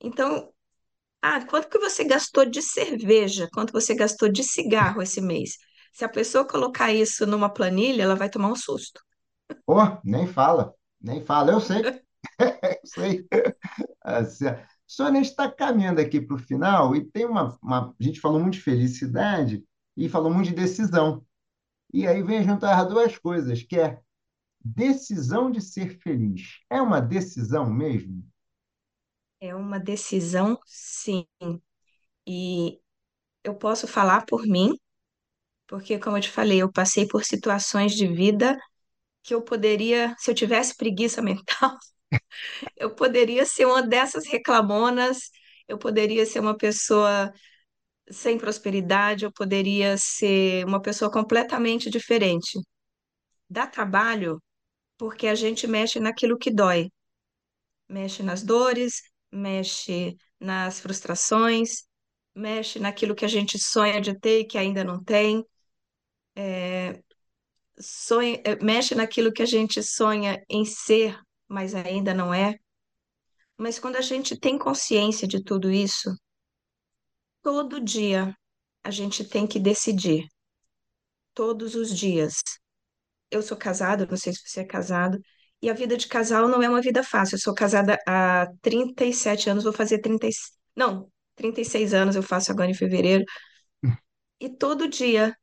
Então, 0.00 0.52
ah, 1.22 1.44
quanto 1.46 1.68
que 1.68 1.78
você 1.78 2.04
gastou 2.04 2.46
de 2.46 2.62
cerveja? 2.62 3.48
Quanto 3.52 3.72
você 3.72 3.94
gastou 3.94 4.28
de 4.28 4.44
cigarro 4.44 5.02
esse 5.02 5.20
mês? 5.20 5.56
Se 5.92 6.04
a 6.04 6.08
pessoa 6.08 6.46
colocar 6.46 6.92
isso 6.92 7.26
numa 7.26 7.52
planilha, 7.52 8.02
ela 8.02 8.14
vai 8.14 8.30
tomar 8.30 8.48
um 8.50 8.56
susto. 8.56 9.00
Pô, 9.64 9.76
nem 10.04 10.26
fala, 10.26 10.74
nem 11.00 11.24
fala. 11.24 11.52
Eu 11.52 11.60
sei, 11.60 11.82
eu 14.04 14.24
sei. 14.26 14.56
Sônia, 14.86 15.20
a 15.20 15.22
gente 15.22 15.32
está 15.32 15.50
caminhando 15.50 16.00
aqui 16.00 16.20
para 16.20 16.36
o 16.36 16.38
final 16.38 16.94
e 16.94 17.04
tem 17.04 17.24
uma, 17.26 17.58
uma. 17.62 17.94
A 17.98 18.02
gente 18.02 18.20
falou 18.20 18.40
muito 18.40 18.54
de 18.54 18.62
felicidade 18.62 19.64
e 19.96 20.08
falou 20.08 20.32
muito 20.32 20.50
de 20.50 20.54
decisão. 20.54 21.24
E 21.92 22.06
aí 22.06 22.22
vem 22.22 22.44
juntar 22.44 22.84
duas 22.84 23.18
coisas, 23.18 23.62
que 23.62 23.78
é 23.78 24.00
decisão 24.64 25.50
de 25.50 25.60
ser 25.60 25.98
feliz. 26.00 26.60
É 26.70 26.80
uma 26.80 27.00
decisão 27.00 27.68
mesmo? 27.70 28.24
É 29.40 29.54
uma 29.54 29.78
decisão, 29.78 30.58
sim. 30.66 31.26
E 32.26 32.80
eu 33.44 33.56
posso 33.56 33.88
falar 33.88 34.26
por 34.26 34.46
mim, 34.46 34.74
porque, 35.66 35.98
como 35.98 36.16
eu 36.18 36.22
te 36.22 36.30
falei, 36.30 36.62
eu 36.62 36.72
passei 36.72 37.06
por 37.08 37.24
situações 37.24 37.94
de 37.94 38.06
vida 38.08 38.58
que 39.22 39.34
eu 39.34 39.42
poderia, 39.42 40.14
se 40.18 40.30
eu 40.32 40.36
tivesse 40.36 40.76
preguiça 40.76 41.22
mental, 41.22 41.76
eu 42.76 42.94
poderia 42.94 43.44
ser 43.46 43.66
uma 43.66 43.82
dessas 43.82 44.26
reclamonas, 44.26 45.18
eu 45.68 45.78
poderia 45.78 46.24
ser 46.26 46.40
uma 46.40 46.56
pessoa 46.56 47.32
sem 48.10 48.38
prosperidade, 48.38 49.24
eu 49.26 49.32
poderia 49.32 49.96
ser 49.98 50.64
uma 50.66 50.82
pessoa 50.82 51.10
completamente 51.12 51.90
diferente. 51.90 52.58
Dá 53.50 53.66
trabalho 53.66 54.42
porque 54.98 55.26
a 55.28 55.34
gente 55.36 55.66
mexe 55.66 56.00
naquilo 56.00 56.38
que 56.38 56.50
dói, 56.52 56.90
mexe 57.88 58.22
nas 58.22 58.42
dores, 58.42 59.02
mexe 59.32 60.16
nas 60.40 60.80
frustrações, 60.80 61.84
mexe 62.34 62.78
naquilo 62.78 63.14
que 63.14 63.24
a 63.24 63.28
gente 63.28 63.58
sonha 63.58 64.00
de 64.00 64.18
ter 64.18 64.40
e 64.40 64.46
que 64.46 64.58
ainda 64.58 64.84
não 64.84 65.02
tem, 65.02 65.44
sonha, 67.80 68.40
eh, 68.44 68.56
mexe 68.62 68.94
naquilo 68.94 69.32
que 69.32 69.42
a 69.42 69.46
gente 69.46 69.82
sonha 69.82 70.42
em 70.48 70.64
ser, 70.64 71.18
mas 71.48 71.74
ainda 71.74 72.12
não 72.14 72.32
é. 72.34 72.54
Mas 73.58 73.78
quando 73.78 73.96
a 73.96 74.00
gente 74.00 74.38
tem 74.38 74.58
consciência 74.58 75.28
de 75.28 75.42
tudo 75.44 75.70
isso, 75.70 76.10
todo 77.42 77.80
dia 77.80 78.36
a 78.84 78.90
gente 78.90 79.24
tem 79.24 79.46
que 79.46 79.58
decidir, 79.58 80.26
todos 81.34 81.74
os 81.74 81.96
dias. 81.96 82.36
Eu 83.30 83.42
sou 83.42 83.56
casada, 83.56 84.06
não 84.06 84.16
sei 84.16 84.32
se 84.34 84.42
você 84.48 84.60
é 84.60 84.64
casado, 84.64 85.18
e 85.62 85.70
a 85.70 85.74
vida 85.74 85.96
de 85.96 86.06
casal 86.08 86.48
não 86.48 86.62
é 86.62 86.68
uma 86.68 86.80
vida 86.82 87.02
fácil. 87.02 87.36
Eu 87.36 87.40
sou 87.40 87.54
casada 87.54 87.98
há 88.06 88.46
37 88.62 89.50
anos, 89.50 89.64
vou 89.64 89.72
fazer 89.72 90.00
30, 90.00 90.26
e- 90.28 90.30
não, 90.76 91.10
36 91.36 91.94
anos 91.94 92.16
eu 92.16 92.22
faço 92.22 92.50
agora 92.52 92.70
em 92.70 92.74
fevereiro. 92.74 93.24
E 94.40 94.48
todo 94.48 94.88
dia, 94.88 95.36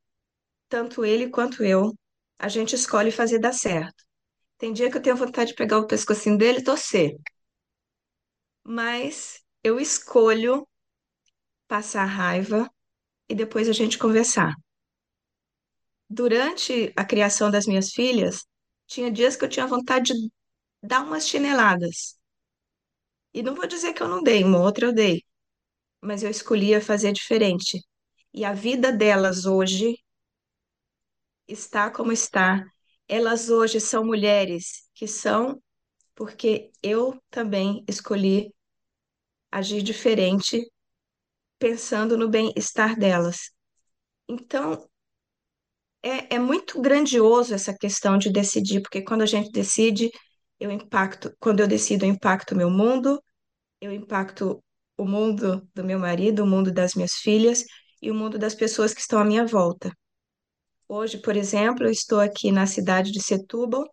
tanto 0.70 1.05
ele 1.05 1.30
quanto 1.30 1.64
eu, 1.64 1.93
a 2.39 2.49
gente 2.49 2.76
escolhe 2.76 3.11
fazer 3.11 3.39
dar 3.39 3.53
certo. 3.53 4.03
Tem 4.59 4.74
dia 4.74 4.91
que 4.91 4.97
eu 4.97 5.01
tenho 5.03 5.16
vontade 5.18 5.51
de 5.51 5.55
pegar 5.57 5.80
o 5.80 5.88
pescocinho 5.88 6.38
dele 6.38 6.59
e 6.59 6.66
torcer, 6.66 7.14
mas 8.66 9.41
eu 9.64 9.80
escolho 9.80 10.68
passar 11.68 12.05
raiva 12.05 12.70
e 13.30 13.36
depois 13.36 13.70
a 13.70 13.74
gente 13.74 13.97
conversar. 13.99 14.53
Durante 16.09 16.93
a 16.95 17.03
criação 17.05 17.51
das 17.51 17.66
minhas 17.66 17.91
filhas, 17.91 18.45
tinha 18.93 19.11
dias 19.11 19.35
que 19.35 19.45
eu 19.45 19.49
tinha 19.49 19.67
vontade 19.67 20.13
de 20.13 20.29
dar 20.83 21.01
umas 21.03 21.27
chineladas. 21.27 22.17
E 23.33 23.43
não 23.43 23.53
vou 23.55 23.67
dizer 23.67 23.93
que 23.93 24.01
eu 24.03 24.07
não 24.07 24.23
dei, 24.23 24.43
uma 24.45 24.59
outra 24.61 24.85
eu 24.87 24.93
dei, 24.93 25.23
mas 26.01 26.23
eu 26.23 26.29
escolhia 26.31 26.81
fazer 26.81 27.13
diferente. 27.13 27.81
E 28.33 28.45
a 28.45 28.53
vida 28.53 28.91
delas 28.93 29.45
hoje 29.45 29.97
está 31.47 31.89
como 31.91 32.11
está. 32.11 32.65
Elas 33.07 33.49
hoje 33.49 33.79
são 33.79 34.05
mulheres 34.05 34.89
que 34.93 35.07
são 35.07 35.61
porque 36.15 36.71
eu 36.83 37.21
também 37.31 37.83
escolhi 37.87 38.53
agir 39.51 39.81
diferente, 39.83 40.61
pensando 41.59 42.17
no 42.17 42.29
bem-estar 42.29 42.97
delas. 42.97 43.51
Então, 44.27 44.89
é, 46.03 46.35
é 46.35 46.39
muito 46.39 46.81
grandioso 46.81 47.53
essa 47.53 47.73
questão 47.75 48.17
de 48.17 48.31
decidir, 48.31 48.81
porque 48.81 49.01
quando 49.01 49.21
a 49.21 49.25
gente 49.25 49.51
decide, 49.51 50.11
eu 50.59 50.71
impacto, 50.71 51.33
quando 51.39 51.61
eu 51.61 51.67
decido, 51.67 52.05
eu 52.05 52.09
impacto 52.09 52.51
o 52.53 52.57
meu 52.57 52.69
mundo, 52.69 53.21
eu 53.81 53.91
impacto 53.91 54.63
o 54.97 55.05
mundo 55.05 55.67
do 55.73 55.83
meu 55.83 55.99
marido, 55.99 56.43
o 56.43 56.47
mundo 56.47 56.71
das 56.71 56.93
minhas 56.95 57.13
filhas 57.13 57.65
e 58.01 58.11
o 58.11 58.15
mundo 58.15 58.37
das 58.37 58.55
pessoas 58.55 58.93
que 58.93 59.01
estão 59.01 59.19
à 59.19 59.25
minha 59.25 59.45
volta. 59.45 59.91
Hoje, 60.87 61.17
por 61.19 61.35
exemplo, 61.35 61.85
eu 61.85 61.91
estou 61.91 62.19
aqui 62.19 62.51
na 62.51 62.67
cidade 62.67 63.11
de 63.11 63.21
Setúbal, 63.21 63.85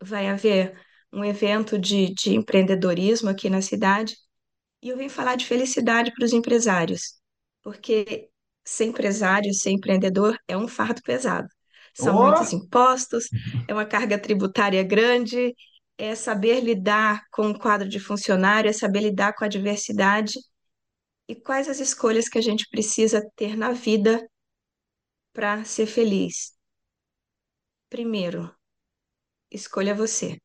vai 0.00 0.28
haver 0.28 0.80
um 1.12 1.24
evento 1.24 1.78
de, 1.78 2.12
de 2.14 2.34
empreendedorismo 2.34 3.28
aqui 3.30 3.48
na 3.50 3.62
cidade, 3.62 4.16
e 4.82 4.88
eu 4.90 4.96
vim 4.96 5.08
falar 5.08 5.36
de 5.36 5.46
felicidade 5.46 6.12
para 6.14 6.24
os 6.24 6.32
empresários, 6.32 7.14
porque 7.62 8.30
ser 8.66 8.86
empresário, 8.86 9.54
ser 9.54 9.70
empreendedor 9.72 10.38
é 10.48 10.56
um 10.58 10.68
fardo 10.68 11.02
pesado. 11.02 11.48
São 11.94 12.14
muitos 12.14 12.52
Ô, 12.52 12.54
impostos, 12.54 13.26
é 13.68 13.74
uma 13.74 13.86
carga 13.86 14.18
tributária 14.20 14.82
grande, 14.84 15.54
é 15.98 16.14
saber 16.14 16.60
lidar 16.62 17.22
com 17.32 17.48
um 17.48 17.54
quadro 17.58 17.88
de 17.88 18.00
funcionário, 18.00 18.68
é 18.70 18.74
saber 18.74 19.00
lidar 19.02 19.34
com 19.34 19.44
a 19.44 19.48
diversidade. 19.48 20.34
e 21.28 21.36
quais 21.36 21.68
as 21.68 21.78
escolhas 21.80 22.28
que 22.28 22.36
a 22.38 22.42
gente 22.42 22.68
precisa 22.68 23.22
ter 23.36 23.56
na 23.56 23.70
vida 23.72 24.28
para 25.32 25.64
ser 25.64 25.86
feliz. 25.86 26.56
Primeiro, 27.88 28.42
escolha 29.50 29.94
você. 29.94 30.38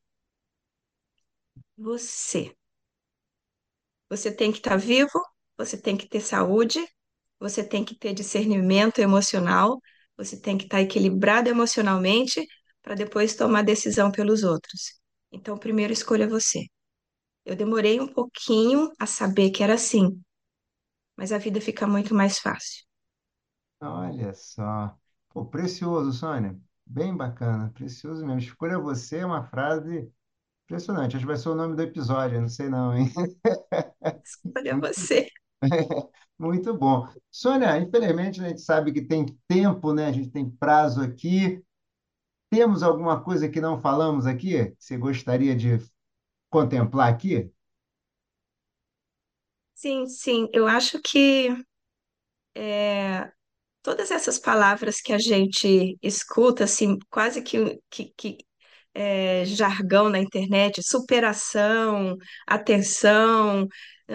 Você. 1.76 2.56
Você 4.08 4.30
tem 4.32 4.52
que 4.52 4.58
estar 4.58 4.76
vivo, 4.76 5.20
você 5.56 5.76
tem 5.80 5.96
que 5.96 6.08
ter 6.08 6.20
saúde, 6.20 6.78
você 7.42 7.64
tem 7.64 7.84
que 7.84 7.94
ter 7.96 8.14
discernimento 8.14 8.98
emocional, 9.00 9.80
você 10.16 10.40
tem 10.40 10.56
que 10.58 10.64
estar 10.64 10.80
equilibrado 10.82 11.48
emocionalmente 11.48 12.46
para 12.82 12.94
depois 12.94 13.36
tomar 13.36 13.62
decisão 13.62 14.10
pelos 14.12 14.42
outros. 14.44 15.00
Então, 15.32 15.58
primeiro 15.58 15.92
escolha 15.92 16.28
você. 16.28 16.66
Eu 17.44 17.56
demorei 17.56 18.00
um 18.00 18.08
pouquinho 18.08 18.90
a 18.98 19.06
saber 19.06 19.50
que 19.50 19.62
era 19.62 19.74
assim, 19.74 20.20
mas 21.16 21.32
a 21.32 21.38
vida 21.38 21.60
fica 21.60 21.86
muito 21.86 22.14
mais 22.14 22.38
fácil. 22.38 22.84
Olha 23.80 24.32
só. 24.34 24.96
Pô, 25.30 25.44
precioso, 25.46 26.12
Sônia. 26.12 26.58
Bem 26.86 27.16
bacana, 27.16 27.70
precioso 27.74 28.24
mesmo. 28.24 28.40
Escolha 28.40 28.78
você 28.78 29.18
é 29.18 29.26
uma 29.26 29.44
frase 29.44 30.10
impressionante. 30.66 31.16
Acho 31.16 31.24
que 31.26 31.28
vai 31.28 31.36
ser 31.38 31.50
o 31.50 31.54
nome 31.56 31.76
do 31.76 31.82
episódio, 31.82 32.40
não 32.40 32.48
sei 32.48 32.68
não, 32.70 32.96
hein? 32.96 33.12
Escolha 34.24 34.76
você. 34.78 35.28
Muito 36.38 36.76
bom. 36.76 37.08
Sônia, 37.30 37.78
infelizmente 37.78 38.40
a 38.40 38.48
gente 38.48 38.60
sabe 38.60 38.92
que 38.92 39.02
tem 39.02 39.26
tempo, 39.46 39.92
né? 39.92 40.06
A 40.06 40.12
gente 40.12 40.30
tem 40.30 40.48
prazo 40.50 41.00
aqui. 41.02 41.62
Temos 42.50 42.82
alguma 42.82 43.22
coisa 43.22 43.48
que 43.48 43.60
não 43.60 43.80
falamos 43.80 44.26
aqui? 44.26 44.66
Que 44.72 44.76
você 44.78 44.98
gostaria 44.98 45.56
de 45.56 45.78
contemplar 46.50 47.12
aqui? 47.12 47.50
Sim, 49.74 50.06
sim, 50.06 50.48
eu 50.52 50.66
acho 50.66 50.98
que 51.02 51.48
é, 52.54 53.30
todas 53.82 54.10
essas 54.10 54.38
palavras 54.38 55.00
que 55.00 55.12
a 55.12 55.18
gente 55.18 55.98
escuta, 56.02 56.64
assim, 56.64 56.98
quase 57.10 57.42
que, 57.42 57.80
que, 57.90 58.12
que 58.16 58.38
é, 58.94 59.44
jargão 59.46 60.10
na 60.10 60.18
internet, 60.20 60.82
superação, 60.84 62.16
atenção, 62.46 63.68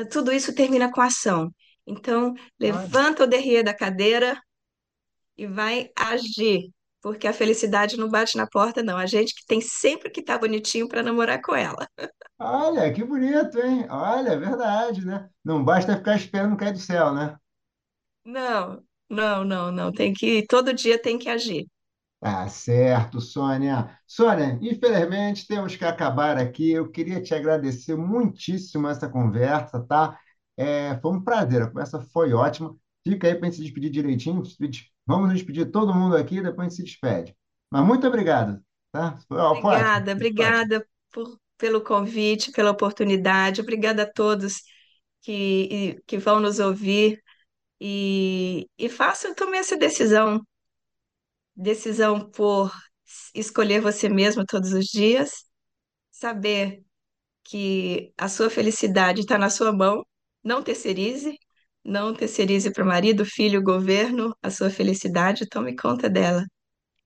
tudo 0.05 0.31
isso 0.31 0.53
termina 0.53 0.91
com 0.91 1.01
ação. 1.01 1.53
Então, 1.85 2.33
levanta 2.59 3.23
o 3.23 3.27
derrière 3.27 3.63
da 3.63 3.73
cadeira 3.73 4.37
e 5.37 5.47
vai 5.47 5.89
agir, 5.95 6.69
porque 7.01 7.27
a 7.27 7.33
felicidade 7.33 7.97
não 7.97 8.09
bate 8.09 8.37
na 8.37 8.47
porta, 8.47 8.83
não. 8.83 8.97
A 8.97 9.05
gente 9.05 9.33
que 9.33 9.45
tem 9.45 9.61
sempre 9.61 10.09
que 10.09 10.19
estar 10.19 10.37
bonitinho 10.37 10.87
para 10.87 11.03
namorar 11.03 11.41
com 11.41 11.55
ela. 11.55 11.87
Olha, 12.39 12.91
que 12.93 13.03
bonito, 13.03 13.59
hein? 13.59 13.87
Olha, 13.89 14.31
é 14.31 14.37
verdade, 14.37 15.05
né? 15.05 15.29
Não 15.43 15.63
basta 15.63 15.95
ficar 15.97 16.15
esperando 16.15 16.57
cair 16.57 16.73
do 16.73 16.79
céu, 16.79 17.13
né? 17.13 17.35
Não, 18.25 18.83
não, 19.09 19.43
não, 19.43 19.71
não. 19.71 19.91
Tem 19.91 20.13
que, 20.13 20.45
todo 20.47 20.73
dia 20.73 21.01
tem 21.01 21.17
que 21.17 21.29
agir. 21.29 21.67
Tá 22.19 22.47
certo, 22.47 23.21
Sônia. 23.21 23.95
Sônia, 24.07 24.57
infelizmente 24.61 25.45
temos 25.47 25.75
que 25.75 25.85
acabar 25.85 26.37
aqui. 26.37 26.71
Eu 26.71 26.89
queria 26.89 27.21
te 27.21 27.33
agradecer 27.33 27.95
muitíssimo 27.95 28.87
essa 28.87 29.07
conversa, 29.07 29.79
tá? 29.83 30.19
É, 30.57 30.97
foi 30.99 31.11
um 31.11 31.23
prazer, 31.23 31.61
a 31.61 31.67
conversa 31.67 32.01
foi 32.11 32.33
ótima. 32.33 32.75
Fica 33.07 33.27
aí 33.27 33.35
para 33.35 33.43
a 33.47 33.51
gente 33.51 33.57
se 33.57 33.63
despedir 33.63 33.91
direitinho. 33.91 34.41
Vamos 35.05 35.27
nos 35.29 35.37
despedir 35.37 35.71
todo 35.71 35.93
mundo 35.93 36.15
aqui, 36.17 36.41
depois 36.41 36.67
a 36.67 36.69
gente 36.69 36.75
se 36.77 36.83
despede. 36.83 37.35
Mas 37.71 37.85
muito 37.85 38.07
obrigado, 38.07 38.59
tá? 38.91 39.17
Foi, 39.27 39.37
ó, 39.37 39.51
Obrigada, 39.51 40.11
obrigada 40.13 40.87
por, 41.11 41.39
pelo 41.57 41.81
convite, 41.83 42.51
pela 42.51 42.71
oportunidade. 42.71 43.61
Obrigada 43.61 44.03
a 44.03 44.11
todos 44.11 44.63
que, 45.21 46.01
que 46.07 46.17
vão 46.17 46.39
nos 46.39 46.59
ouvir 46.59 47.21
e, 47.81 48.67
e 48.77 48.89
façam, 48.89 49.35
tomem 49.35 49.59
essa 49.59 49.77
decisão. 49.77 50.41
Decisão 51.57 52.29
por 52.31 52.71
escolher 53.35 53.81
você 53.81 54.09
mesmo 54.09 54.45
todos 54.45 54.73
os 54.73 54.85
dias, 54.87 55.45
saber 56.11 56.83
que 57.43 58.13
a 58.17 58.29
sua 58.29 58.49
felicidade 58.49 59.21
está 59.21 59.37
na 59.37 59.49
sua 59.49 59.73
mão, 59.73 60.05
não 60.43 60.63
terceirize, 60.63 61.37
não 61.85 62.13
terceirize 62.15 62.71
para 62.73 62.83
o 62.83 62.87
marido, 62.87 63.25
filho, 63.25 63.63
governo, 63.63 64.35
a 64.43 64.51
sua 64.51 64.69
felicidade, 64.69 65.47
tome 65.49 65.75
conta 65.75 66.09
dela. 66.09 66.45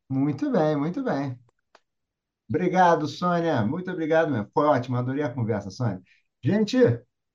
Muito 0.10 0.52
bem, 0.52 0.76
muito 0.78 1.04
bem. 1.04 1.40
Obrigado, 2.50 3.08
Sônia. 3.08 3.62
Muito 3.66 3.90
obrigado 3.92 4.32
mesmo. 4.32 4.50
Foi 4.54 4.66
ótimo, 4.66 4.98
adorei 4.98 5.24
a 5.24 5.34
conversa, 5.34 5.70
Sônia. 5.72 6.02
Gente, 6.44 6.78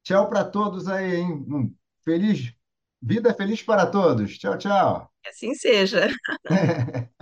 tchau 0.02 0.28
para 0.28 0.44
todos 0.44 0.88
aí, 0.88 1.16
hein? 1.16 1.44
Um 1.48 1.74
feliz, 2.04 2.52
vida 3.00 3.32
feliz 3.34 3.62
para 3.62 3.86
todos. 3.86 4.36
Tchau, 4.38 4.58
tchau. 4.58 5.15
Assim 5.28 5.54
seja. 5.54 6.08